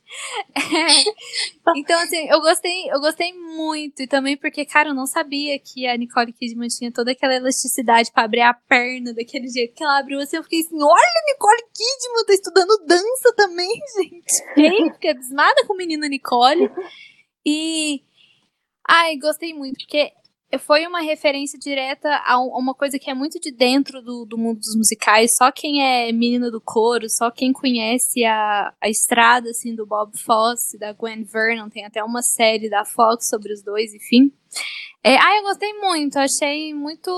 É, 0.54 0.60
então, 1.76 1.98
assim, 2.00 2.28
eu 2.28 2.40
gostei, 2.40 2.92
eu 2.92 3.00
gostei 3.00 3.32
muito. 3.32 4.02
E 4.02 4.06
também 4.06 4.36
porque, 4.36 4.66
cara, 4.66 4.90
eu 4.90 4.94
não 4.94 5.06
sabia 5.06 5.58
que 5.58 5.86
a 5.86 5.96
Nicole 5.96 6.34
Kidman 6.34 6.68
tinha 6.68 6.92
toda 6.92 7.12
aquela 7.12 7.34
elasticidade 7.34 8.12
para 8.12 8.24
abrir 8.24 8.42
a 8.42 8.52
perna 8.52 9.14
daquele 9.14 9.48
jeito 9.48 9.74
que 9.74 9.82
ela 9.82 9.98
abriu. 9.98 10.20
Assim, 10.20 10.36
eu 10.36 10.42
fiquei 10.42 10.60
assim, 10.60 10.76
olha, 10.76 11.22
Nicole 11.32 11.62
Kidman 11.74 12.26
tá 12.26 12.34
estudando 12.34 12.84
dança 12.86 13.34
também, 13.34 13.70
gente. 13.96 14.44
Fiquei, 14.54 14.90
fiquei 14.92 15.10
abismada 15.12 15.66
com 15.66 15.72
a 15.72 15.76
menina 15.76 16.08
Nicole. 16.08 16.70
E... 17.44 18.02
Ai, 18.86 19.16
gostei 19.16 19.52
muito, 19.52 19.78
porque 19.78 20.12
foi 20.58 20.86
uma 20.86 21.00
referência 21.00 21.58
direta 21.58 22.08
a 22.24 22.38
uma 22.38 22.72
coisa 22.72 22.98
que 22.98 23.10
é 23.10 23.14
muito 23.14 23.40
de 23.40 23.50
dentro 23.50 24.00
do, 24.00 24.24
do 24.24 24.38
mundo 24.38 24.60
dos 24.60 24.76
musicais. 24.76 25.34
Só 25.36 25.50
quem 25.50 25.82
é 25.82 26.12
menina 26.12 26.50
do 26.50 26.60
coro, 26.60 27.08
só 27.08 27.30
quem 27.30 27.52
conhece 27.52 28.24
a, 28.24 28.72
a 28.80 28.88
estrada 28.88 29.50
assim 29.50 29.74
do 29.74 29.86
Bob 29.86 30.16
Fosse, 30.18 30.78
da 30.78 30.92
Gwen 30.92 31.24
Vernon, 31.24 31.68
tem 31.68 31.84
até 31.84 32.02
uma 32.02 32.22
série 32.22 32.70
da 32.70 32.84
Fox 32.84 33.28
sobre 33.28 33.52
os 33.52 33.62
dois, 33.62 33.92
enfim. 33.92 34.32
É, 35.06 35.16
ah, 35.18 35.36
eu 35.36 35.44
gostei 35.44 35.72
muito, 35.74 36.18
achei 36.18 36.74
muito 36.74 37.08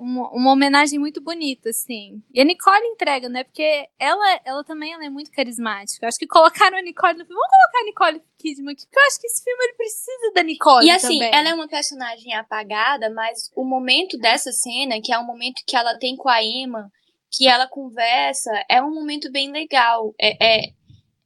uma, 0.00 0.30
uma, 0.30 0.52
homenagem 0.52 0.98
muito 0.98 1.20
bonita, 1.20 1.68
assim. 1.68 2.22
E 2.32 2.40
a 2.40 2.44
Nicole 2.44 2.86
entrega, 2.86 3.28
né? 3.28 3.44
Porque 3.44 3.86
ela, 3.98 4.40
ela 4.46 4.64
também 4.64 4.94
ela 4.94 5.04
é 5.04 5.10
muito 5.10 5.30
carismática. 5.30 6.06
Acho 6.06 6.16
que 6.18 6.26
colocaram 6.26 6.78
a 6.78 6.80
Nicole 6.80 7.18
no 7.18 7.26
filme. 7.26 7.34
Vamos 7.34 7.50
colocar 7.50 7.80
a 7.80 7.84
Nicole 7.84 8.22
Kidman 8.38 8.72
aqui, 8.72 8.86
porque 8.86 8.98
eu 8.98 9.06
acho 9.08 9.20
que 9.20 9.26
esse 9.26 9.44
filme 9.44 9.62
ele 9.62 9.74
precisa 9.74 10.32
da 10.34 10.42
Nicole. 10.42 10.86
E 10.86 10.90
assim, 10.90 11.18
também. 11.18 11.34
ela 11.34 11.50
é 11.50 11.54
uma 11.54 11.68
personagem 11.68 12.32
apagada, 12.32 13.10
mas 13.10 13.50
o 13.54 13.62
momento 13.62 14.16
dessa 14.16 14.50
cena, 14.50 14.98
que 15.04 15.12
é 15.12 15.18
um 15.18 15.26
momento 15.26 15.62
que 15.66 15.76
ela 15.76 15.98
tem 15.98 16.16
com 16.16 16.30
a 16.30 16.42
Emma, 16.42 16.90
que 17.30 17.46
ela 17.46 17.68
conversa, 17.68 18.50
é 18.70 18.80
um 18.80 18.94
momento 18.94 19.30
bem 19.30 19.52
legal. 19.52 20.14
É, 20.18 20.62
é 20.62 20.72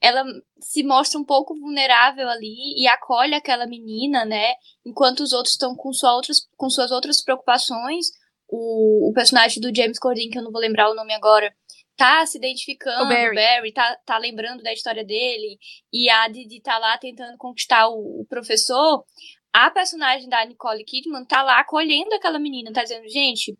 ela 0.00 0.24
se 0.60 0.82
mostra 0.82 1.18
um 1.18 1.24
pouco 1.24 1.58
vulnerável 1.58 2.28
ali 2.28 2.80
e 2.80 2.86
acolhe 2.86 3.34
aquela 3.34 3.66
menina, 3.66 4.24
né? 4.24 4.54
Enquanto 4.84 5.20
os 5.20 5.32
outros 5.32 5.54
estão 5.54 5.74
com, 5.74 5.92
sua 5.92 6.14
outras, 6.14 6.48
com 6.56 6.70
suas 6.70 6.90
outras 6.90 7.22
preocupações. 7.22 8.06
O, 8.48 9.10
o 9.10 9.12
personagem 9.12 9.60
do 9.60 9.74
James 9.74 9.98
Corden, 9.98 10.30
que 10.30 10.38
eu 10.38 10.42
não 10.42 10.52
vou 10.52 10.60
lembrar 10.60 10.90
o 10.90 10.94
nome 10.94 11.12
agora, 11.12 11.52
tá 11.98 12.24
se 12.24 12.38
identificando, 12.38 13.04
o 13.04 13.08
Barry, 13.08 13.34
Barry 13.34 13.72
tá, 13.72 13.98
tá 14.06 14.16
lembrando 14.16 14.62
da 14.62 14.72
história 14.72 15.04
dele, 15.04 15.58
e 15.92 16.08
a 16.08 16.28
Didi 16.28 16.62
tá 16.62 16.78
lá 16.78 16.96
tentando 16.96 17.36
conquistar 17.36 17.88
o, 17.88 18.20
o 18.22 18.26
professor. 18.26 19.04
A 19.52 19.70
personagem 19.70 20.28
da 20.28 20.46
Nicole 20.46 20.84
Kidman 20.84 21.24
tá 21.24 21.42
lá 21.42 21.58
acolhendo 21.58 22.14
aquela 22.14 22.38
menina, 22.38 22.72
tá 22.72 22.84
dizendo, 22.84 23.08
gente, 23.08 23.58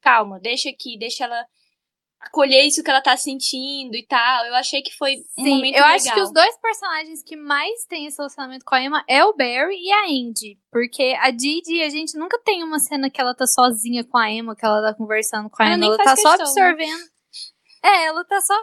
calma, 0.00 0.38
deixa 0.40 0.70
aqui, 0.70 0.96
deixa 0.96 1.24
ela 1.24 1.44
acolher 2.22 2.64
isso 2.64 2.82
que 2.82 2.90
ela 2.90 3.00
tá 3.00 3.16
sentindo 3.16 3.94
e 3.96 4.06
tal. 4.06 4.44
Eu 4.46 4.54
achei 4.54 4.80
que 4.80 4.96
foi 4.96 5.16
um 5.38 5.44
Sim, 5.44 5.54
momento 5.56 5.74
eu 5.74 5.82
legal. 5.82 5.96
acho 5.96 6.14
que 6.14 6.20
os 6.20 6.32
dois 6.32 6.56
personagens 6.60 7.22
que 7.22 7.36
mais 7.36 7.84
têm 7.88 8.06
esse 8.06 8.16
relacionamento 8.16 8.64
com 8.64 8.74
a 8.74 8.82
Emma 8.82 9.04
é 9.08 9.24
o 9.24 9.34
Barry 9.34 9.76
e 9.76 9.92
a 9.92 10.08
Indy. 10.08 10.58
Porque 10.70 11.16
a 11.20 11.30
Didi, 11.30 11.82
a 11.82 11.90
gente 11.90 12.16
nunca 12.16 12.38
tem 12.44 12.62
uma 12.62 12.78
cena 12.78 13.10
que 13.10 13.20
ela 13.20 13.34
tá 13.34 13.44
sozinha 13.46 14.04
com 14.04 14.16
a 14.16 14.30
Emma, 14.30 14.56
que 14.56 14.64
ela 14.64 14.80
tá 14.80 14.94
conversando 14.94 15.50
com 15.50 15.62
a 15.62 15.66
ela 15.66 15.74
Emma. 15.74 15.86
Ela 15.86 15.98
tá 15.98 16.14
questão, 16.14 16.30
só 16.32 16.38
né? 16.38 16.44
absorvendo. 16.44 16.98
Né? 16.98 17.08
É, 17.84 18.04
ela 18.04 18.24
tá 18.24 18.40
só 18.40 18.54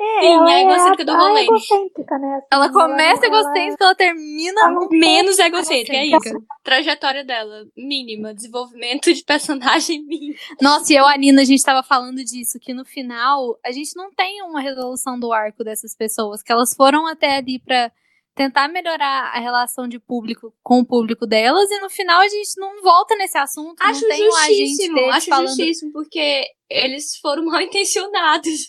é, 0.00 0.20
Sim, 0.20 0.26
ela 0.34 0.52
é 0.52 0.54
a 0.54 0.60
egocêntrica 0.62 1.04
do 1.04 1.16
rolê. 1.16 1.42
Egocêntrica, 1.42 2.18
né? 2.18 2.36
Assim, 2.36 2.46
ela 2.50 2.72
começa 2.72 3.26
ela, 3.26 3.36
egocêntrica, 3.36 3.84
ela, 3.84 3.90
ela 3.90 3.94
termina 3.94 4.60
ela 4.60 4.88
menos 4.90 5.38
egocêntrica, 5.38 5.96
é 5.96 6.06
isso. 6.06 6.44
Trajetória 6.62 7.24
dela, 7.24 7.66
mínima. 7.76 8.34
Desenvolvimento 8.34 9.12
de 9.12 9.22
personagem 9.22 10.02
mínimo. 10.06 10.34
Nossa, 10.60 10.92
e 10.92 10.96
eu, 10.96 11.06
a 11.06 11.16
Nina, 11.16 11.42
a 11.42 11.44
gente 11.44 11.62
tava 11.62 11.82
falando 11.82 12.24
disso, 12.24 12.58
que 12.58 12.74
no 12.74 12.84
final, 12.84 13.58
a 13.64 13.70
gente 13.70 13.94
não 13.96 14.12
tem 14.12 14.42
uma 14.42 14.60
resolução 14.60 15.18
do 15.18 15.32
arco 15.32 15.62
dessas 15.62 15.94
pessoas, 15.94 16.42
que 16.42 16.50
elas 16.50 16.74
foram 16.74 17.06
até 17.06 17.36
ali 17.36 17.60
pra 17.60 17.92
tentar 18.34 18.68
melhorar 18.68 19.32
a 19.32 19.38
relação 19.38 19.86
de 19.86 19.98
público 19.98 20.52
com 20.62 20.80
o 20.80 20.86
público 20.86 21.26
delas 21.26 21.70
e 21.70 21.80
no 21.80 21.88
final 21.88 22.20
a 22.20 22.28
gente 22.28 22.58
não 22.58 22.82
volta 22.82 23.14
nesse 23.16 23.38
assunto. 23.38 23.80
Acho 23.80 24.02
não 24.02 24.08
tem 24.08 24.24
justíssimo, 24.24 25.00
um 25.00 25.10
acho 25.10 25.28
falando... 25.28 25.48
justíssimo, 25.48 25.92
porque 25.92 26.44
eles 26.68 27.16
foram 27.18 27.44
mal 27.44 27.60
intencionados. 27.62 28.68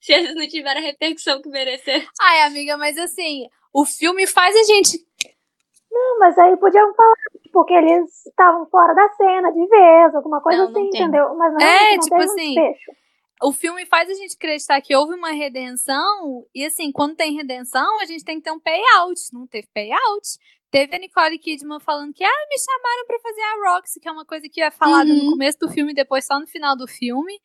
Se 0.00 0.12
eles 0.12 0.34
não 0.34 0.46
tiveram 0.48 0.80
a 0.80 0.84
repercussão 0.84 1.40
que 1.40 1.48
mereceram. 1.48 2.04
Ai, 2.20 2.42
amiga, 2.42 2.76
mas 2.76 2.98
assim, 2.98 3.46
o 3.72 3.84
filme 3.84 4.26
faz 4.26 4.54
a 4.56 4.62
gente. 4.64 4.98
Não, 5.90 6.18
mas 6.18 6.36
aí 6.36 6.56
podiam 6.56 6.92
falar, 6.92 7.14
porque 7.52 7.72
eles 7.72 8.26
estavam 8.26 8.66
fora 8.66 8.94
da 8.94 9.08
cena 9.10 9.52
de 9.52 9.66
vez, 9.68 10.14
alguma 10.14 10.40
coisa 10.40 10.64
não, 10.64 10.70
assim, 10.70 10.80
não 10.80 10.86
entendeu? 10.86 11.34
Mas 11.36 11.52
não, 11.52 11.60
é, 11.60 11.96
não 11.96 12.00
tipo 12.00 12.16
assim. 12.16 12.60
Um 12.60 13.03
o 13.44 13.52
filme 13.52 13.84
faz 13.84 14.08
a 14.08 14.14
gente 14.14 14.36
acreditar 14.36 14.80
que 14.80 14.96
houve 14.96 15.14
uma 15.14 15.30
redenção, 15.32 16.46
e 16.54 16.64
assim, 16.64 16.90
quando 16.90 17.14
tem 17.14 17.36
redenção, 17.36 18.00
a 18.00 18.06
gente 18.06 18.24
tem 18.24 18.38
que 18.38 18.44
ter 18.44 18.50
um 18.50 18.58
payout. 18.58 19.20
Não 19.34 19.46
teve 19.46 19.68
payout. 19.74 20.26
Teve 20.70 20.96
a 20.96 20.98
Nicole 20.98 21.38
Kidman 21.38 21.78
falando 21.78 22.14
que, 22.14 22.24
ah, 22.24 22.46
me 22.48 22.56
chamaram 22.58 23.06
para 23.06 23.18
fazer 23.20 23.40
a 23.42 23.70
Roxy, 23.70 24.00
que 24.00 24.08
é 24.08 24.12
uma 24.12 24.24
coisa 24.24 24.48
que 24.50 24.62
é 24.62 24.70
falada 24.70 25.10
uhum. 25.10 25.24
no 25.24 25.30
começo 25.32 25.58
do 25.58 25.68
filme 25.68 25.92
e 25.92 25.94
depois 25.94 26.24
só 26.26 26.40
no 26.40 26.46
final 26.46 26.74
do 26.74 26.88
filme. 26.88 27.38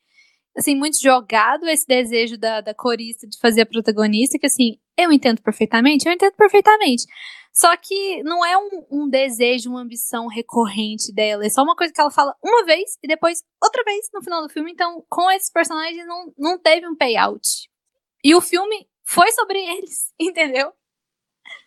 Assim, 0.56 0.74
muito 0.74 1.00
jogado 1.00 1.68
esse 1.68 1.86
desejo 1.86 2.38
da, 2.38 2.62
da 2.62 2.74
corista 2.74 3.26
de 3.28 3.38
fazer 3.38 3.60
a 3.60 3.66
protagonista, 3.66 4.38
que 4.38 4.46
assim, 4.46 4.78
eu 4.96 5.12
entendo 5.12 5.42
perfeitamente, 5.42 6.08
eu 6.08 6.12
entendo 6.12 6.34
perfeitamente. 6.34 7.04
Só 7.52 7.76
que 7.76 8.22
não 8.22 8.44
é 8.44 8.56
um, 8.56 8.86
um, 8.90 9.08
desejo, 9.08 9.70
uma 9.70 9.82
ambição 9.82 10.28
recorrente 10.28 11.12
dela. 11.12 11.44
É 11.44 11.50
só 11.50 11.62
uma 11.62 11.76
coisa 11.76 11.92
que 11.92 12.00
ela 12.00 12.10
fala 12.10 12.34
uma 12.42 12.64
vez 12.64 12.96
e 13.02 13.08
depois 13.08 13.42
outra 13.70 13.84
vez 13.84 14.08
no 14.12 14.22
final 14.22 14.42
do 14.42 14.52
filme. 14.52 14.72
Então, 14.72 15.04
com 15.08 15.30
esses 15.30 15.50
personagens, 15.50 16.06
não, 16.06 16.32
não 16.36 16.58
teve 16.58 16.86
um 16.86 16.96
payout. 16.96 17.48
E 18.22 18.34
o 18.34 18.40
filme 18.40 18.88
foi 19.06 19.30
sobre 19.32 19.58
eles, 19.58 20.12
entendeu? 20.18 20.72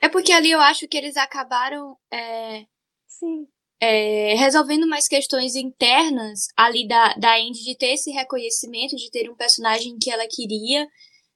É 0.02 0.08
porque 0.08 0.32
ali 0.32 0.52
eu 0.52 0.60
acho 0.60 0.88
que 0.88 0.98
eles 0.98 1.18
acabaram. 1.18 1.98
É... 2.12 2.66
Sim. 3.08 3.48
É, 3.82 4.34
resolvendo 4.36 4.88
mais 4.88 5.10
questões 5.10 5.56
internas 5.56 6.48
ali 6.56 6.88
da, 6.88 7.16
da 7.16 7.36
Andy 7.36 7.66
de 7.66 7.78
ter 7.78 7.94
esse 7.94 8.12
reconhecimento, 8.12 8.96
de 8.96 9.12
ter 9.12 9.30
um 9.30 9.36
personagem 9.36 9.98
que 10.00 10.10
ela 10.10 10.26
queria, 10.26 10.88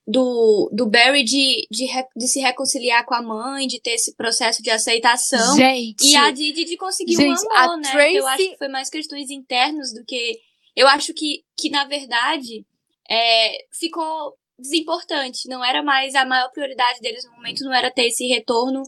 do, 0.07 0.69
do 0.71 0.89
Barry 0.89 1.25
de, 1.25 1.67
de, 1.69 1.85
de, 2.15 2.27
se 2.29 2.39
reconciliar 2.39 3.05
com 3.05 3.13
a 3.13 3.21
mãe, 3.21 3.67
de 3.67 3.81
ter 3.81 3.91
esse 3.91 4.15
processo 4.15 4.63
de 4.63 4.69
aceitação. 4.69 5.57
Gente, 5.57 6.09
e 6.09 6.15
a 6.15 6.31
Didi 6.31 6.63
de 6.63 6.77
conseguir 6.77 7.15
gente, 7.15 7.45
um 7.45 7.53
amor, 7.53 7.77
né? 7.77 7.91
Tracy... 7.91 8.15
Eu 8.15 8.27
acho 8.27 8.49
que 8.49 8.57
foi 8.57 8.69
mais 8.69 8.89
questões 8.89 9.29
internas 9.29 9.93
do 9.93 10.05
que. 10.05 10.39
Eu 10.77 10.87
acho 10.87 11.11
que, 11.11 11.43
que 11.57 11.71
na 11.71 11.85
verdade, 11.85 12.63
é, 13.09 13.65
ficou 13.73 14.37
desimportante. 14.59 15.49
Não 15.49 15.65
era 15.65 15.81
mais 15.81 16.13
a 16.13 16.23
maior 16.23 16.51
prioridade 16.51 16.99
deles 17.01 17.25
no 17.25 17.35
momento, 17.35 17.63
não 17.63 17.73
era 17.73 17.89
ter 17.89 18.05
esse 18.05 18.27
retorno 18.27 18.83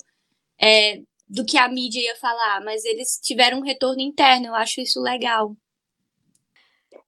é, 0.62 0.98
do 1.28 1.44
que 1.44 1.58
a 1.58 1.68
mídia 1.68 2.00
ia 2.00 2.16
falar, 2.18 2.62
mas 2.64 2.86
eles 2.86 3.20
tiveram 3.24 3.58
um 3.58 3.64
retorno 3.64 4.02
interno. 4.02 4.48
Eu 4.48 4.56
acho 4.56 4.80
isso 4.80 5.02
legal. 5.02 5.52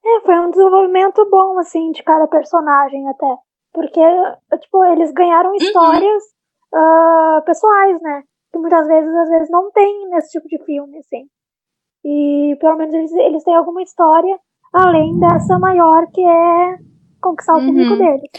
É, 0.04 0.22
foi 0.22 0.40
um 0.40 0.50
desenvolvimento 0.50 1.30
bom, 1.30 1.60
assim, 1.60 1.92
de 1.92 2.02
cada 2.02 2.28
personagem 2.28 3.08
até. 3.08 3.36
Porque, 3.72 4.02
tipo, 4.62 4.84
eles 4.86 5.12
ganharam 5.12 5.52
uhum. 5.52 5.58
histórias 5.58 6.24
uhum. 6.74 7.38
uh, 7.38 7.46
pessoais, 7.46 8.02
né? 8.02 8.24
Que 8.52 8.58
muitas 8.58 8.88
vezes, 8.88 9.14
às 9.16 9.30
vezes, 9.30 9.50
não 9.52 9.72
tem 9.72 10.10
nesse 10.10 10.32
tipo 10.32 10.48
de 10.48 10.58
filme, 10.66 10.98
assim. 10.98 11.30
E 12.04 12.58
pelo 12.60 12.78
menos 12.78 12.96
eles, 12.96 13.12
eles 13.12 13.44
têm 13.44 13.56
alguma 13.56 13.84
história 13.84 14.40
além 14.74 15.20
dessa 15.20 15.58
maior 15.60 16.08
que 16.12 16.22
é 16.22 16.78
conquistar 17.22 17.54
o 17.54 17.60
uhum. 17.60 17.68
público 17.68 17.98
deles. 17.98 18.32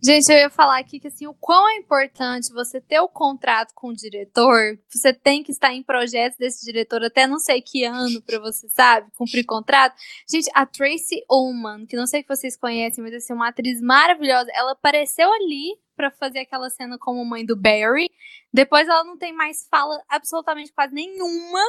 Gente, 0.00 0.30
eu 0.30 0.38
ia 0.38 0.48
falar 0.48 0.78
aqui 0.78 1.00
que 1.00 1.08
assim, 1.08 1.26
o 1.26 1.34
quão 1.34 1.68
é 1.68 1.74
importante 1.74 2.52
você 2.52 2.80
ter 2.80 3.00
o 3.00 3.08
contrato 3.08 3.72
com 3.74 3.88
o 3.88 3.94
diretor, 3.94 4.78
você 4.88 5.12
tem 5.12 5.42
que 5.42 5.50
estar 5.50 5.74
em 5.74 5.82
projetos 5.82 6.38
desse 6.38 6.64
diretor 6.64 7.02
até 7.02 7.26
não 7.26 7.40
sei 7.40 7.60
que 7.60 7.84
ano 7.84 8.22
para 8.22 8.38
você, 8.38 8.68
sabe, 8.68 9.10
cumprir 9.16 9.44
contrato. 9.44 9.96
Gente, 10.30 10.48
a 10.54 10.64
Tracy 10.64 11.24
Ullman, 11.28 11.84
que 11.84 11.96
não 11.96 12.06
sei 12.06 12.22
que 12.22 12.28
vocês 12.28 12.56
conhecem, 12.56 13.02
mas 13.02 13.12
assim, 13.12 13.32
uma 13.32 13.48
atriz 13.48 13.80
maravilhosa, 13.80 14.48
ela 14.54 14.70
apareceu 14.70 15.32
ali 15.32 15.76
para 15.96 16.12
fazer 16.12 16.38
aquela 16.38 16.70
cena 16.70 16.96
como 16.96 17.24
mãe 17.24 17.44
do 17.44 17.56
Barry. 17.56 18.08
Depois 18.54 18.86
ela 18.86 19.02
não 19.02 19.18
tem 19.18 19.32
mais 19.32 19.66
fala 19.68 20.00
absolutamente 20.08 20.72
quase 20.72 20.94
nenhuma. 20.94 21.60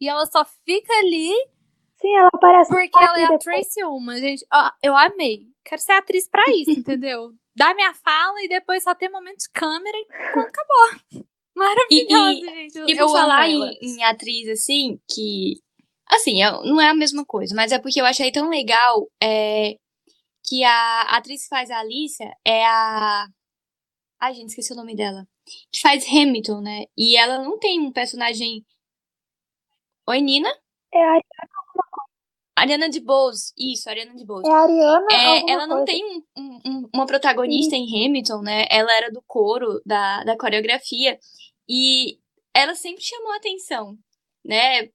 E 0.00 0.08
ela 0.08 0.24
só 0.26 0.44
fica 0.64 0.92
ali. 0.94 1.32
Sim, 2.02 2.16
ela 2.16 2.30
aparece. 2.32 2.68
Porque 2.68 2.98
ela 2.98 3.20
é 3.20 3.24
a 3.24 3.38
Tracy 3.38 3.84
Ullman, 3.84 4.20
gente. 4.20 4.44
Ó, 4.52 4.70
eu 4.82 4.96
amei. 4.96 5.46
Quero 5.64 5.80
ser 5.80 5.92
atriz 5.92 6.28
pra 6.28 6.42
isso, 6.50 6.70
entendeu? 6.78 7.32
Dá 7.54 7.72
minha 7.74 7.94
fala 7.94 8.42
e 8.42 8.48
depois 8.48 8.82
só 8.82 8.94
ter 8.94 9.08
momento 9.08 9.38
de 9.38 9.50
câmera 9.52 9.96
e 9.96 10.06
pronto, 10.32 10.48
acabou. 10.48 11.26
Maravilhosa, 11.54 12.40
e, 12.40 12.68
gente. 12.68 12.90
E 12.90 12.96
por 12.96 13.10
falar 13.10 13.48
em, 13.48 13.78
em, 13.80 14.02
atriz, 14.02 14.48
assim, 14.48 14.98
que. 15.08 15.60
Assim, 16.08 16.40
não 16.64 16.80
é 16.80 16.88
a 16.88 16.94
mesma 16.94 17.24
coisa, 17.24 17.54
mas 17.54 17.72
é 17.72 17.78
porque 17.78 18.00
eu 18.00 18.04
achei 18.04 18.32
tão 18.32 18.50
legal 18.50 19.08
é, 19.22 19.76
que 20.44 20.64
a 20.64 21.02
atriz 21.16 21.44
que 21.44 21.48
faz 21.48 21.70
a 21.70 21.78
Alicia 21.78 22.34
é 22.44 22.66
a. 22.66 23.26
Ai, 24.20 24.34
gente, 24.34 24.48
esqueci 24.48 24.72
o 24.72 24.76
nome 24.76 24.96
dela. 24.96 25.26
Que 25.70 25.80
faz 25.80 26.06
Hamilton, 26.06 26.60
né? 26.60 26.84
E 26.96 27.16
ela 27.16 27.38
não 27.38 27.58
tem 27.58 27.80
um 27.80 27.92
personagem. 27.92 28.64
Oi, 30.06 30.20
Nina? 30.20 30.50
É 30.92 30.98
a 30.98 31.08
Ariana 31.08 31.61
Ariana 32.54 32.88
de 32.88 33.00
Bose, 33.00 33.52
isso, 33.56 33.88
Ariana 33.88 34.14
de 34.14 34.24
Bose. 34.24 34.48
É 34.48 34.52
a 34.52 34.58
Ariana. 34.58 35.06
É, 35.10 35.52
ela 35.52 35.66
não 35.66 35.84
tem 35.84 36.04
um, 36.36 36.60
um, 36.66 36.88
uma 36.94 37.06
protagonista 37.06 37.74
Sim. 37.74 37.82
em 37.82 38.06
Hamilton, 38.06 38.42
né? 38.42 38.66
Ela 38.70 38.92
era 38.96 39.10
do 39.10 39.22
coro, 39.26 39.80
da, 39.86 40.22
da 40.24 40.36
coreografia. 40.36 41.18
E 41.68 42.18
ela 42.54 42.74
sempre 42.74 43.02
chamou 43.02 43.32
atenção, 43.32 43.96
né? 44.44 44.90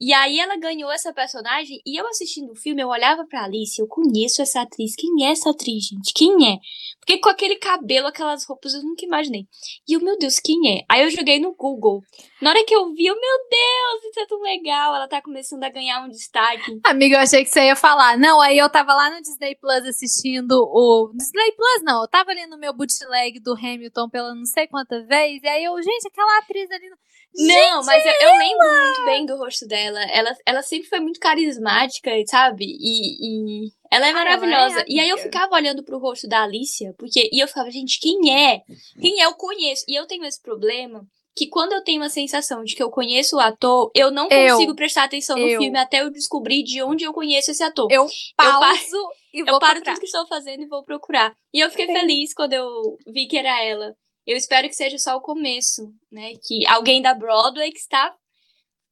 E 0.00 0.14
aí 0.14 0.40
ela 0.40 0.56
ganhou 0.56 0.90
essa 0.90 1.12
personagem 1.12 1.78
e 1.84 2.00
eu 2.00 2.06
assistindo 2.06 2.52
o 2.52 2.56
filme, 2.56 2.82
eu 2.82 2.88
olhava 2.88 3.26
pra 3.26 3.44
Alice, 3.44 3.78
eu 3.78 3.86
conheço 3.86 4.40
essa 4.40 4.62
atriz. 4.62 4.94
Quem 4.96 5.26
é 5.26 5.32
essa 5.32 5.50
atriz, 5.50 5.88
gente? 5.88 6.14
Quem 6.14 6.54
é? 6.54 6.58
Porque 6.98 7.18
com 7.18 7.28
aquele 7.28 7.56
cabelo, 7.56 8.06
aquelas 8.06 8.44
roupas, 8.46 8.72
eu 8.72 8.82
nunca 8.82 9.04
imaginei. 9.04 9.46
E 9.86 9.92
eu, 9.92 10.00
meu 10.00 10.16
Deus, 10.18 10.36
quem 10.38 10.78
é? 10.78 10.84
Aí 10.88 11.02
eu 11.02 11.10
joguei 11.10 11.38
no 11.38 11.54
Google. 11.54 12.02
Na 12.40 12.50
hora 12.50 12.64
que 12.64 12.74
eu 12.74 12.94
vi, 12.94 13.06
eu, 13.06 13.14
meu 13.14 13.38
Deus, 13.50 14.04
isso 14.10 14.20
é 14.20 14.26
tão 14.26 14.40
legal. 14.40 14.94
Ela 14.94 15.06
tá 15.06 15.20
começando 15.20 15.64
a 15.64 15.68
ganhar 15.68 16.02
um 16.02 16.08
destaque. 16.08 16.80
Amiga, 16.84 17.16
eu 17.16 17.20
achei 17.20 17.44
que 17.44 17.50
você 17.50 17.66
ia 17.66 17.76
falar. 17.76 18.16
Não, 18.16 18.40
aí 18.40 18.56
eu 18.56 18.70
tava 18.70 18.94
lá 18.94 19.10
no 19.10 19.20
Disney 19.20 19.54
Plus 19.56 19.86
assistindo 19.86 20.52
o. 20.52 21.12
Disney 21.14 21.52
Plus 21.52 21.82
não, 21.82 22.02
eu 22.02 22.08
tava 22.08 22.30
ali 22.30 22.46
no 22.46 22.58
meu 22.58 22.72
bootleg 22.72 23.38
do 23.40 23.52
Hamilton 23.52 24.08
pela 24.08 24.34
não 24.34 24.46
sei 24.46 24.66
quanta 24.66 25.04
vez. 25.04 25.42
E 25.42 25.48
aí 25.48 25.64
eu, 25.64 25.76
gente, 25.82 26.08
aquela 26.08 26.38
atriz 26.38 26.70
ali. 26.70 26.88
Não, 27.36 27.82
Gente, 27.82 27.86
mas 27.86 28.04
eu, 28.04 28.12
eu, 28.12 28.38
lembro 28.38 28.84
muito 28.84 29.04
bem 29.04 29.26
do 29.26 29.36
rosto 29.36 29.66
dela. 29.66 29.89
Ela, 30.10 30.36
ela 30.46 30.62
sempre 30.62 30.88
foi 30.88 31.00
muito 31.00 31.18
carismática, 31.20 32.10
sabe? 32.26 32.64
E, 32.66 33.64
e 33.66 33.70
ela 33.90 34.06
é 34.08 34.12
maravilhosa. 34.12 34.74
Ela 34.76 34.82
é 34.82 34.84
e 34.88 35.00
aí 35.00 35.08
eu 35.08 35.18
ficava 35.18 35.54
olhando 35.54 35.82
pro 35.84 35.98
rosto 35.98 36.28
da 36.28 36.42
Alicia, 36.42 36.94
porque 36.98 37.28
e 37.32 37.40
eu 37.42 37.48
ficava, 37.48 37.70
gente, 37.70 37.98
quem 38.00 38.32
é? 38.32 38.60
Quem 39.00 39.20
é? 39.20 39.26
Eu 39.26 39.34
conheço. 39.34 39.84
E 39.88 39.94
eu 39.94 40.06
tenho 40.06 40.24
esse 40.24 40.40
problema 40.40 41.02
que 41.36 41.46
quando 41.46 41.72
eu 41.72 41.82
tenho 41.82 42.02
a 42.02 42.08
sensação 42.10 42.62
de 42.64 42.74
que 42.74 42.82
eu 42.82 42.90
conheço 42.90 43.36
o 43.36 43.40
ator, 43.40 43.90
eu 43.94 44.10
não 44.10 44.28
Eu. 44.28 44.54
consigo 44.54 44.74
prestar 44.74 45.04
atenção 45.04 45.36
no 45.38 45.48
Eu. 45.48 45.60
filme 45.60 45.78
até 45.78 46.02
eu 46.02 46.10
descobrir 46.10 46.62
de 46.62 46.82
onde 46.82 47.04
eu 47.04 47.12
conheço 47.12 47.50
esse 47.50 47.62
ator. 47.62 47.90
Eu 47.90 48.06
pauso 48.36 48.60
paro- 48.60 49.10
e 49.32 49.42
vou 49.44 49.54
Eu 49.54 49.58
paro 49.60 49.74
procurar. 49.74 49.92
tudo 49.94 50.00
que 50.00 50.06
estou 50.06 50.26
fazendo 50.26 50.62
e 50.62 50.66
vou 50.66 50.84
procurar. 50.84 51.32
E 51.54 51.60
eu 51.60 51.70
fiquei 51.70 51.86
Sim. 51.86 51.92
feliz 51.94 52.34
quando 52.34 52.52
eu 52.52 52.66
vi 53.06 53.26
que 53.26 53.38
era 53.38 53.62
ela. 53.62 53.94
Eu 54.26 54.36
espero 54.36 54.68
que 54.68 54.74
seja 54.74 54.98
só 54.98 55.16
o 55.16 55.20
começo, 55.22 55.82
né? 56.12 56.32
Que 56.46 56.66
alguém 56.66 57.00
da 57.00 57.14
Broadway 57.14 57.72
que 57.72 57.78
está 57.78 58.14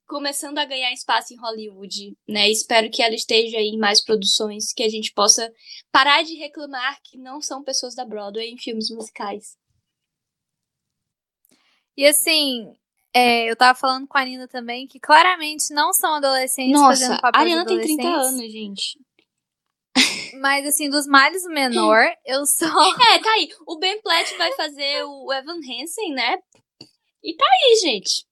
começando 0.08 0.58
a 0.58 0.64
ganhar 0.64 0.90
espaço 0.92 1.34
em 1.34 1.36
Hollywood, 1.36 2.16
né? 2.26 2.48
Espero 2.50 2.90
que 2.90 3.02
ela 3.02 3.14
esteja 3.14 3.58
aí 3.58 3.68
em 3.68 3.78
mais 3.78 4.02
produções, 4.02 4.72
que 4.72 4.82
a 4.82 4.88
gente 4.88 5.12
possa 5.12 5.52
parar 5.92 6.22
de 6.22 6.34
reclamar 6.34 6.98
que 7.04 7.18
não 7.18 7.42
são 7.42 7.62
pessoas 7.62 7.94
da 7.94 8.06
Broadway 8.06 8.48
em 8.48 8.58
filmes 8.58 8.90
musicais. 8.90 9.56
E 11.94 12.06
assim, 12.06 12.72
é, 13.12 13.50
eu 13.50 13.54
tava 13.54 13.78
falando 13.78 14.08
com 14.08 14.16
a 14.16 14.24
Nina 14.24 14.48
também 14.48 14.86
que 14.86 14.98
claramente 14.98 15.74
não 15.74 15.92
são 15.92 16.14
adolescentes 16.14 16.80
fazendo 16.80 17.10
Nossa, 17.10 17.20
papel 17.20 17.40
a 17.40 17.44
Ariana 17.44 17.66
tem 17.66 17.80
30 17.80 18.02
adolescentes, 18.02 18.28
anos, 18.28 18.52
gente. 18.52 18.98
Mas 20.40 20.66
assim, 20.66 20.88
dos 20.88 21.06
males 21.06 21.44
o 21.44 21.50
menor, 21.50 22.02
eu 22.24 22.46
só. 22.46 22.66
É, 22.66 23.18
tá 23.18 23.30
aí. 23.32 23.48
O 23.66 23.78
Ben 23.78 24.00
Platt 24.00 24.36
vai 24.38 24.52
fazer 24.54 25.04
o 25.04 25.32
Evan 25.32 25.58
Hansen, 25.58 26.14
né? 26.14 26.38
E 27.22 27.36
tá 27.36 27.44
aí, 27.44 27.76
gente. 27.82 28.27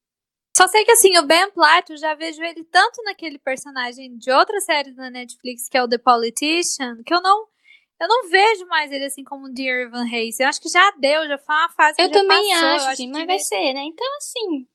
Só 0.56 0.66
sei 0.68 0.86
que 0.86 0.92
assim, 0.92 1.18
o 1.18 1.26
Ben 1.26 1.50
Platt, 1.50 1.90
eu 1.90 1.98
já 1.98 2.14
vejo 2.14 2.42
ele 2.42 2.64
tanto 2.64 3.02
naquele 3.02 3.38
personagem 3.38 4.16
de 4.16 4.30
outra 4.30 4.58
série 4.60 4.90
da 4.92 5.10
Netflix, 5.10 5.68
que 5.68 5.76
é 5.76 5.82
o 5.82 5.88
The 5.88 5.98
Politician, 5.98 7.02
que 7.04 7.12
eu 7.12 7.20
não. 7.20 7.46
Eu 8.00 8.08
não 8.08 8.30
vejo 8.30 8.66
mais 8.66 8.90
ele 8.90 9.04
assim 9.04 9.22
como 9.22 9.52
Dear 9.52 9.82
Evan 9.82 10.04
Hansen. 10.04 10.44
Eu 10.44 10.48
acho 10.48 10.60
que 10.60 10.70
já 10.70 10.90
deu, 10.92 11.28
já 11.28 11.36
foi 11.36 11.54
uma 11.54 11.68
fase 11.70 11.96
que 11.96 12.02
Eu 12.02 12.08
já 12.08 12.14
também 12.14 12.54
passou. 12.54 12.68
acho, 12.68 12.84
eu 12.84 12.88
acho 12.88 12.96
sim, 12.96 13.06
que 13.06 13.12
mas 13.12 13.26
vai 13.26 13.38
ser, 13.38 13.74
né? 13.74 13.82
Então, 13.84 14.06
assim. 14.16 14.66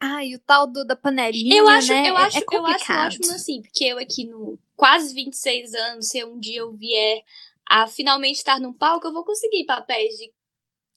Ai, 0.00 0.34
o 0.34 0.38
tal 0.38 0.66
do, 0.66 0.86
da 0.86 0.96
panelinha, 0.96 1.60
Eu 1.60 1.68
acho, 1.68 1.92
né? 1.92 2.08
eu 2.08 2.16
é- 2.16 2.22
acho, 2.22 2.38
é 2.38 2.40
eu 2.40 2.44
acho 2.44 2.56
complicado. 2.56 3.06
ótimo 3.14 3.34
assim, 3.34 3.60
porque 3.60 3.84
eu 3.84 3.98
aqui 3.98 4.24
no 4.24 4.58
quase 4.74 5.12
26 5.14 5.74
anos, 5.74 6.08
se 6.08 6.24
um 6.24 6.38
dia 6.38 6.60
eu 6.60 6.72
vier 6.72 7.22
a 7.68 7.86
finalmente 7.86 8.36
estar 8.36 8.58
num 8.58 8.72
palco, 8.72 9.06
eu 9.06 9.12
vou 9.12 9.24
conseguir 9.24 9.66
papéis 9.66 10.16
de 10.16 10.32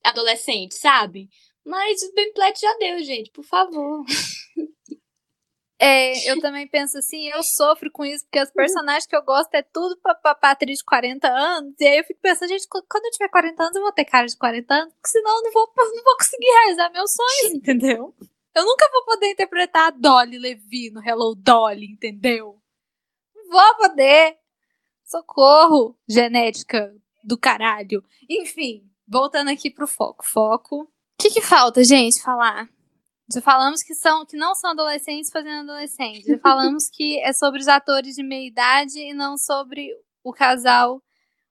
adolescente, 0.04 0.76
sabe? 0.76 1.30
Mas 1.66 2.02
o 2.04 2.14
Ben 2.14 2.34
Platt 2.34 2.60
já 2.60 2.74
deu, 2.78 3.00
gente, 3.04 3.32
por 3.32 3.44
favor. 3.44 4.04
É, 5.84 6.30
eu 6.30 6.40
também 6.40 6.68
penso 6.68 6.96
assim, 7.00 7.28
eu 7.30 7.42
sofro 7.42 7.90
com 7.92 8.06
isso, 8.06 8.24
porque 8.26 8.40
os 8.40 8.52
personagens 8.52 9.08
que 9.08 9.16
eu 9.16 9.24
gosto 9.24 9.52
é 9.56 9.64
tudo 9.64 9.98
pra, 10.00 10.14
pra, 10.14 10.36
pra 10.36 10.52
atriz 10.52 10.78
de 10.78 10.86
40 10.86 11.28
anos. 11.28 11.74
E 11.80 11.88
aí 11.88 11.98
eu 11.98 12.04
fico 12.04 12.20
pensando, 12.22 12.50
gente, 12.50 12.68
qu- 12.68 12.86
quando 12.88 13.06
eu 13.06 13.12
tiver 13.12 13.30
40 13.30 13.64
anos, 13.64 13.76
eu 13.76 13.82
vou 13.82 13.92
ter 13.92 14.06
cara 14.06 14.28
de 14.28 14.38
40 14.38 14.72
anos, 14.76 14.94
porque 14.94 15.10
senão 15.10 15.38
eu 15.38 15.44
não 15.44 15.52
vou, 15.52 15.74
não 15.76 16.04
vou 16.04 16.18
conseguir 16.18 16.46
realizar 16.46 16.92
meus 16.92 17.12
sonhos, 17.12 17.54
entendeu? 17.58 18.16
Eu 18.54 18.64
nunca 18.66 18.88
vou 18.92 19.06
poder 19.06 19.32
interpretar 19.32 19.88
a 19.88 19.90
Dolly 19.92 20.38
Levi 20.38 20.92
no 20.92 21.02
Hello 21.04 21.34
Dolly, 21.34 21.86
entendeu? 21.94 22.62
Não 23.34 23.50
vou 23.50 23.76
poder. 23.78 24.38
Socorro, 25.04 25.98
genética 26.08 26.94
do 27.24 27.40
caralho. 27.40 28.04
Enfim, 28.30 28.88
voltando 29.08 29.50
aqui 29.50 29.72
pro 29.72 29.88
foco. 29.88 30.24
Foco. 30.28 30.92
O 31.22 31.24
que, 31.24 31.30
que 31.30 31.42
falta, 31.42 31.84
gente, 31.84 32.20
falar? 32.20 32.68
Já 33.32 33.40
falamos 33.42 33.84
que, 33.84 33.94
são, 33.94 34.26
que 34.26 34.36
não 34.36 34.56
são 34.56 34.72
adolescentes 34.72 35.30
fazendo 35.32 35.70
adolescentes. 35.70 36.26
Já 36.26 36.40
falamos 36.40 36.90
que 36.92 37.20
é 37.20 37.32
sobre 37.32 37.62
os 37.62 37.68
atores 37.68 38.16
de 38.16 38.24
meia 38.24 38.48
idade 38.48 39.00
e 39.00 39.14
não 39.14 39.38
sobre 39.38 39.92
o 40.24 40.34
casal 40.34 41.00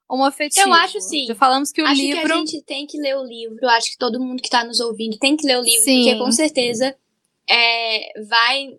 homoafetivo. 0.08 0.66
Eu 0.66 0.74
acho 0.74 1.00
sim. 1.00 1.24
Já 1.26 1.36
falamos 1.36 1.70
que 1.70 1.80
o 1.80 1.86
acho 1.86 2.02
livro. 2.02 2.26
que 2.26 2.32
a 2.32 2.36
gente 2.36 2.62
tem 2.64 2.84
que 2.84 2.98
ler 2.98 3.16
o 3.16 3.22
livro. 3.22 3.68
Acho 3.68 3.92
que 3.92 3.96
todo 3.96 4.18
mundo 4.18 4.42
que 4.42 4.50
tá 4.50 4.64
nos 4.64 4.80
ouvindo 4.80 5.16
tem 5.20 5.36
que 5.36 5.46
ler 5.46 5.58
o 5.58 5.62
livro, 5.62 5.84
Sim. 5.84 6.02
porque 6.02 6.18
com 6.18 6.32
certeza 6.32 6.96
é, 7.48 8.22
vai, 8.24 8.76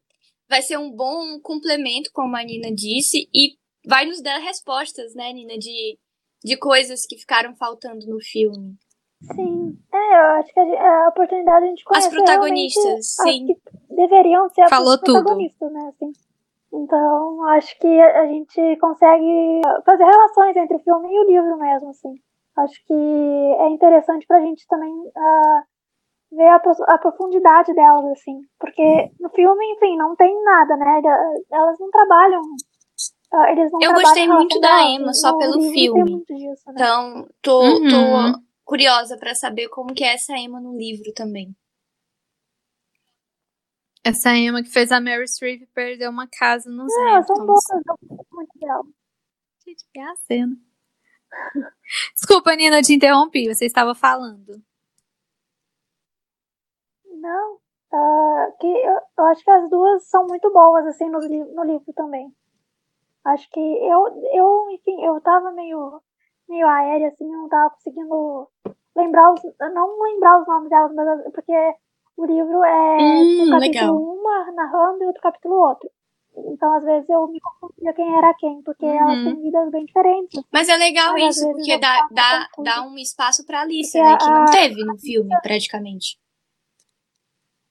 vai 0.50 0.62
ser 0.62 0.78
um 0.78 0.92
bom 0.92 1.40
complemento, 1.40 2.10
como 2.12 2.36
a 2.36 2.44
Nina 2.44 2.70
disse, 2.70 3.30
e 3.34 3.56
vai 3.86 4.06
nos 4.06 4.22
dar 4.22 4.40
respostas, 4.40 5.16
né, 5.16 5.32
Nina, 5.32 5.58
de, 5.58 5.98
de 6.44 6.58
coisas 6.58 7.06
que 7.06 7.18
ficaram 7.18 7.56
faltando 7.56 8.06
no 8.08 8.20
filme. 8.20 8.78
Sim. 9.36 9.78
É, 9.94 10.14
eu 10.16 10.26
acho 10.40 10.54
que 10.54 10.60
a, 10.60 11.06
a 11.06 11.10
oportunidade 11.10 11.60
de 11.62 11.66
a 11.66 11.70
gente 11.70 11.82
As 11.82 11.88
conhecer 11.88 12.10
protagonistas, 12.16 13.16
sim. 13.16 13.46
as 13.52 13.58
que 13.58 13.96
deveriam 13.96 14.50
ser 14.50 14.68
Falou 14.70 14.94
as 14.94 15.00
tudo. 15.02 15.14
protagonistas, 15.14 15.72
né? 15.72 15.88
Assim. 15.90 16.12
Então, 16.74 17.44
acho 17.50 17.78
que 17.80 17.88
a 18.02 18.22
a 18.22 18.28
gente 18.28 18.78
consegue 18.80 19.62
fazer 19.86 20.04
relações 20.06 20.56
entre 20.56 20.78
o 20.78 20.80
filme 20.80 21.08
e 21.14 21.20
o 21.20 21.28
livro 21.28 21.58
mesmo, 21.58 21.90
assim. 21.90 22.14
Acho 22.58 22.86
que 22.86 22.94
é 22.94 23.70
interessante 23.70 24.26
pra 24.26 24.42
gente 24.42 24.66
também 24.68 24.92
ah, 25.16 25.64
ver 26.32 26.48
a, 26.48 26.62
a 26.88 26.98
profundidade 26.98 27.74
delas, 27.74 28.06
assim. 28.12 28.40
Porque 28.60 29.12
no 29.20 29.30
filme, 29.30 29.66
enfim, 29.74 29.98
não 29.98 30.16
tem 30.16 30.34
nada, 30.44 30.76
né? 30.78 31.02
Elas 31.52 31.78
não 31.80 31.90
trabalham. 31.92 32.42
ah, 33.34 33.52
Eles 33.52 33.72
não 33.72 33.80
Eu 33.82 33.90
trabalham 33.90 34.02
gostei 34.04 34.28
muito 34.28 34.60
da. 34.60 34.84
Emma 34.84 35.14
só 35.14 35.38
pelo 35.38 35.62
filme. 35.62 36.24
Disso, 36.26 36.64
né? 36.68 36.74
Então, 36.76 37.28
tô, 37.42 37.62
Uhum. 37.62 37.90
tô 37.90 38.51
curiosa 38.72 39.18
pra 39.18 39.36
saber 39.36 39.68
como 39.68 39.94
que 39.94 40.02
é 40.02 40.14
essa 40.14 40.32
Emma 40.38 40.62
no 40.62 40.78
livro 40.78 41.12
também. 41.14 41.54
Essa 44.02 44.34
Emma 44.34 44.64
que 44.64 44.70
fez 44.70 44.94
a 44.94 45.02
Mary 45.02 45.28
Streep 45.28 45.68
perder 45.74 46.10
uma 46.10 46.26
casa 46.26 46.70
nos 46.72 46.94
Não, 46.94 47.08
elas 47.10 47.28
são 47.28 47.36
Hamptons. 47.38 47.46
boas, 47.46 47.70
eu 47.70 47.82
gosto 47.86 48.28
muito 48.32 48.60
delas. 48.60 48.86
Gente, 49.68 49.86
que 49.94 50.00
é 50.00 50.04
a 50.04 50.16
cena. 50.16 50.58
Desculpa, 52.16 52.56
Nina, 52.56 52.80
eu 52.80 52.84
te 52.84 52.94
interrompi. 52.94 53.54
Você 53.54 53.66
estava 53.66 53.94
falando. 53.94 54.62
Não, 57.06 57.60
ah, 57.94 58.52
que 58.60 58.68
eu, 58.68 59.00
eu 59.20 59.26
acho 59.26 59.44
que 59.44 59.52
as 59.52 59.70
duas 59.70 60.04
são 60.08 60.28
muito 60.28 60.52
boas, 60.52 60.86
assim, 60.88 61.10
no, 61.10 61.20
li- 61.20 61.54
no 61.54 61.64
livro 61.64 61.94
também. 61.94 62.34
Acho 63.26 63.50
que 63.52 63.60
eu, 63.60 64.08
eu, 64.34 64.70
enfim, 64.72 65.04
eu 65.06 65.22
tava 65.22 65.52
meio, 65.52 66.02
meio 66.50 66.68
aérea, 66.68 67.08
assim, 67.10 67.26
eu 67.26 67.40
não 67.40 67.50
tava 67.50 67.70
conseguindo 67.72 68.48
lembrar 68.96 69.34
os, 69.34 69.42
não 69.74 70.02
lembrar 70.02 70.42
os 70.42 70.48
nomes 70.48 70.70
delas, 70.70 70.94
mas 70.94 71.34
porque 71.34 71.54
o 72.18 72.26
livro 72.26 72.64
é 72.64 72.98
Hum, 72.98 73.44
um 73.44 73.50
capítulo 73.50 73.60
legal. 73.60 73.96
uma 73.96 74.52
narrando 74.52 75.04
e 75.04 75.08
outro 75.08 75.22
capítulo 75.22 75.56
outro. 75.56 75.90
Então, 76.34 76.74
às 76.74 76.84
vezes, 76.84 77.10
eu 77.10 77.28
me 77.28 77.40
confundia 77.42 77.94
quem 77.94 78.18
era 78.18 78.34
quem, 78.36 78.62
porque 78.64 78.86
uhum. 78.86 78.98
elas 78.98 79.24
têm 79.24 79.42
vidas 79.42 79.70
bem 79.70 79.86
diferentes. 79.86 80.42
Mas 80.52 80.70
é 80.70 80.78
legal 80.78 81.14
Mas, 81.14 81.36
isso, 81.36 81.52
porque 81.52 81.78
dá, 81.78 82.08
dá, 82.10 82.48
dá 82.64 82.84
um 82.84 82.98
espaço 82.98 83.46
pra 83.46 83.62
Alice, 83.62 83.98
né? 83.98 84.18
Que 84.18 84.30
não 84.30 84.46
teve 84.46 84.84
no 84.86 84.98
filme, 84.98 85.36
praticamente. 85.42 86.18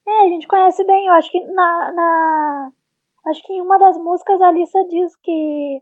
É, 0.07 0.25
a 0.25 0.27
gente 0.27 0.47
conhece 0.47 0.83
bem, 0.83 1.07
eu 1.07 1.13
acho 1.13 1.31
que 1.31 1.39
na, 1.39 1.91
na 1.91 2.71
acho 3.27 3.41
que 3.43 3.53
em 3.53 3.61
uma 3.61 3.77
das 3.77 3.97
músicas 3.97 4.41
a 4.41 4.47
Alissa 4.47 4.83
diz 4.85 5.15
que 5.17 5.81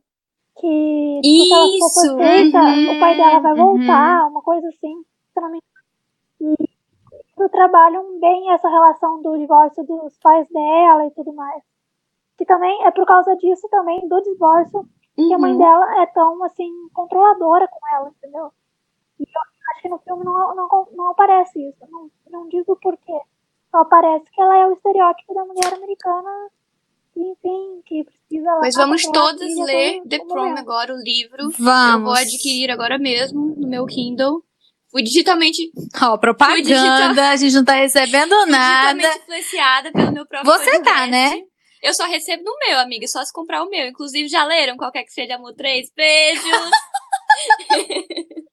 que 0.59 1.21
se 1.23 1.53
ela 1.53 1.67
for 1.79 2.17
perfeita, 2.17 2.59
uhum, 2.59 2.97
o 2.97 2.99
pai 2.99 3.15
dela 3.15 3.39
vai 3.39 3.55
voltar, 3.55 4.23
uhum. 4.23 4.31
uma 4.31 4.41
coisa 4.41 4.67
assim. 4.67 5.03
E 6.41 6.69
trabalham 7.49 8.19
bem 8.19 8.51
essa 8.51 8.67
relação 8.67 9.21
do 9.21 9.37
divórcio 9.37 9.83
dos 9.85 10.17
pais 10.19 10.47
dela 10.49 11.05
e 11.05 11.11
tudo 11.11 11.33
mais. 11.33 11.63
Que 12.37 12.45
também 12.45 12.85
é 12.85 12.91
por 12.91 13.05
causa 13.05 13.35
disso 13.37 13.67
também, 13.69 14.07
do 14.07 14.21
divórcio, 14.21 14.79
uhum. 14.79 15.27
que 15.27 15.33
a 15.33 15.37
mãe 15.37 15.53
uhum. 15.53 15.57
dela 15.57 16.01
é 16.01 16.05
tão, 16.07 16.43
assim, 16.43 16.71
controladora 16.93 17.67
com 17.67 17.95
ela, 17.95 18.09
entendeu? 18.09 18.51
E 19.19 19.23
eu 19.23 19.41
acho 19.71 19.81
que 19.81 19.89
no 19.89 19.99
filme 19.99 20.23
não, 20.23 20.55
não, 20.55 20.67
não 20.93 21.11
aparece 21.11 21.59
isso. 21.69 21.85
Não, 21.89 22.09
não 22.29 22.47
diz 22.49 22.67
o 22.67 22.75
porquê. 22.75 23.19
Só 23.71 23.85
parece 23.85 24.29
que 24.31 24.41
ela 24.41 24.57
é 24.57 24.67
o 24.67 24.73
estereótipo 24.73 25.33
da 25.33 25.45
mulher 25.45 25.73
americana, 25.73 26.49
enfim, 27.19 27.81
que 27.85 28.03
precisa. 28.03 28.57
Pois 28.59 28.75
vamos 28.75 29.03
todas 29.03 29.55
ler 29.65 30.01
The 30.07 30.19
Prom 30.19 30.57
agora, 30.57 30.93
o 30.93 30.97
livro. 30.97 31.51
Vamos. 31.57 31.93
Eu 31.93 32.01
vou 32.01 32.13
adquirir 32.13 32.71
agora 32.71 32.97
mesmo 32.97 33.55
no 33.57 33.67
meu 33.67 33.85
Kindle. 33.85 34.43
Fui 34.91 35.03
digitalmente. 35.03 35.71
Ó, 36.01 36.13
oh, 36.13 36.19
propaganda, 36.19 36.63
digital... 36.63 37.25
a 37.25 37.35
gente 37.35 37.53
não 37.53 37.65
tá 37.65 37.73
recebendo 37.73 38.33
nada. 38.47 38.97
Digitalmente 38.97 39.23
influenciada 39.23 39.91
pelo 39.91 40.11
meu 40.11 40.25
próprio 40.25 40.51
Você 40.51 40.71
podcast. 40.71 40.83
tá, 40.83 41.07
né? 41.07 41.41
Eu 41.81 41.93
só 41.93 42.05
recebo 42.05 42.43
no 42.43 42.57
meu, 42.67 42.79
amiga, 42.79 43.07
só 43.07 43.23
se 43.23 43.31
comprar 43.31 43.63
o 43.63 43.69
meu. 43.69 43.87
Inclusive, 43.87 44.27
já 44.27 44.43
leram 44.43 44.75
qualquer 44.75 45.03
que 45.03 45.13
seja 45.13 45.35
Amor 45.35 45.53
3? 45.53 45.89
Beijos! 45.95 46.43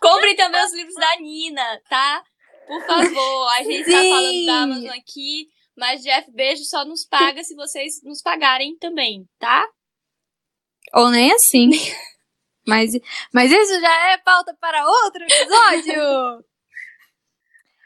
Comprem 0.00 0.36
também 0.36 0.64
os 0.64 0.74
livros 0.74 0.94
da 0.94 1.16
Nina, 1.16 1.80
tá? 1.88 2.22
Por 2.66 2.86
favor, 2.86 3.48
a 3.56 3.62
gente 3.62 3.84
Sim. 3.84 3.90
tá 3.90 3.98
falando 3.98 4.46
da 4.46 4.62
Amazon 4.62 4.90
aqui, 4.90 5.48
mas 5.76 6.02
Jeff 6.02 6.30
Beijo 6.30 6.64
só 6.64 6.84
nos 6.84 7.04
paga 7.04 7.42
se 7.42 7.54
vocês 7.54 8.02
nos 8.02 8.22
pagarem 8.22 8.76
também, 8.78 9.28
tá? 9.38 9.66
Ou 10.94 11.10
nem 11.10 11.32
assim. 11.32 11.70
mas, 12.66 12.92
mas 13.32 13.50
isso 13.50 13.80
já 13.80 14.12
é 14.12 14.18
pauta 14.18 14.56
para 14.60 14.86
outro 14.86 15.22
episódio! 15.22 16.44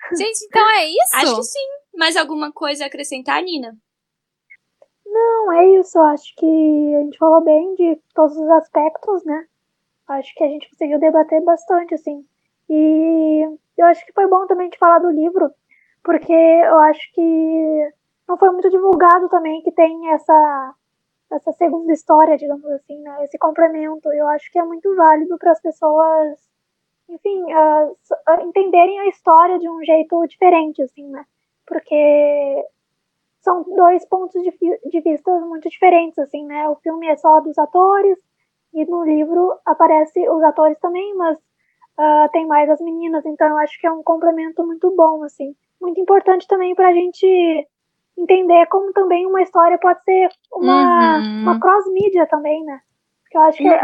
gente, 0.16 0.44
então 0.46 0.70
é 0.70 0.88
isso? 0.88 1.14
Acho 1.14 1.36
que 1.36 1.42
sim. 1.42 1.68
Mais 1.96 2.16
alguma 2.16 2.52
coisa 2.52 2.84
a 2.84 2.86
acrescentar, 2.86 3.42
Nina? 3.42 3.76
Não, 5.04 5.52
é 5.52 5.80
isso. 5.80 5.98
Acho 5.98 6.34
que 6.36 6.94
a 6.94 7.02
gente 7.02 7.18
falou 7.18 7.42
bem 7.42 7.74
de 7.74 8.00
todos 8.14 8.36
os 8.36 8.48
aspectos, 8.50 9.24
né? 9.24 9.46
Acho 10.06 10.32
que 10.34 10.44
a 10.44 10.48
gente 10.48 10.68
conseguiu 10.70 11.00
debater 11.00 11.42
bastante, 11.42 11.94
assim. 11.94 12.24
E 12.68 13.58
eu 13.76 13.86
acho 13.86 14.04
que 14.04 14.12
foi 14.12 14.28
bom 14.28 14.46
também 14.46 14.68
de 14.68 14.78
falar 14.78 14.98
do 14.98 15.10
livro, 15.10 15.50
porque 16.08 16.32
eu 16.32 16.78
acho 16.78 17.12
que 17.12 17.92
não 18.26 18.38
foi 18.38 18.48
muito 18.48 18.70
divulgado 18.70 19.28
também 19.28 19.60
que 19.60 19.70
tem 19.70 20.10
essa 20.10 20.74
essa 21.30 21.52
segunda 21.52 21.92
história, 21.92 22.38
digamos 22.38 22.64
assim, 22.64 22.98
né? 23.02 23.24
Esse 23.24 23.36
complemento. 23.36 24.10
Eu 24.14 24.26
acho 24.28 24.50
que 24.50 24.58
é 24.58 24.64
muito 24.64 24.96
válido 24.96 25.36
para 25.36 25.52
as 25.52 25.60
pessoas, 25.60 26.38
enfim, 27.10 27.44
uh, 27.52 27.94
entenderem 28.40 28.98
a 29.00 29.08
história 29.08 29.58
de 29.58 29.68
um 29.68 29.84
jeito 29.84 30.26
diferente, 30.26 30.80
assim, 30.80 31.06
né? 31.10 31.26
Porque 31.66 32.64
são 33.42 33.62
dois 33.64 34.02
pontos 34.06 34.42
de, 34.42 34.50
de 34.86 35.00
vista 35.02 35.30
muito 35.40 35.68
diferentes, 35.68 36.18
assim, 36.18 36.42
né? 36.46 36.70
O 36.70 36.76
filme 36.76 37.06
é 37.06 37.18
só 37.18 37.38
dos 37.40 37.58
atores 37.58 38.18
e 38.72 38.82
no 38.86 39.04
livro 39.04 39.60
aparece 39.66 40.26
os 40.26 40.42
atores 40.42 40.78
também, 40.78 41.14
mas 41.16 41.38
uh, 41.98 42.30
tem 42.32 42.46
mais 42.46 42.70
as 42.70 42.80
meninas, 42.80 43.24
então 43.26 43.48
eu 43.48 43.58
acho 43.58 43.78
que 43.78 43.86
é 43.86 43.92
um 43.92 44.02
complemento 44.02 44.64
muito 44.64 44.94
bom, 44.94 45.24
assim. 45.24 45.54
Muito 45.80 46.00
importante 46.00 46.46
também 46.46 46.74
para 46.74 46.88
a 46.88 46.92
gente 46.92 47.68
entender 48.16 48.66
como 48.66 48.92
também 48.92 49.26
uma 49.26 49.42
história 49.42 49.78
pode 49.78 50.02
ser 50.04 50.28
uma, 50.52 51.18
uhum. 51.18 51.42
uma 51.42 51.60
cross-mídia 51.60 52.26
também, 52.26 52.64
né? 52.64 52.80
Porque 53.22 53.36
eu 53.36 53.42
acho 53.42 53.58
que, 53.58 53.68
uhum. 53.68 53.74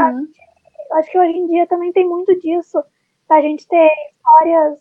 a, 0.92 0.98
acho 0.98 1.10
que 1.10 1.18
hoje 1.18 1.38
em 1.38 1.46
dia 1.46 1.66
também 1.66 1.92
tem 1.92 2.08
muito 2.08 2.34
disso, 2.40 2.82
da 3.28 3.40
gente 3.40 3.66
ter 3.68 3.90
histórias, 4.12 4.80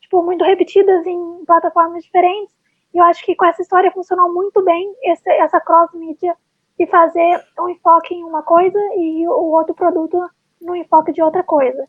tipo, 0.00 0.22
muito 0.22 0.44
repetidas 0.44 1.06
em 1.06 1.44
plataformas 1.44 2.04
diferentes, 2.04 2.54
e 2.94 2.98
eu 2.98 3.04
acho 3.04 3.24
que 3.24 3.34
com 3.34 3.44
essa 3.44 3.60
história 3.60 3.90
funcionou 3.90 4.32
muito 4.32 4.62
bem 4.62 4.94
esse, 5.02 5.28
essa 5.32 5.60
cross-mídia 5.60 6.36
de 6.78 6.86
fazer 6.86 7.44
um 7.60 7.68
enfoque 7.68 8.14
em 8.14 8.24
uma 8.24 8.42
coisa 8.42 8.78
e 8.96 9.26
o 9.28 9.52
outro 9.52 9.74
produto 9.74 10.18
no 10.60 10.74
enfoque 10.74 11.12
de 11.12 11.22
outra 11.22 11.42
coisa 11.42 11.86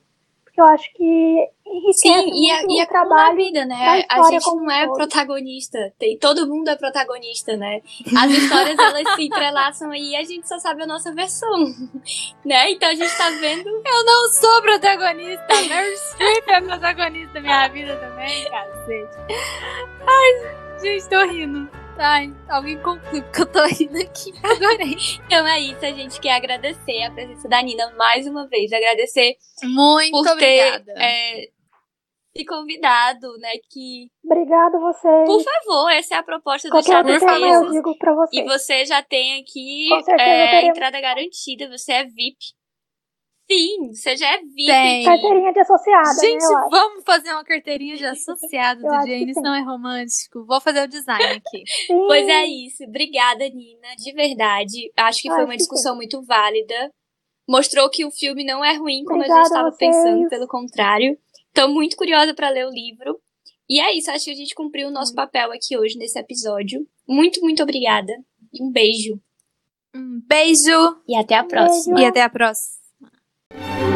que 0.55 0.61
eu 0.61 0.65
acho 0.65 0.93
que 0.93 1.49
enriquece 1.67 1.99
Sim, 1.99 2.31
e 2.33 2.49
a, 2.49 2.63
e 2.63 2.79
a 2.79 2.85
trabalho 2.85 3.35
vida, 3.35 3.65
né? 3.65 4.05
A 4.09 4.23
gente 4.23 4.45
não 4.45 4.71
é 4.71 4.85
todo. 4.85 4.95
protagonista, 4.95 5.93
tem, 5.99 6.17
todo 6.17 6.47
mundo 6.47 6.69
é 6.69 6.77
protagonista, 6.77 7.57
né? 7.57 7.81
As 8.17 8.31
histórias 8.31 8.79
elas 8.79 9.15
se 9.15 9.25
entrelaçam 9.25 9.91
aí 9.91 10.11
e 10.11 10.15
a 10.15 10.23
gente 10.23 10.47
só 10.47 10.57
sabe 10.57 10.83
a 10.83 10.87
nossa 10.87 11.13
versão, 11.13 11.65
né? 12.45 12.71
Então 12.71 12.89
a 12.89 12.95
gente 12.95 13.17
tá 13.17 13.29
vendo. 13.31 13.67
Eu 13.67 14.05
não 14.05 14.29
sou 14.29 14.61
protagonista, 14.61 15.61
Meryl 15.67 15.97
Streep 15.97 16.47
é 16.47 16.61
protagonista 16.61 17.33
da 17.33 17.41
minha 17.41 17.67
vida 17.67 17.97
também, 17.97 18.49
cacete. 18.49 19.17
Ai, 20.07 20.79
gente, 20.81 21.09
tô 21.09 21.25
rindo. 21.25 21.84
Ai, 21.97 22.33
alguém 22.49 22.77
conclui, 22.81 23.21
porque 23.21 23.41
eu 23.41 23.45
tô 23.45 23.63
rindo 23.65 23.97
aqui. 23.97 24.33
Adorei. 24.43 24.95
então 25.25 25.47
é 25.47 25.59
isso, 25.59 25.85
a 25.85 25.91
gente 25.91 26.19
quer 26.19 26.35
agradecer 26.35 27.03
a 27.03 27.11
presença 27.11 27.47
da 27.47 27.61
Nina 27.61 27.93
mais 27.97 28.27
uma 28.27 28.47
vez. 28.47 28.71
Agradecer 28.73 29.35
Muito 29.63 30.11
por 30.11 30.27
obrigada. 30.27 30.83
ter 30.83 31.01
é, 31.01 31.47
se 32.35 32.45
convidado, 32.45 33.37
né? 33.39 33.51
Que. 33.71 34.09
Obrigada 34.25 34.77
você. 34.77 35.07
Por 35.25 35.41
favor, 35.41 35.89
essa 35.91 36.15
é 36.15 36.17
a 36.17 36.23
proposta 36.23 36.69
do 36.69 36.83
Chá 36.83 37.01
das 37.01 37.21
eu 37.21 37.71
digo 37.71 37.97
pra 37.97 38.13
você. 38.13 38.39
E 38.39 38.43
você 38.43 38.85
já 38.85 39.01
tem 39.01 39.39
aqui 39.39 39.87
é, 40.19 40.57
a 40.57 40.65
entrada 40.65 40.99
garantida, 40.99 41.69
você 41.69 41.93
é 41.93 42.03
VIP. 42.03 42.37
Sim, 43.49 43.93
você 43.93 44.17
já 44.17 44.27
é 44.33 44.37
VIP. 44.39 44.65
Tem. 44.65 45.05
Carteirinha 45.05 45.53
de 45.53 45.59
associada. 45.59 46.09
Né, 46.09 46.19
Gente, 46.19 46.41
né, 46.41 46.67
vamos 46.71 47.03
fazer 47.05 47.29
uma 47.31 47.43
carteirinha 47.43 47.95
de 47.95 48.05
associado 48.05 48.81
do 48.81 49.07
James, 49.07 49.35
não 49.37 49.53
é 49.53 49.61
romântico. 49.61 50.45
Vou 50.45 50.59
fazer 50.59 50.83
o 50.83 50.87
design 50.87 51.23
aqui. 51.23 51.63
Sim. 51.85 52.07
Pois 52.07 52.27
é 52.27 52.45
isso. 52.45 52.83
Obrigada, 52.83 53.47
Nina, 53.47 53.95
de 53.97 54.11
verdade. 54.13 54.91
Acho 54.97 55.21
que 55.21 55.29
foi 55.29 55.45
uma 55.45 55.55
discussão 55.55 55.93
sim. 55.93 55.97
muito 55.97 56.23
válida. 56.23 56.91
Mostrou 57.47 57.87
que 57.89 58.03
o 58.03 58.11
filme 58.11 58.43
não 58.43 58.65
é 58.65 58.75
ruim 58.75 59.03
como 59.05 59.19
Obrigada 59.19 59.41
a 59.41 59.43
gente 59.43 59.53
estava 59.53 59.71
pensando, 59.77 60.27
pelo 60.27 60.47
contrário. 60.47 61.15
Estou 61.47 61.69
muito 61.69 61.95
curiosa 61.95 62.33
para 62.33 62.49
ler 62.49 62.65
o 62.65 62.71
livro. 62.71 63.19
E 63.69 63.79
é 63.79 63.95
isso, 63.95 64.09
acho 64.09 64.25
que 64.25 64.31
a 64.31 64.35
gente 64.35 64.55
cumpriu 64.55 64.87
o 64.87 64.91
nosso 64.91 65.13
papel 65.13 65.51
aqui 65.51 65.77
hoje 65.77 65.97
nesse 65.97 66.17
episódio. 66.19 66.85
Muito, 67.07 67.41
muito 67.41 67.61
obrigada. 67.61 68.13
E 68.51 68.63
um 68.63 68.71
beijo. 68.71 69.19
Um 69.95 70.19
beijo. 70.27 71.01
E 71.07 71.15
até 71.15 71.35
a 71.35 71.43
próxima. 71.43 71.95
Beijo. 71.95 72.07
E 72.07 72.09
até 72.09 72.21
a 72.21 72.29
próxima. 72.29 72.84
Thank 73.57 73.89
you. 73.89 73.94